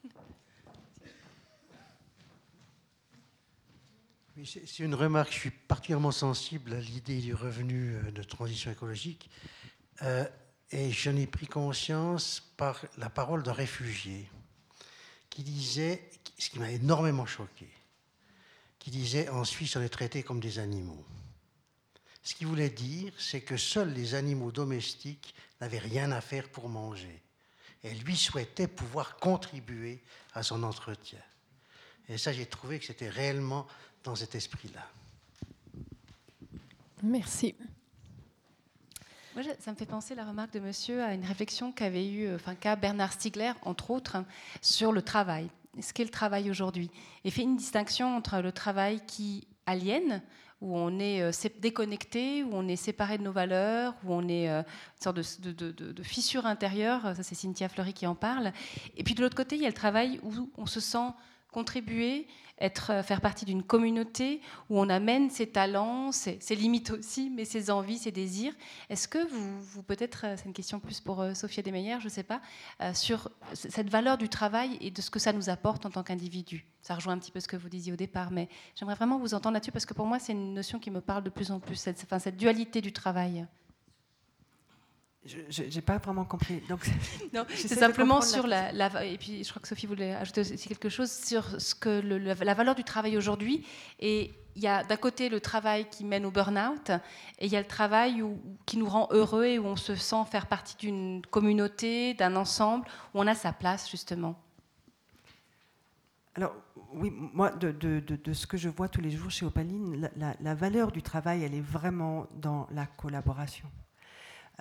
[4.44, 5.32] C'est une remarque.
[5.32, 9.30] Je suis particulièrement sensible à l'idée du revenu euh, de transition écologique.
[10.02, 10.26] Euh,
[10.70, 14.28] et j'en ai pris conscience par la parole d'un réfugié
[15.30, 17.68] qui disait, ce qui m'a énormément choqué,
[18.78, 21.04] qui disait en Suisse on est traités comme des animaux.
[22.22, 26.68] Ce qu'il voulait dire, c'est que seuls les animaux domestiques n'avaient rien à faire pour
[26.68, 27.22] manger.
[27.84, 30.02] Et lui souhaitait pouvoir contribuer
[30.34, 31.20] à son entretien.
[32.08, 33.66] Et ça, j'ai trouvé que c'était réellement
[34.06, 34.86] dans cet esprit-là.
[37.02, 37.54] Merci.
[39.34, 42.54] Moi, ça me fait penser la remarque de monsieur à une réflexion qu'avait eu, enfin,
[42.54, 44.16] qu'a Bernard Stiegler, entre autres,
[44.62, 45.50] sur le travail
[45.80, 46.90] ce qu'est le travail aujourd'hui.
[47.24, 50.22] Et fait une distinction entre le travail qui aliène,
[50.60, 54.48] où on est euh, déconnecté, où on est séparé de nos valeurs, où on est
[54.48, 58.52] euh, une sorte de, de, fissure intérieure, ça c'est Cynthia Fleury qui en parle.
[58.96, 61.12] Et puis de l'autre côté, il y a le travail où on se sent
[61.52, 62.26] contribuer,
[62.58, 67.44] être, euh, faire partie d'une communauté où on amène ses talents, ses, limites aussi, mais
[67.44, 68.54] ses envies, ses désirs.
[68.88, 72.04] Est-ce que vous, vous peut-être, euh, c'est une question plus pour euh, Sophia Desmeyer, je
[72.04, 72.40] ne sais pas,
[72.94, 76.66] sur cette valeur du travail et de ce que ça nous apporte en tant qu'individu?
[76.82, 79.34] Ça rejoint un petit peu ce que vous disiez au départ, mais j'aimerais vraiment vous
[79.34, 81.60] entendre là-dessus parce que pour moi, c'est une notion qui me parle de plus en
[81.60, 83.46] plus, enfin, cette dualité du travail.
[85.26, 86.62] Je n'ai pas vraiment compris.
[86.68, 86.88] Donc,
[87.32, 88.70] non, c'est simplement sur la,
[89.04, 92.54] Et puis, je crois que Sophie voulait ajouter aussi quelque chose sur ce que la
[92.54, 93.64] valeur du travail aujourd'hui.
[94.00, 96.90] Et il y a d'un côté le travail qui mène au burn-out,
[97.38, 98.24] et il y a le travail
[98.64, 102.86] qui nous rend heureux et où on se sent faire partie d'une communauté, d'un ensemble,
[103.14, 104.40] où on a sa place, justement.
[106.34, 106.54] Alors,
[106.92, 110.34] oui, moi, de, de, de, ce que je vois tous les jours chez Opaline, la,
[110.38, 113.68] la valeur du travail, elle est vraiment dans la collaboration.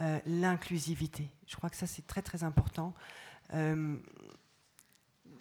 [0.02, 1.32] Euh, l'inclusivité.
[1.48, 2.94] Je crois que ça, c'est très, très important.
[3.54, 3.98] Euh,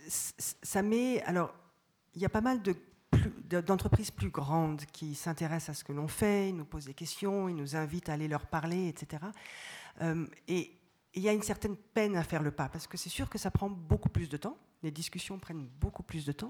[0.06, 1.22] ça met.
[1.22, 1.52] Alors,
[2.14, 2.60] il y a pas mal
[3.48, 7.48] d'entreprises plus grandes qui s'intéressent à ce que l'on fait, ils nous posent des questions,
[7.48, 9.24] ils nous invitent à aller leur parler, etc.
[10.02, 10.78] Euh, et
[11.14, 13.38] il y a une certaine peine à faire le pas, parce que c'est sûr que
[13.38, 16.48] ça prend beaucoup plus de temps, les discussions prennent beaucoup plus de temps.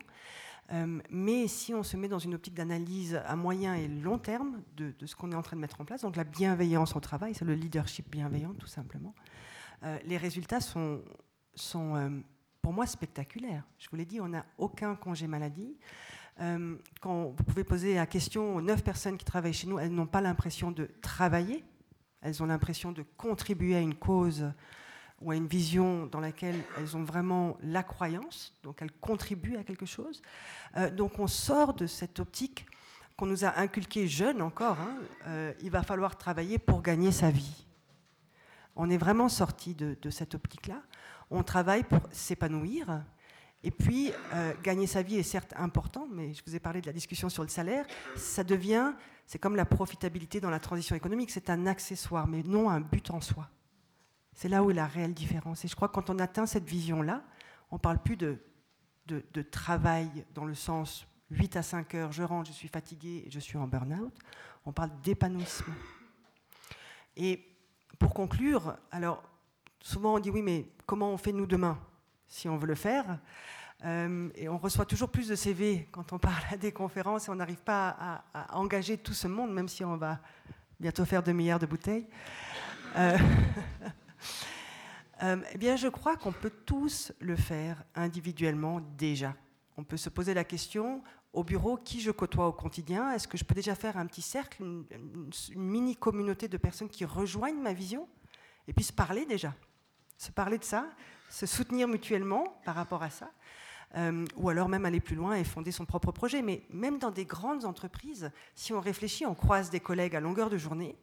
[0.72, 4.62] Euh, mais si on se met dans une optique d'analyse à moyen et long terme
[4.76, 7.34] de, ce qu'on est en train de mettre en place, donc la bienveillance au travail,
[7.34, 9.14] c'est le leadership bienveillant tout simplement,
[9.82, 11.02] euh, les résultats sont,
[11.54, 12.08] sont euh,
[12.62, 13.64] pour moi spectaculaires.
[13.78, 15.76] Je vous l'ai dit, on n'a aucun congé maladie.
[17.00, 20.06] quand vous pouvez poser la question aux neuf personnes qui travaillent chez nous, elles n'ont
[20.06, 21.62] pas l'impression de travailler,
[22.22, 24.50] elles ont l'impression de contribuer à une cause
[25.24, 29.64] ou à une vision dans laquelle elles ont vraiment la croyance, donc elles contribuent à
[29.64, 30.22] quelque chose.
[30.76, 32.66] Euh, donc on sort de cette optique
[33.16, 34.96] qu'on nous a inculquée jeune encore, hein,
[35.26, 37.64] euh, il va falloir travailler pour gagner sa vie.
[38.76, 40.82] On est vraiment sorti de, cette optique-là.
[41.30, 43.02] On travaille pour s'épanouir.
[43.62, 46.86] Et puis, euh, gagner sa vie est certes important, mais je vous ai parlé de
[46.86, 47.86] la discussion sur le salaire,
[48.16, 48.92] ça devient,
[49.26, 53.10] c'est comme la profitabilité dans la transition économique, c'est un accessoire, mais non un but
[53.10, 53.48] en soi.
[54.34, 55.64] C'est là où est la réelle différence.
[55.64, 57.22] Et je crois que quand on atteint cette vision-là,
[57.70, 58.38] on ne parle plus de,
[59.06, 63.38] de, travail dans le sens 8 à 5 heures, je rentre, je suis fatigué, je
[63.38, 64.12] suis en burn-out.
[64.66, 65.74] On parle d'épanouissement.
[67.16, 67.46] Et
[67.98, 69.22] pour conclure, alors
[69.80, 71.78] souvent on dit oui, mais comment on fait nous demain
[72.26, 73.18] si on veut le faire?
[73.84, 77.30] Euh, Et on reçoit toujours plus de CV quand on parle à des conférences et
[77.30, 80.20] on n'arrive pas à, engager tout ce monde, même si on va
[80.80, 82.06] bientôt faire 2 milliards de bouteilles.
[82.96, 83.18] Euh,
[85.22, 89.34] Euh, eh bien, je crois qu'on peut tous le faire individuellement déjà.
[89.76, 91.02] On peut se poser la question
[91.32, 93.12] au bureau qui je côtoie au quotidien?
[93.12, 94.84] Est-ce que je peux déjà faire un petit cercle, une,
[95.54, 98.08] mini communauté de personnes qui rejoignent ma vision
[98.68, 99.52] et puis se parler déjà,
[100.16, 100.88] se parler de ça,
[101.28, 103.30] se soutenir mutuellement par rapport à ça.
[103.96, 106.42] Euh, ou alors même aller plus loin et fonder son propre projet.
[106.42, 110.50] Mais même dans des grandes entreprises, si on réfléchit, on croise des collègues à longueur
[110.50, 110.96] de journée,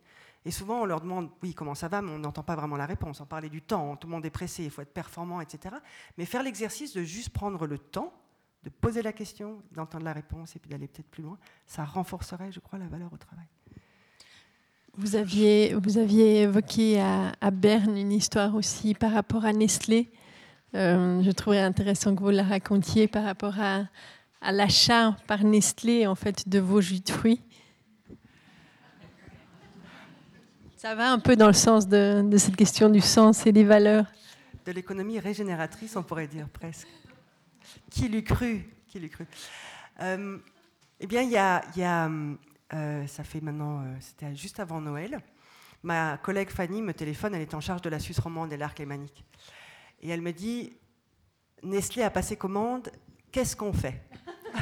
[0.44, 2.88] et souvent, on leur demande, oui, comment ça va, mais on n'entend pas vraiment la
[2.88, 3.22] réponse.
[3.22, 5.76] On parlait du temps, tout le monde est pressé, il faut être performant, etc.
[6.18, 8.12] Mais faire l'exercice de juste prendre le temps,
[8.64, 11.38] de poser la question, d'entendre la réponse et puis d'aller peut-être plus loin,
[11.68, 13.46] ça renforcerait, je crois, la valeur au travail.
[14.98, 20.12] Vous aviez, vous aviez évoqué à, Berne une histoire aussi par rapport à Nestlé.
[20.74, 23.84] Euh, je trouverais intéressant que vous la racontiez par rapport à,
[24.42, 27.42] à l'achat par Nestlé en fait de vos jus de fruits.
[30.82, 34.08] Ça va un peu dans le sens de, cette question du sens et des valeurs.
[34.66, 36.88] De l'économie régénératrice, on pourrait dire presque.
[37.92, 38.68] Qui l'eût cru?
[38.88, 39.28] Qui l'eût cru?
[40.02, 40.40] Euh,
[41.00, 42.10] Eh bien, il y a,
[42.74, 45.22] euh, ça fait maintenant, euh, c'était juste avant Noël,
[45.84, 48.80] ma collègue Fanny me téléphone, elle est en charge de la Suisse romande et l'arc
[48.80, 49.24] lémanique.
[50.02, 50.74] Et elle me dit,
[51.62, 52.90] Nestlé a passé commande,
[53.32, 54.02] qu'est-ce qu'on fait?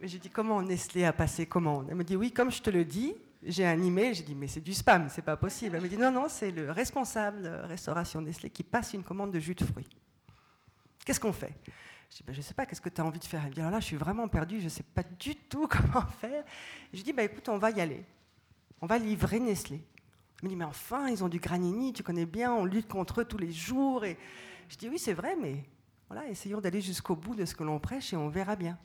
[0.00, 1.88] J'ai dit, comment Nestlé a passé commande?
[1.90, 4.46] Elle me dit, oui, comme je te le dis, j'ai un email, j'ai dit mais
[4.46, 5.76] c'est du spam, c'est pas possible.
[5.76, 9.40] Elle me dit non, non, c'est le responsable restauration Nestlé qui passe une commande de
[9.40, 9.88] jus de fruits.
[11.04, 11.54] Qu'est-ce qu'on fait?
[12.10, 13.40] Je dis ben, je sais pas, qu'est-ce que tu as envie de faire?
[13.42, 16.06] Elle me dit alors là, je suis vraiment perdue, je sais pas du tout comment
[16.20, 16.44] faire.
[16.92, 18.04] je dis bah écoute, on va y aller.
[18.80, 19.82] On va livrer Nestlé.
[20.40, 23.22] Elle me dit mais enfin, ils ont du granini, tu connais bien, on lutte contre
[23.22, 24.04] eux tous les jours.
[24.04, 24.18] Et
[24.68, 25.64] je dis oui, c'est vrai, mais
[26.08, 28.78] voilà, essayons d'aller jusqu'au bout de ce que l'on prêche et on verra bien.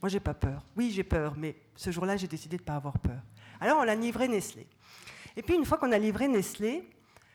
[0.00, 0.64] Moi, j'ai pas peur.
[0.76, 3.20] Oui, j'ai peur, mais ce jour-là, j'ai décidé de ne pas avoir peur.
[3.60, 4.66] Alors on l'a livré Nestlé.
[5.36, 6.88] Et puis une fois qu'on a livré Nestlé,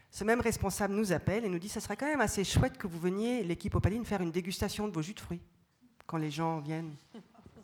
[0.10, 2.88] ce même responsable nous appelle et nous dit ça serait quand même assez chouette que
[2.88, 5.41] vous veniez, l'équipe Opaline, faire une dégustation de vos jus de fruits
[6.06, 6.95] quand les gens viennent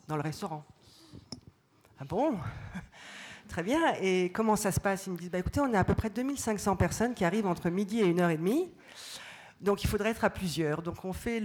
[0.08, 0.64] dans le restaurant.
[1.98, 2.38] Ah bon?
[3.48, 3.94] Très bien.
[4.00, 5.06] Et comment ça se passe?
[5.06, 7.70] Ils me disent bah, écoutez, on a à peu près 2500 personnes qui arrivent entre
[7.70, 8.68] midi et 1h30.
[9.60, 10.82] Donc il faudrait être à plusieurs.
[10.82, 11.42] Donc on fait,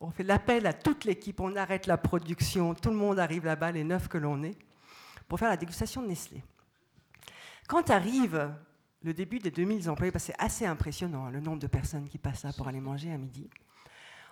[0.00, 3.72] on fait l'appel à toute l'équipe, on arrête la production, tout le monde arrive là-bas,
[3.72, 4.56] les neuf que l'on est
[5.28, 6.42] pour faire la dégustation de Nestlé.
[7.66, 8.50] Quand arrive
[9.02, 12.44] le début des 2000 employés, c'est assez impressionnant hein, le nombre de personnes qui passent
[12.44, 13.48] là pour aller manger à midi,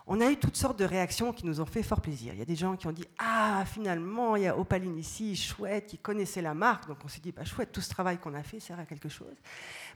[0.06, 2.32] on a eu toutes sortes de réactions qui nous ont fait fort plaisir.
[2.32, 5.36] Il y a des gens qui ont dit Ah, finalement, il y a Opaline ici,
[5.36, 6.88] chouette, qui connaissait la marque.
[6.88, 9.08] Donc on s'est dit bah, Chouette, tout ce travail qu'on a fait sert à quelque
[9.08, 9.34] chose.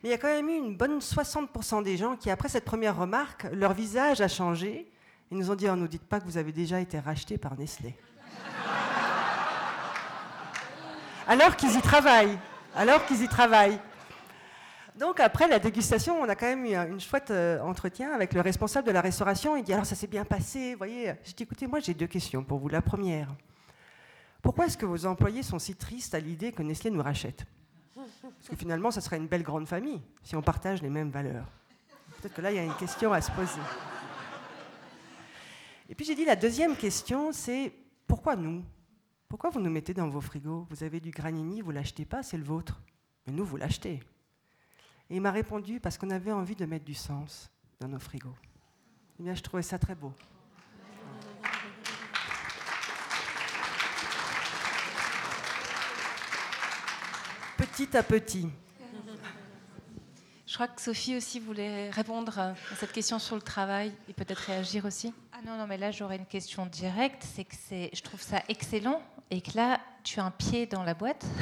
[0.02, 2.64] Mais il y a quand même eu une bonne 60% des gens qui, après cette
[2.64, 4.90] première remarque, leur visage a changé.
[5.32, 7.58] Ils nous ont dit oh, Ne dites pas que vous avez déjà été racheté par
[7.58, 7.96] Nestlé.
[11.26, 12.38] Alors qu'ils y travaillent.
[12.76, 13.80] Alors qu'ils y travaillent.
[14.98, 18.40] Donc après la dégustation, on a quand même eu un chouette euh, entretien avec le
[18.40, 19.56] responsable de la restauration.
[19.56, 21.12] Il dit alors ça s'est bien passé, vous voyez.
[21.23, 22.68] J'ai dit écoutez, moi j'ai deux questions pour vous.
[22.68, 23.35] La première,
[24.40, 27.44] pourquoi est-ce que vos employés sont si tristes à l'idée que Nestlé nous rachète?
[27.94, 31.47] Parce que finalement, ça serait une belle grande famille si on partage les mêmes valeurs.
[32.20, 33.60] Peut-être que là, il y a une question à se poser.
[35.89, 37.73] Et puis j'ai dit la deuxième question, c'est
[38.06, 38.64] pourquoi nous?
[39.28, 40.66] Pourquoi vous nous mettez dans vos frigos?
[40.70, 42.81] Vous avez du granini, vous l'achetez pas, c'est le vôtre.
[43.27, 44.01] Mais nous, vous l'achetez.
[45.08, 47.50] Et il m'a répondu parce qu'on avait envie de mettre du sens
[47.80, 48.34] dans nos frigos.
[49.20, 50.12] Eh bien, je trouvais ça très beau.
[57.56, 58.48] Petit à petit.
[60.46, 64.38] Je crois que Sophie aussi voulait répondre à cette question sur le travail et peut-être
[64.38, 65.12] réagir aussi.
[65.32, 67.26] Ah non, non, mais là j'aurais une question directe.
[67.34, 70.82] C'est que c'est, je trouve ça excellent et que là tu as un pied dans
[70.82, 71.26] la boîte.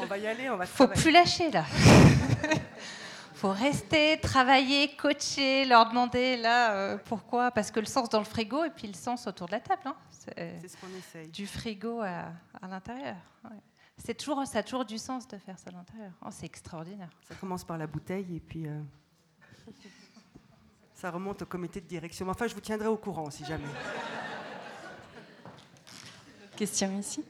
[0.00, 1.64] on va y aller, on va Faut plus lâcher là.
[3.34, 8.24] Faut rester, travailler, coacher, leur demander là euh, pourquoi Parce que le sens dans le
[8.24, 9.82] frigo et puis le sens autour de la table.
[9.84, 9.96] Hein.
[10.10, 11.28] C'est ce qu'on essaye.
[11.28, 12.32] Du frigo à,
[12.68, 13.16] l'intérieur.
[13.96, 16.10] C'est toujours, ça a toujours du sens de faire ça à l'intérieur.
[16.24, 17.10] Oh, c'est extraordinaire.
[17.28, 18.80] Ça commence par la bouteille et puis euh,
[20.94, 22.28] ça remonte au comité de direction.
[22.28, 23.68] Enfin, je vous tiendrai au courant si jamais.
[26.56, 27.24] Question ici.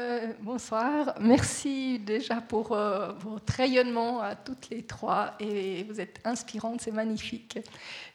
[0.00, 6.20] Euh, bonsoir, merci déjà pour euh, votre rayonnement à toutes les trois et vous êtes
[6.24, 7.58] inspirantes, c'est magnifique.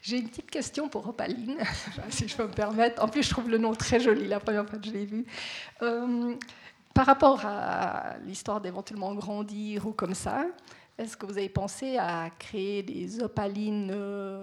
[0.02, 1.58] J'ai une petite question pour Opaline,
[2.10, 3.04] si je peux me permettre.
[3.04, 5.26] En plus, je trouve le nom très joli la première fois que je l'ai vu.
[5.84, 6.34] Euh,
[6.96, 10.48] par rapport à l'histoire d'éventuellement grandir ou comme ça,
[10.98, 13.94] est-ce que vous avez pensé à créer des opalines,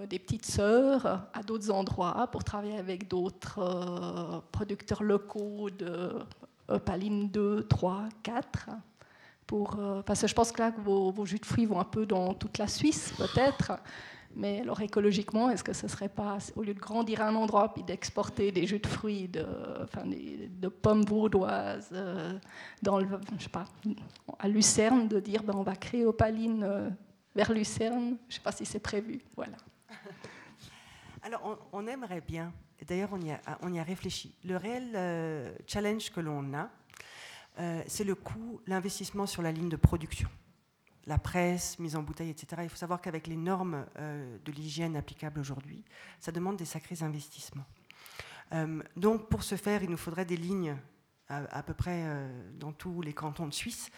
[0.07, 6.13] des petites sœurs à d'autres endroits pour travailler avec d'autres producteurs locaux de
[6.67, 8.69] Opaline 2, 3, 4.
[9.45, 12.05] Pour, euh, parce que je pense que là, vos, jus de fruits vont un peu
[12.05, 13.73] dans toute la Suisse, peut-être.
[14.35, 17.71] Mais alors écologiquement, est-ce que ce serait pas, au lieu de grandir à un endroit
[17.71, 19.45] puis d'exporter des jus de fruits, de,
[19.83, 22.33] enfin, de pommes bourdoises, euh,
[22.81, 23.07] dans le,
[23.37, 23.65] je sais pas,
[24.39, 26.89] à Lucerne, de dire ben, on va créer Opaline euh,
[27.35, 29.21] vers Lucerne Je ne sais pas si c'est prévu.
[29.35, 29.57] Voilà.
[31.21, 32.51] Alors on aimerait bien
[32.87, 34.35] d'ailleurs, on, y a réfléchi.
[34.43, 36.69] Le réel euh, challenge que l'on a,
[37.59, 40.29] euh, c'est le coût, l'investissement sur la ligne de production.
[41.05, 42.61] La presse, mise en bouteille, etc.
[42.63, 45.83] Il faut savoir qu'avec les normes euh, de l'hygiène applicables aujourd'hui,
[46.19, 47.65] ça demande des sacrés investissements.
[48.95, 50.77] donc, pour ce faire, il nous faudrait des lignes
[51.27, 52.05] à, peu près
[52.59, 53.89] dans tous les cantons de Suisse.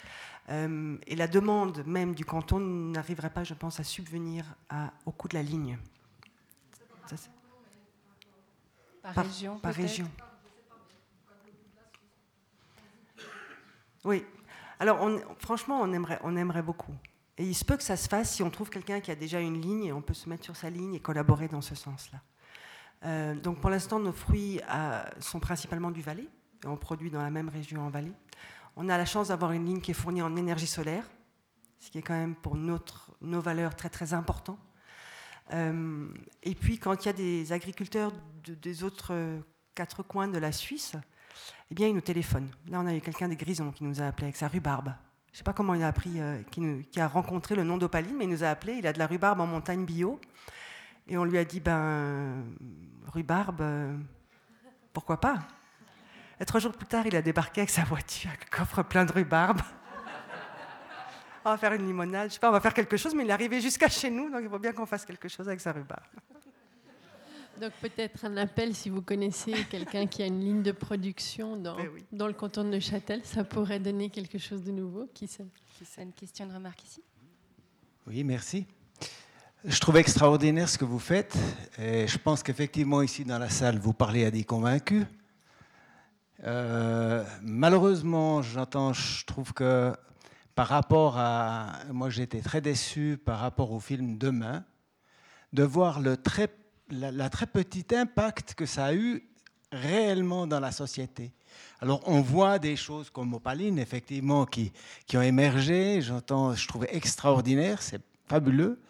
[0.48, 4.46] et la demande même du canton n'arriverait pas, je pense, à subvenir
[5.06, 5.78] au coût de la ligne.
[7.08, 7.18] Ça,
[9.14, 10.10] par, région Par région.
[14.04, 14.24] Oui.
[14.80, 16.94] Alors, on, franchement, on aimerait, on aimerait beaucoup.
[17.38, 19.40] Et il se peut que ça se fasse si on trouve quelqu'un qui a déjà
[19.40, 22.20] une ligne et on peut se mettre sur sa ligne et collaborer dans ce sens-là.
[23.04, 26.28] Euh, donc pour l'instant, nos fruits euh, sont principalement du Valais.
[26.64, 28.14] Et on produit dans la même région en Valais.
[28.76, 31.10] On a la chance d'avoir une ligne qui est fournie en énergie solaire,
[31.80, 34.58] ce qui est quand même pour notre, nos valeurs très très important.
[35.54, 36.08] Euh,
[36.44, 38.12] et puis quand il y a des agriculteurs
[38.46, 39.40] des autres euh,
[39.76, 40.96] quatre coins de la Suisse,
[41.72, 42.50] eh bien, ils nous téléphonent.
[42.70, 44.94] Là, on a eu quelqu'un des Grisons qui nous a appelé avec sa rhubarbe.
[45.32, 48.16] Je ne sais pas comment il a appris, euh, qui, a rencontré le nom d'Opaline,
[48.16, 48.74] mais il nous a appelé.
[48.74, 50.20] Il a de la rhubarbe en montagne bio.
[51.08, 52.44] Et on lui a dit, ben,
[53.14, 53.64] rhubarbe,
[54.94, 55.40] pourquoi pas?
[56.40, 59.06] Et trois jours plus tard, il a débarqué avec sa voiture, avec un coffre plein
[59.06, 59.62] de rhubarbe
[61.46, 63.30] on va faire une limonade, je sais pas, on va faire quelque chose, mais il
[63.30, 65.72] est arrivé jusqu'à chez nous, donc il faut bien qu'on fasse quelque chose avec sa
[65.72, 66.04] rhubarbe.
[67.62, 71.78] Donc peut-être un appel si vous connaissez quelqu'un qui a une ligne de production dans,
[72.12, 75.08] dans le canton de Neuchâtel, ça pourrait donner quelque chose de nouveau.
[75.14, 75.46] Qui sait?
[75.98, 77.02] Une question, de remarque ici?
[78.08, 78.66] Oui, merci.
[79.64, 81.36] Je trouve extraordinaire ce que vous faites.
[81.78, 85.06] Et je pense qu'effectivement, ici dans la salle, vous parlez à des convaincus.
[86.44, 89.94] Euh, malheureusement, j'entends, je trouve que
[90.56, 91.84] par rapport à.
[91.92, 94.64] Moi, j'étais très déçu par rapport au film Demain,
[95.54, 96.50] de voir le très,
[96.90, 99.28] la, très petit impact que ça a eu
[99.72, 101.34] réellement dans la société.
[101.82, 104.72] Alors, on voit des choses comme Opaline, effectivement, qui,
[105.06, 106.02] qui ont émergé.
[106.02, 108.82] J'entends, je trouvais extraordinaire, c'est fabuleux.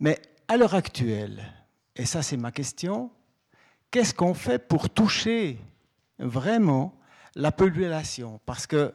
[0.00, 1.52] Mais à l'heure actuelle,
[1.96, 3.10] et ça c'est ma question,
[3.90, 5.58] qu'est-ce qu'on fait pour toucher
[6.18, 6.98] vraiment
[7.34, 8.40] la population?
[8.44, 8.94] Parce que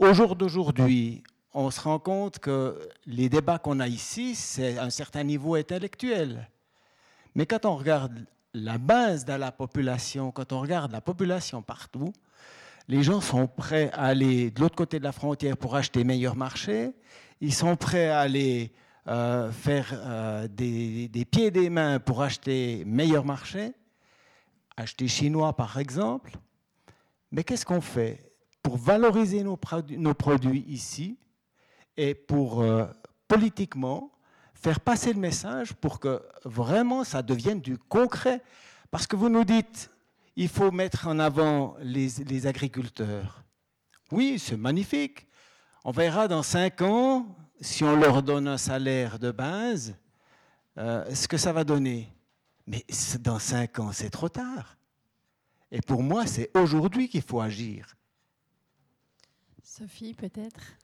[0.00, 1.22] au jour d'aujourd'hui,
[1.52, 6.48] on se rend compte que les débats qu'on a ici, c'est un certain niveau intellectuel.
[7.34, 8.24] Mais quand on regarde
[8.54, 12.12] la base de la population, quand on regarde la population partout,
[12.88, 16.34] les gens sont prêts à aller de l'autre côté de la frontière pour acheter meilleurs
[16.34, 16.92] marchés,
[17.42, 18.72] ils sont prêts à aller
[19.06, 23.72] euh, faire euh, des, des, pieds et des mains pour acheter meilleurs marchés,
[24.76, 26.32] acheter chinois par exemple.
[27.30, 28.29] Mais qu'est-ce qu'on fait?
[28.62, 31.18] Pour valoriser nos, produits ici
[31.96, 32.86] et pour euh,
[33.28, 34.12] politiquement
[34.54, 38.42] faire passer le message pour que vraiment ça devienne du concret
[38.90, 39.90] Parce que vous nous dites,
[40.36, 43.42] il faut mettre en avant les, les agriculteurs.
[44.12, 45.26] Oui, c'est magnifique.
[45.84, 47.26] On verra dans cinq ans,
[47.60, 49.94] si on leur donne un salaire de base,
[50.78, 52.08] euh, ce que ça va donner.
[52.66, 52.84] Mais
[53.20, 54.76] dans cinq ans, c'est trop tard.
[55.70, 57.96] Et pour moi, c'est aujourd'hui qu'il faut agir.
[59.80, 60.76] Sophie, peut-être?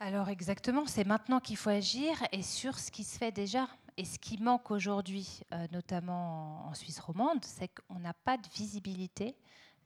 [0.00, 3.68] Alors exactement, c'est maintenant qu'il faut agir et sur ce qui se fait déjà.
[3.96, 8.48] Et ce qui manque aujourd'hui, euh, notamment en Suisse romande, c'est qu'on n'a pas de
[8.52, 9.36] visibilité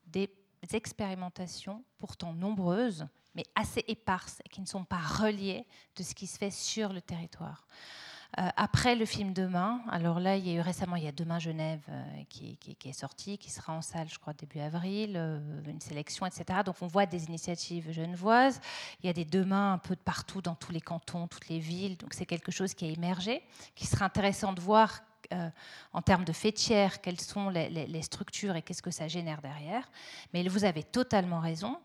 [0.07, 0.31] des
[0.73, 6.27] expérimentations, pourtant nombreuses, mais assez éparses et qui ne sont pas reliées de ce qui
[6.27, 7.67] se fait sur le territoire.
[8.39, 11.12] Euh, après le film Demain, alors là, il y a eu récemment, il y a
[11.12, 15.39] Demain Genève euh, qui, est sorti, qui sera en salle, je crois, début avril, euh,
[15.66, 16.61] une sélection, etc.
[16.65, 18.61] Donc on voit des initiatives genevoises.
[19.02, 21.61] Il y a des Demain un peu de partout, dans tous les cantons, toutes les
[21.61, 21.97] villes.
[21.97, 23.43] Donc c'est quelque chose qui a émergé,
[23.77, 25.02] qui sera intéressant de voir
[25.94, 29.90] en termes de fêtière, quelles sont les, structures et qu'est-ce que ça génère derrière.
[30.32, 31.78] Mais vous avez totalement raison.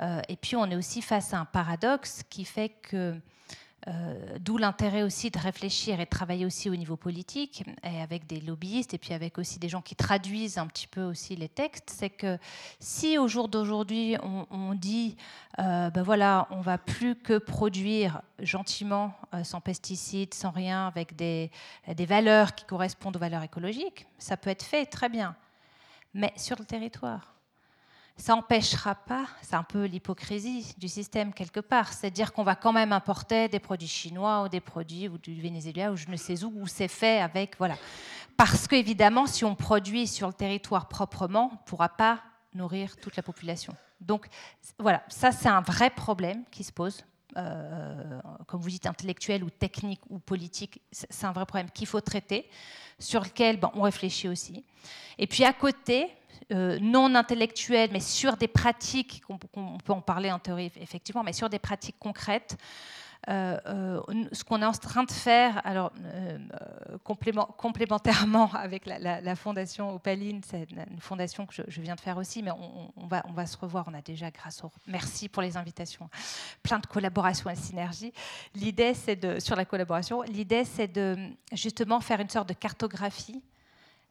[0.00, 3.20] et puis on est aussi face à un paradoxe qui fait que
[3.88, 8.26] euh, d'où l'intérêt aussi de réfléchir et de travailler aussi au niveau politique, et avec
[8.26, 11.48] des lobbyistes, et puis avec aussi des gens qui traduisent un petit peu aussi les
[11.48, 11.90] textes.
[11.90, 12.36] C'est que
[12.80, 14.16] si au jour d'aujourd'hui,
[14.50, 15.16] on, dit,
[15.60, 21.14] euh, ben voilà, on va plus que produire gentiment, euh, sans pesticides, sans rien, avec
[21.14, 21.52] des,
[21.94, 25.36] des valeurs qui correspondent aux valeurs écologiques, ça peut être fait très bien.
[26.12, 27.35] Mais sur le territoire,
[28.16, 32.44] ça n'empêchera pas, c'est un peu l'hypocrisie du système quelque part, c'est à dire qu'on
[32.44, 36.08] va quand même importer des produits chinois ou des produits ou du Venezuela ou je
[36.08, 37.76] ne sais où, où c'est fait avec, voilà.
[38.36, 42.22] Parce qu'évidemment, si on produit sur le territoire proprement, on ne pourra pas
[42.54, 43.74] nourrir toute la population.
[44.00, 44.26] Donc
[44.78, 47.04] voilà, ça c'est un vrai problème qui se pose.
[47.36, 52.00] Euh, comme vous dites, intellectuel ou technique ou politique, c'est un vrai problème qu'il faut
[52.00, 52.48] traiter,
[52.98, 54.64] sur lequel on réfléchit aussi.
[55.18, 56.08] Et puis à côté,
[56.52, 59.36] euh, non intellectuelles, mais sur des pratiques, on,
[59.78, 62.56] peut en parler en théorie effectivement, mais sur des pratiques concrètes.
[63.28, 64.00] Euh, euh,
[64.30, 65.90] ce qu'on est en train de faire, alors
[67.02, 72.52] complémentairement avec la, fondation Opaline, c'est une fondation que je, viens de faire aussi, mais
[72.52, 73.84] on, va, on va se revoir.
[73.88, 76.08] On a déjà, grâce au merci pour les invitations,
[76.62, 78.12] plein de collaborations et synergies.
[78.54, 81.16] L'idée, c'est de sur la collaboration, l'idée, c'est de
[81.50, 83.42] justement faire une sorte de cartographie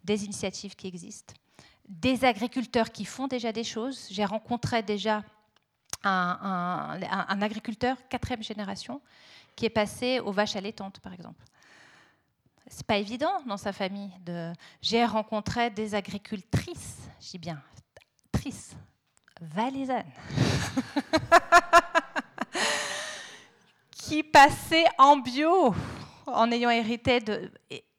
[0.04, 1.34] des initiatives qui existent
[1.88, 4.08] des agriculteurs qui font déjà des choses.
[4.12, 5.24] J'ai rencontré déjà
[6.04, 7.00] un,
[7.42, 9.02] agriculteur quatrième génération
[9.56, 11.44] qui est passé aux vaches allaitantes, par exemple.
[12.68, 14.12] C'est pas évident dans sa famille.
[14.82, 17.62] J'ai rencontré des agricultrices, je dis bien
[18.32, 18.76] trices,
[19.40, 20.12] valaisannes,
[23.92, 25.74] qui passaient en bio
[26.28, 27.52] en ayant hérité de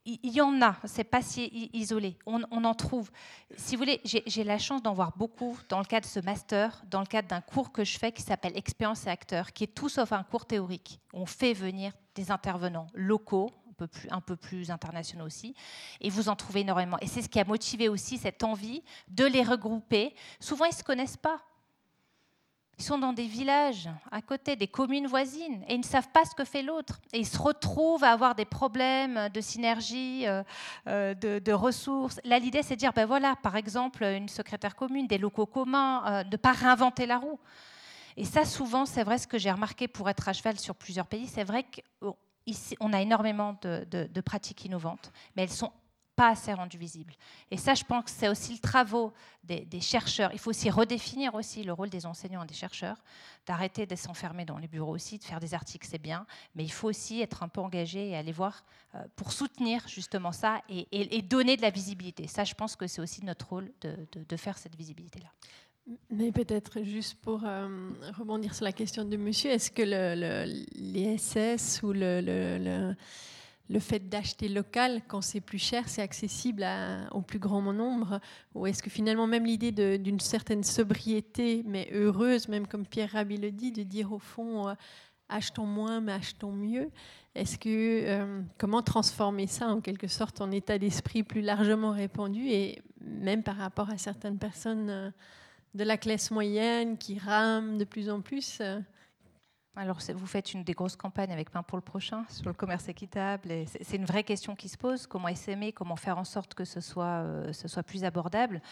[0.07, 3.11] il y en a, c'est pas si isolé, on, en trouve.
[3.57, 6.83] Si vous voulez, j'ai la chance d'en voir beaucoup dans le cadre de ce master,
[6.89, 9.75] dans le cadre d'un cours que je fais qui s'appelle Expérience et acteurs, qui est
[9.75, 11.01] tout sauf un cours théorique.
[11.13, 15.55] On fait venir des intervenants locaux, un peu plus, un peu plus internationaux aussi,
[16.01, 16.99] et vous en trouvez énormément.
[17.01, 20.15] Et c'est ce qui a motivé aussi cette envie de les regrouper.
[20.39, 21.43] Souvent, ils ne se connaissent pas.
[22.79, 26.27] Ils sont dans des villages à côté, des communes voisines, et ils ne savent pas
[26.27, 27.01] ce que fait l'autre.
[27.15, 30.43] Et ils se retrouvent à avoir des problèmes de synergie, euh,
[30.87, 32.21] euh, de, ressources.
[32.25, 36.05] Là, l'idée, c'est de dire, ben voilà, par exemple, une secrétaire commune, des locaux communs,
[36.07, 37.41] euh, de ne pas réinventer la roue.
[38.19, 41.07] Et ça, souvent, c'est vrai ce que j'ai remarqué pour être à cheval sur plusieurs
[41.07, 41.65] pays, c'est vrai
[42.01, 45.73] qu'on a énormément de, de pratiques innovantes, mais elles sont
[46.17, 47.13] pas assez rendu visible.
[47.51, 49.11] Et ça, je pense que c'est aussi le travail
[49.45, 50.31] des, chercheurs.
[50.33, 52.97] Il faut aussi redéfinir aussi le rôle des enseignants et des chercheurs,
[53.47, 56.73] d'arrêter de s'enfermer dans les bureaux aussi, de faire des articles, c'est bien, mais il
[56.73, 58.65] faut aussi être un peu engagé et aller voir
[58.95, 62.27] euh, pour soutenir justement ça et, donner de la visibilité.
[62.27, 65.29] Ça, je pense que c'est aussi notre rôle de, faire cette visibilité-là.
[66.11, 70.47] Mais peut-être juste pour euh, rebondir sur la question de monsieur, est-ce que le,
[71.85, 72.97] ou le
[73.81, 76.65] fait d'acheter local, quand c'est plus cher, c'est accessible
[77.11, 78.21] au plus grand nombre?
[78.55, 83.39] Ou est-ce que finalement, même l'idée d'une certaine sobriété, mais heureuse, même comme Pierre Rabhi
[83.39, 84.75] le dit, de dire au fond, euh,
[85.29, 86.91] achetons moins, mais achetons mieux,
[87.35, 92.49] est-ce que euh, comment transformer ça en quelque sorte en état d'esprit plus largement répandu
[92.49, 95.11] et même par rapport à certaines personnes euh,
[95.75, 98.63] de la classe moyenne qui rament de plus en plus
[99.79, 102.89] alors, vous faites une des grosses campagnes avec Pain pour le prochain sur le commerce
[102.89, 103.51] équitable.
[103.67, 106.81] c'est une vraie question qui se pose comment essaimer, comment faire en sorte que ce
[106.81, 108.63] soit, euh, ce soit plus abordable.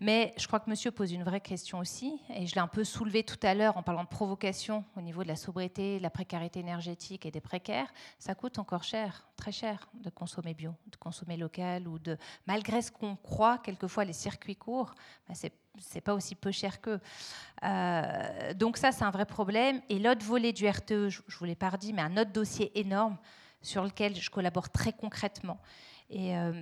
[0.00, 2.18] Mais je crois que monsieur pose une vraie question aussi.
[2.34, 5.22] Et je l'ai un peu soulevé tout à l'heure en parlant de provocation au niveau
[5.22, 7.92] de la sobriété, de la précarité énergétique et des précaires.
[8.18, 11.86] Ça coûte encore cher, très cher, de consommer bio, de consommer local.
[11.86, 12.16] ou de
[12.46, 14.94] Malgré ce qu'on croit, quelquefois, les circuits courts,
[15.28, 17.00] ben, c'est c'est pas aussi peu cher qu'eux.
[17.62, 19.80] Euh, donc ça, c'est un vrai problème.
[19.88, 22.78] Et l'autre volet du RTE, je, ne vous l'ai pas dit, mais un autre dossier
[22.78, 23.16] énorme
[23.62, 25.60] sur lequel je collabore très concrètement.
[26.10, 26.52] Et euh,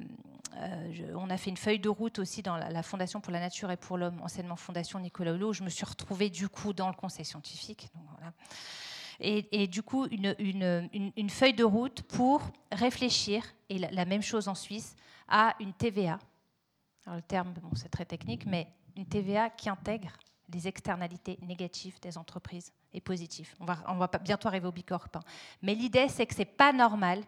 [0.56, 3.70] euh, on a fait une feuille de route aussi dans la, Fondation pour la Nature
[3.70, 6.88] et pour l'Homme, anciennement Fondation Nicolas Hulot, où je me suis retrouvée du coup dans
[6.88, 7.88] le conseil scientifique.
[9.18, 14.94] et, du coup, une, feuille de route pour réfléchir, et la, même chose en Suisse,
[15.28, 16.18] à une TVA.
[17.04, 20.10] Alors le terme, bon, c'est très technique, mais une TVA qui intègre
[20.52, 23.54] les externalités négatives des entreprises et positives.
[23.60, 25.08] On va, on va bientôt arriver au Bicorp.
[25.14, 25.20] Hein.
[25.62, 27.22] Mais l'idée, c'est que ce n'est pas normal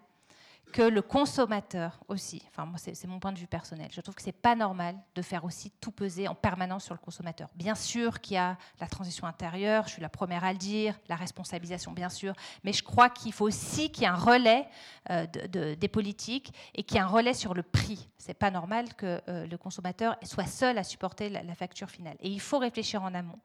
[0.74, 4.32] que le consommateur aussi, enfin c'est mon point de vue personnel, je trouve que c'est
[4.32, 7.48] pas normal de faire aussi tout peser en permanence sur le consommateur.
[7.54, 10.98] Bien sûr qu'il y a la transition intérieure, je suis la première à le dire,
[11.08, 12.34] la responsabilisation bien sûr,
[12.64, 14.66] mais je crois qu'il faut aussi qu'il y ait un relais
[15.10, 18.08] euh, de, des politiques et qu'il y ait un relais sur le prix.
[18.18, 22.16] C'est pas normal que euh, le consommateur soit seul à supporter la facture finale.
[22.18, 23.38] Et il faut réfléchir en amont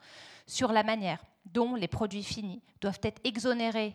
[0.48, 3.94] sur la manière dont les produits finis doivent être exonérés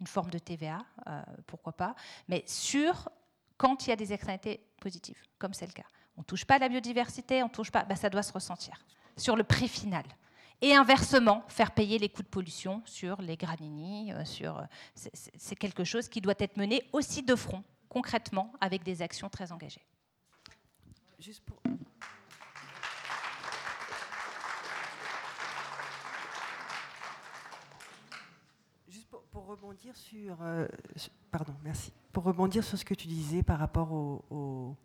[0.00, 1.94] une forme de TVA, euh, pourquoi pas,
[2.28, 3.08] mais sur
[3.56, 5.86] quand il y a des externalités positives, comme c'est le cas.
[6.16, 8.78] On ne touche pas à la biodiversité, on touche pas, bah, ça doit se ressentir
[9.16, 10.04] sur le prix final.
[10.62, 14.62] Et inversement, faire payer les coûts de pollution sur les granini, euh, sur,
[14.94, 19.52] c'est quelque chose qui doit être mené aussi de front, concrètement, avec des actions très
[19.52, 19.84] engagées.
[21.18, 21.60] Juste pour,
[29.36, 30.66] pour rebondir sur, euh,
[31.30, 31.92] pardon, merci.
[32.10, 34.78] Pour rebondir sur ce que tu disais par rapport aux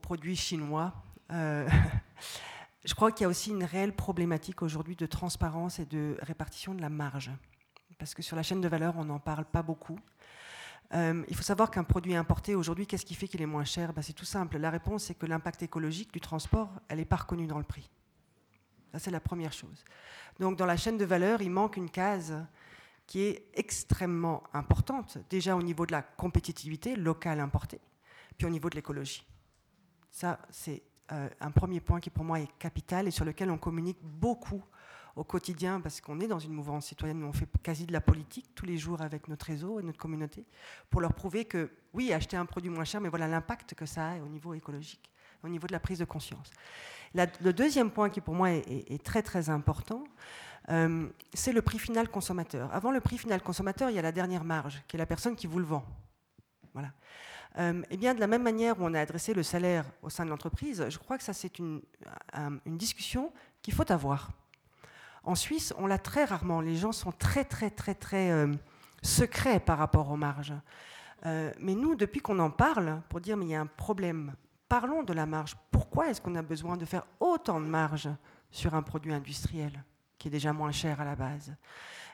[0.00, 0.94] produits chinois,
[1.30, 1.68] euh,
[2.86, 6.74] je crois qu'il y a aussi une réelle problématique aujourd'hui de transparence et de répartition
[6.74, 7.30] de la marge,
[7.98, 9.98] parce que sur la chaîne de valeur, on n'en parle pas beaucoup.
[10.94, 13.92] Euh, il faut savoir qu'un produit importé aujourd'hui, qu'est-ce qui fait qu'il est moins cher?
[13.92, 14.56] Ben, C'est tout simple.
[14.56, 17.90] La réponse, c'est que l'impact écologique du transport, elle n'est pas reconnue dans le prix.
[18.92, 19.84] Ça, c'est la première chose.
[20.40, 22.34] Donc, dans la chaîne de valeur, il manque une case
[23.06, 27.80] qui est extrêmement importante, déjà au niveau de la compétitivité locale importée,
[28.36, 29.24] puis au niveau de l'écologie.
[30.10, 33.58] Ça, c'est euh, un premier point qui pour moi est capital et sur lequel on
[33.58, 34.62] communique beaucoup
[35.14, 38.00] au quotidien parce qu'on est dans une mouvance citoyenne où on fait quasi de la
[38.00, 40.44] politique tous les jours avec notre réseau et notre communauté
[40.90, 44.10] pour leur prouver que oui, acheter un produit moins cher, mais voilà l'impact que ça
[44.10, 45.10] a au niveau écologique,
[45.44, 46.50] au niveau de la prise de conscience.
[47.14, 50.04] le deuxième point qui pour moi est très très important,
[50.70, 52.72] euh, c'est le prix final consommateur.
[52.74, 55.36] Avant le prix final consommateur, il y a la dernière marge, qui est la personne
[55.36, 55.84] qui vous le vend.
[56.72, 56.88] Voilà.
[57.58, 60.24] Euh, et bien, de la même manière où on a adressé le salaire au sein
[60.24, 61.80] de l'entreprise, je crois que ça, c'est une,
[62.66, 64.30] une, discussion qu'il faut avoir.
[65.24, 66.60] En Suisse, on l'a très rarement.
[66.60, 68.52] Les gens sont très, très, très, très euh,
[69.02, 70.54] secrets par rapport aux marges.
[71.24, 74.34] mais nous, depuis qu'on en parle, pour dire, mais il y a un problème,
[74.68, 75.56] parlons de la marge.
[75.70, 78.08] Pourquoi est-ce qu'on a besoin de faire autant de marge
[78.50, 79.82] sur un produit industriel?
[80.18, 81.54] Qui est déjà moins cher à la base.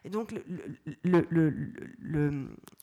[0.05, 0.35] Et donc,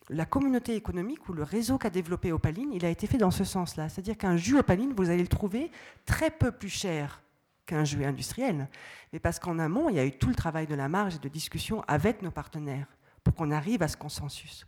[0.10, 3.44] la communauté économique ou le réseau qu'a développé Opaline, il a été fait dans ce
[3.44, 3.90] sens-là.
[3.90, 5.70] C'est-à-dire qu'un jus Opaline, vous allez le trouver
[6.06, 7.22] très peu plus cher
[7.66, 8.70] qu'un jus industriel.
[9.12, 11.20] Mais parce qu'en amont, il y a eu tout le travail de la marge et
[11.20, 12.88] de discussion avec nos partenaires
[13.24, 14.66] pour qu'on arrive à ce consensus,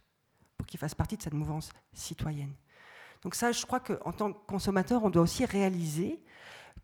[0.58, 2.54] pour qu'il fasse partie de cette mouvance citoyenne.
[3.24, 6.22] Donc ça, je crois qu'en tant que consommateur, on doit aussi réaliser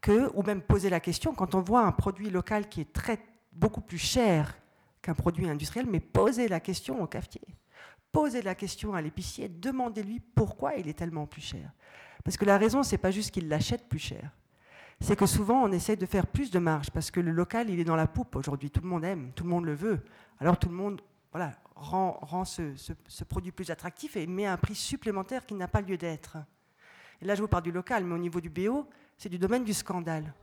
[0.01, 3.19] que, ou même poser la question, quand on voit un produit local qui est très
[3.57, 4.57] beaucoup plus cher
[5.01, 7.47] qu'un produit industriel, mais posez la question au cafetier,
[8.11, 11.71] posez la question à l'épicier, demandez-lui pourquoi il est tellement plus cher.
[12.23, 14.31] Parce que la raison, c'est pas juste qu'il l'achète plus cher.
[14.99, 17.79] C'est que souvent, on essaie de faire plus de marge parce que le local, il
[17.79, 18.71] est dans la poupe aujourd'hui.
[18.71, 20.01] Tout le monde aime, tout le monde le veut.
[20.39, 21.01] Alors tout le monde
[21.31, 25.67] voilà, rend, rend ce, ce, produit plus attractif et met un prix supplémentaire qui n'a
[25.67, 26.37] pas lieu d'être.
[27.21, 29.63] Et là, je vous parle du local, mais au niveau du BO, c'est du domaine
[29.63, 30.33] du scandale.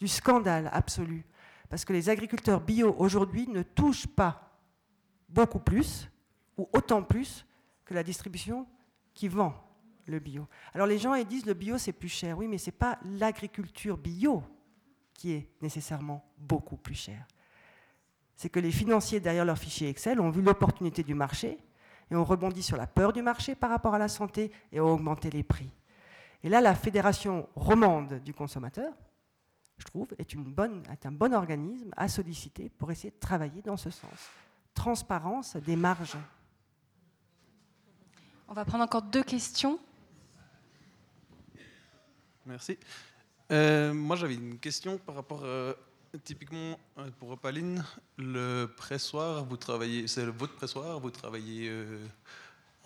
[0.00, 1.24] Du scandale absolu.
[1.68, 4.58] Parce que les agriculteurs bio aujourd'hui ne touchent pas
[5.28, 6.10] beaucoup plus
[6.56, 7.46] ou autant plus
[7.84, 8.66] que la distribution
[9.14, 9.54] qui vend
[10.06, 10.46] le bio.
[10.74, 12.38] Alors les gens ils disent le bio c'est plus cher.
[12.38, 14.42] Oui, mais ce n'est pas l'agriculture bio
[15.12, 17.26] qui est nécessairement beaucoup plus chère.
[18.36, 21.58] C'est que les financiers derrière leur fichier Excel ont vu l'opportunité du marché
[22.10, 24.92] et ont rebondi sur la peur du marché par rapport à la santé et ont
[24.92, 25.72] augmenté les prix.
[26.42, 28.92] Et là, la Fédération romande du consommateur,
[29.78, 33.62] je trouve, est, une bonne, est un bon organisme à solliciter pour essayer de travailler
[33.62, 34.30] dans ce sens.
[34.74, 36.16] Transparence des marges.
[38.48, 39.78] On va prendre encore deux questions.
[42.46, 42.78] Merci.
[43.50, 45.74] Euh, moi, j'avais une question par rapport, euh,
[46.24, 47.84] typiquement, euh, pour Opaline,
[48.16, 51.70] le pressoir, vous travaillez, c'est votre pressoir, vous travaillez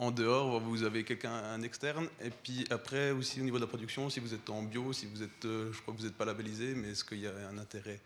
[0.02, 3.68] en dehors, vous avez quelqu'un, un externe, et puis après aussi au niveau de la
[3.68, 6.24] production, si vous êtes en bio, si vous êtes, je crois que vous n'êtes pas
[6.24, 8.00] labellisé, mais est-ce qu'il y a un intérêt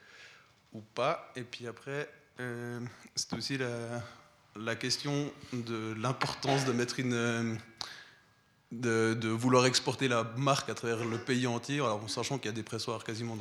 [0.74, 1.32] ou pas?
[1.36, 2.10] Et puis après,
[3.14, 3.58] c'est aussi
[4.56, 7.58] la, question de l'importance de mettre une
[8.72, 12.54] de, vouloir exporter la marque à travers le pays entier, alors en sachant qu'il y
[12.54, 13.38] a des pressoirs quasiment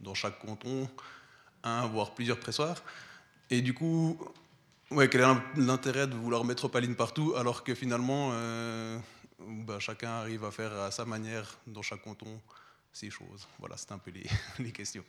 [0.00, 0.88] dans, chaque canton,
[1.64, 2.82] un voire plusieurs pressoirs.
[3.50, 4.16] Et du coup,
[4.90, 8.98] ouais, quel est l'intérêt de vouloir mettre Opaline partout alors que finalement, euh,
[9.38, 12.40] bah, chacun arrive à faire à sa manière dans chaque canton
[12.92, 13.46] ces choses?
[13.58, 14.26] Voilà, c'est un peu les,
[14.58, 15.04] les questions.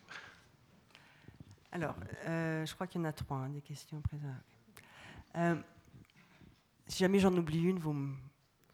[1.72, 1.96] Alors,
[2.28, 4.32] euh, je crois qu'il y en a trois, hein, des questions présentes.
[5.36, 5.56] Euh,
[6.88, 7.94] si jamais j'en oublie une, vous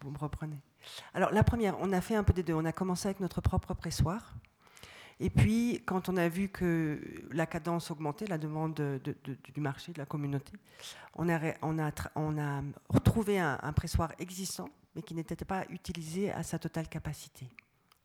[0.04, 0.60] vous me reprenez.
[1.14, 2.54] Alors la première, on a fait un peu des deux.
[2.54, 4.34] On a commencé avec notre propre pressoir.
[5.20, 7.00] Et puis, quand on a vu que
[7.32, 10.54] la cadence augmentait, la demande du marché, de la communauté,
[11.16, 17.48] on a, retrouvé un, pressoir existant, mais qui n'était pas utilisé à sa totale capacité.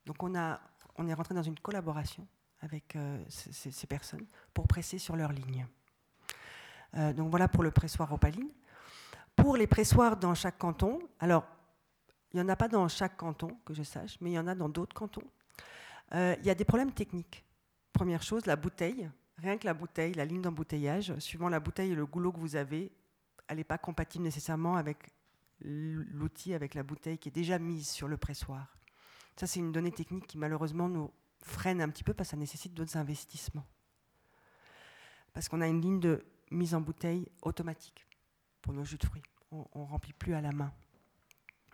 [0.06, 2.26] Donc on, est rentré dans une collaboration
[2.60, 5.66] avec euh, ces, personnes pour presser sur leur ligne.
[6.94, 8.50] Euh, donc voilà pour le pressoir opaline.
[9.36, 11.46] Pour les pressoirs dans chaque canton, alors
[12.32, 14.48] il n'y en a pas dans chaque canton, que je sache, mais il y en
[14.48, 15.22] a dans d'autres cantons.
[16.14, 17.44] Euh, il y a des problèmes techniques.
[17.92, 19.10] Première chose, la bouteille.
[19.36, 22.56] Rien que la bouteille, la ligne d'embouteillage, suivant la bouteille et le goulot que vous
[22.56, 22.90] avez,
[23.46, 25.10] elle n'est pas compatible nécessairement avec
[25.60, 28.76] l'outil, avec la bouteille qui est déjà mise sur le pressoir.
[29.36, 32.36] Ça, c'est une donnée technique qui malheureusement nous freine un petit peu parce que ça
[32.36, 33.66] nécessite d'autres investissements.
[35.32, 38.06] Parce qu'on a une ligne de mise en bouteille automatique
[38.60, 39.22] pour nos jus de fruits.
[39.50, 40.72] On ne remplit plus à la main.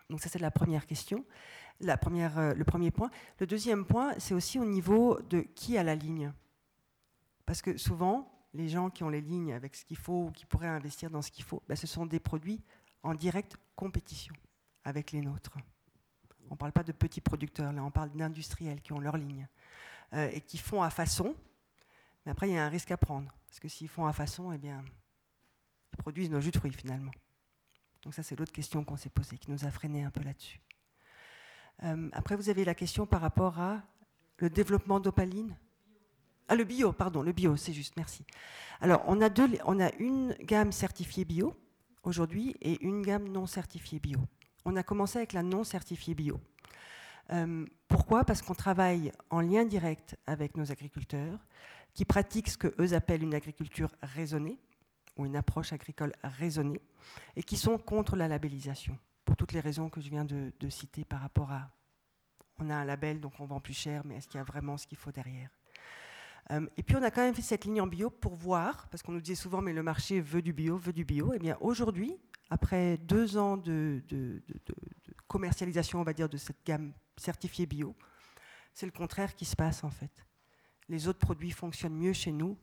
[0.09, 1.25] Donc ça, c'est la première question,
[1.79, 3.09] la première, euh, le premier point.
[3.39, 6.31] Le deuxième point, c'est aussi au niveau de qui a la ligne.
[7.45, 10.45] Parce que souvent, les gens qui ont les lignes avec ce qu'il faut ou qui
[10.45, 12.61] pourraient investir dans ce qu'il faut, ben, ce sont des produits
[13.03, 14.33] en directe compétition
[14.83, 15.57] avec les nôtres.
[16.49, 19.47] On ne parle pas de petits producteurs, là, on parle d'industriels qui ont leur ligne
[20.13, 21.35] euh, et qui font à façon.
[22.25, 23.31] Mais après, il y a un risque à prendre.
[23.47, 24.83] Parce que s'ils font à façon, eh bien,
[25.93, 27.11] ils produisent nos jus de fruits finalement.
[28.03, 30.59] Donc ça, c'est l'autre question qu'on s'est posée, qui nous a freiné un peu là-dessus.
[31.83, 33.81] Euh, après, vous avez la question par rapport à
[34.37, 35.55] le développement d'opaline.
[36.47, 38.23] Ah, le bio, pardon, le bio, c'est juste, merci.
[38.81, 41.55] Alors, on a, deux, on a une gamme certifiée bio
[42.03, 44.19] aujourd'hui et une gamme non certifiée bio.
[44.63, 46.39] On a commencé avec la non certifiée bio.
[47.31, 48.23] Euh, pourquoi?
[48.23, 51.39] Parce qu'on travaille en lien direct avec nos agriculteurs
[51.93, 54.59] qui pratiquent ce qu'eux appellent une agriculture raisonnée,
[55.17, 56.81] ou une approche agricole raisonnée,
[57.35, 61.03] et qui sont contre la labellisation, pour toutes les raisons que je viens de, citer
[61.03, 61.69] par rapport à
[62.57, 64.77] on a un label, donc on vend plus cher, mais est-ce qu'il y a vraiment
[64.77, 65.49] ce qu'il faut derrière?
[66.51, 69.03] Euh, Et puis on a quand même fait cette ligne en bio pour voir, parce
[69.03, 71.33] qu'on nous disait souvent, mais le marché veut du bio, veut du bio.
[71.33, 72.15] Et eh bien aujourd'hui,
[72.49, 74.41] après deux ans de, de,
[75.27, 77.93] commercialisation, on va dire, de cette gamme certifiée bio,
[78.73, 80.25] c'est le contraire qui se passe en fait.
[80.87, 82.57] Les autres produits fonctionnent mieux chez nous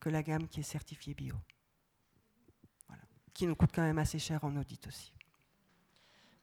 [0.00, 1.36] que la gamme qui est certifiée bio
[3.40, 5.14] qui nous coûte quand même assez cher en audit aussi.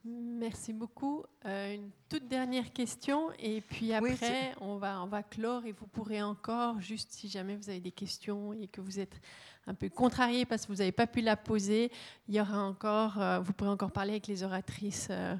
[0.09, 1.23] Merci beaucoup.
[1.45, 5.87] Euh, une toute dernière question et puis après on, va, on va clore et vous
[5.87, 9.19] pourrez encore, juste si jamais vous avez des questions et que vous êtes
[9.65, 11.91] un peu contrarié parce que vous n'avez pas pu la poser,
[12.29, 15.35] il y aura encore, euh, vous pourrez encore parler avec les oratrices euh,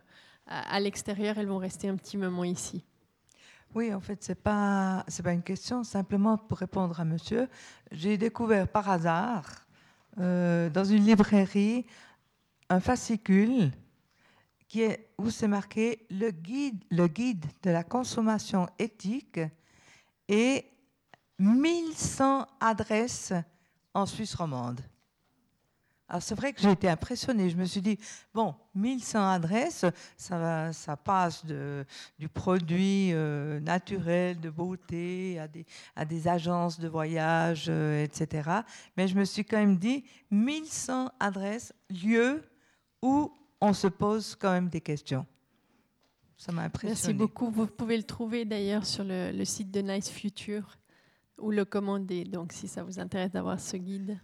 [0.48, 2.84] à, l'extérieur, elles vont rester un petit moment ici.
[3.74, 7.48] Oui, en fait, ce n'est pas, pas une question, simplement pour répondre à monsieur.
[7.92, 9.46] J'ai découvert par hasard
[10.20, 11.86] euh, dans une librairie
[12.70, 13.72] un fascicule
[14.68, 19.40] qui est, où c'est marqué le guide, de la consommation éthique
[20.28, 20.66] et
[21.40, 23.34] 1100 adresses
[23.94, 24.82] en Suisse romande.
[26.10, 27.50] Alors c'est vrai que j'ai été impressionnée.
[27.50, 28.00] Je me suis dit,
[28.34, 29.84] bon, 1100 adresses,
[30.16, 35.66] ça, passe du produit euh, naturel, de beauté, à des,
[35.98, 38.50] à des agences de voyage, euh, etc.
[38.96, 42.42] Mais je me suis quand même dit, 1100 adresses, lieux
[43.02, 45.26] où on se pose quand même des questions.
[46.38, 46.94] Ça m'a impressionné.
[46.94, 47.50] Merci beaucoup.
[47.50, 50.78] Vous pouvez le trouver d'ailleurs sur le, le site de Nice Future
[51.38, 52.24] ou le commander.
[52.26, 54.20] Donc, si ça vous intéresse d'avoir ce guide.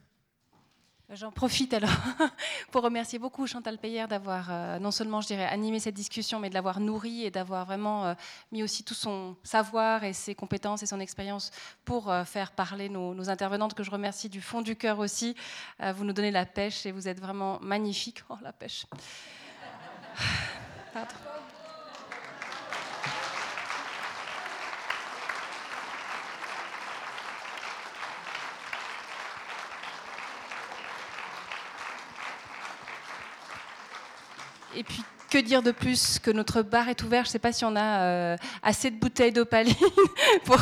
[1.16, 1.92] J'en profite alors
[2.72, 6.50] pour remercier beaucoup Chantal Payer d'avoir euh, non seulement, je dirais, animé cette discussion, mais
[6.50, 8.14] de l'avoir nourrie et d'avoir vraiment euh,
[8.52, 11.52] mis aussi tout son savoir et ses compétences et son expérience
[11.86, 15.36] pour euh, faire parler nos, intervenantes, que je remercie du fond du cœur aussi.
[15.80, 18.24] vous nous donnez la pêche et vous êtes vraiment magnifiques.
[18.30, 18.86] Oh, la pêche.
[34.76, 37.24] Et puis, que dire de plus que notre bar est ouvert?
[37.24, 39.74] Je ne sais pas si on a euh, assez de bouteilles d'opaline
[40.46, 40.60] pour,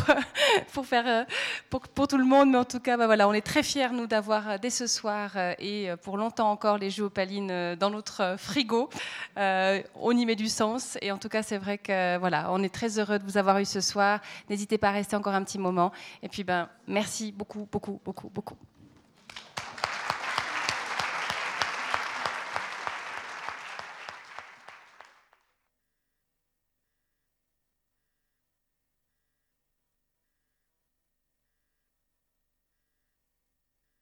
[0.72, 1.24] pour, faire, euh,
[1.70, 3.90] pour, pour, tout le monde, mais en tout cas, bah voilà, on est très fiers,
[3.92, 8.36] nous, d'avoir euh, dès ce soir et pour longtemps encore les jeux opaline dans notre
[8.38, 8.90] frigo.
[9.36, 12.74] on y met du sens et en tout cas, c'est vrai que voilà, on est
[12.74, 14.22] très heureux de vous avoir eu ce soir.
[14.50, 15.92] N'hésitez pas à rester encore un petit moment.
[16.24, 18.56] Et puis, ben, merci beaucoup, beaucoup, beaucoup, beaucoup.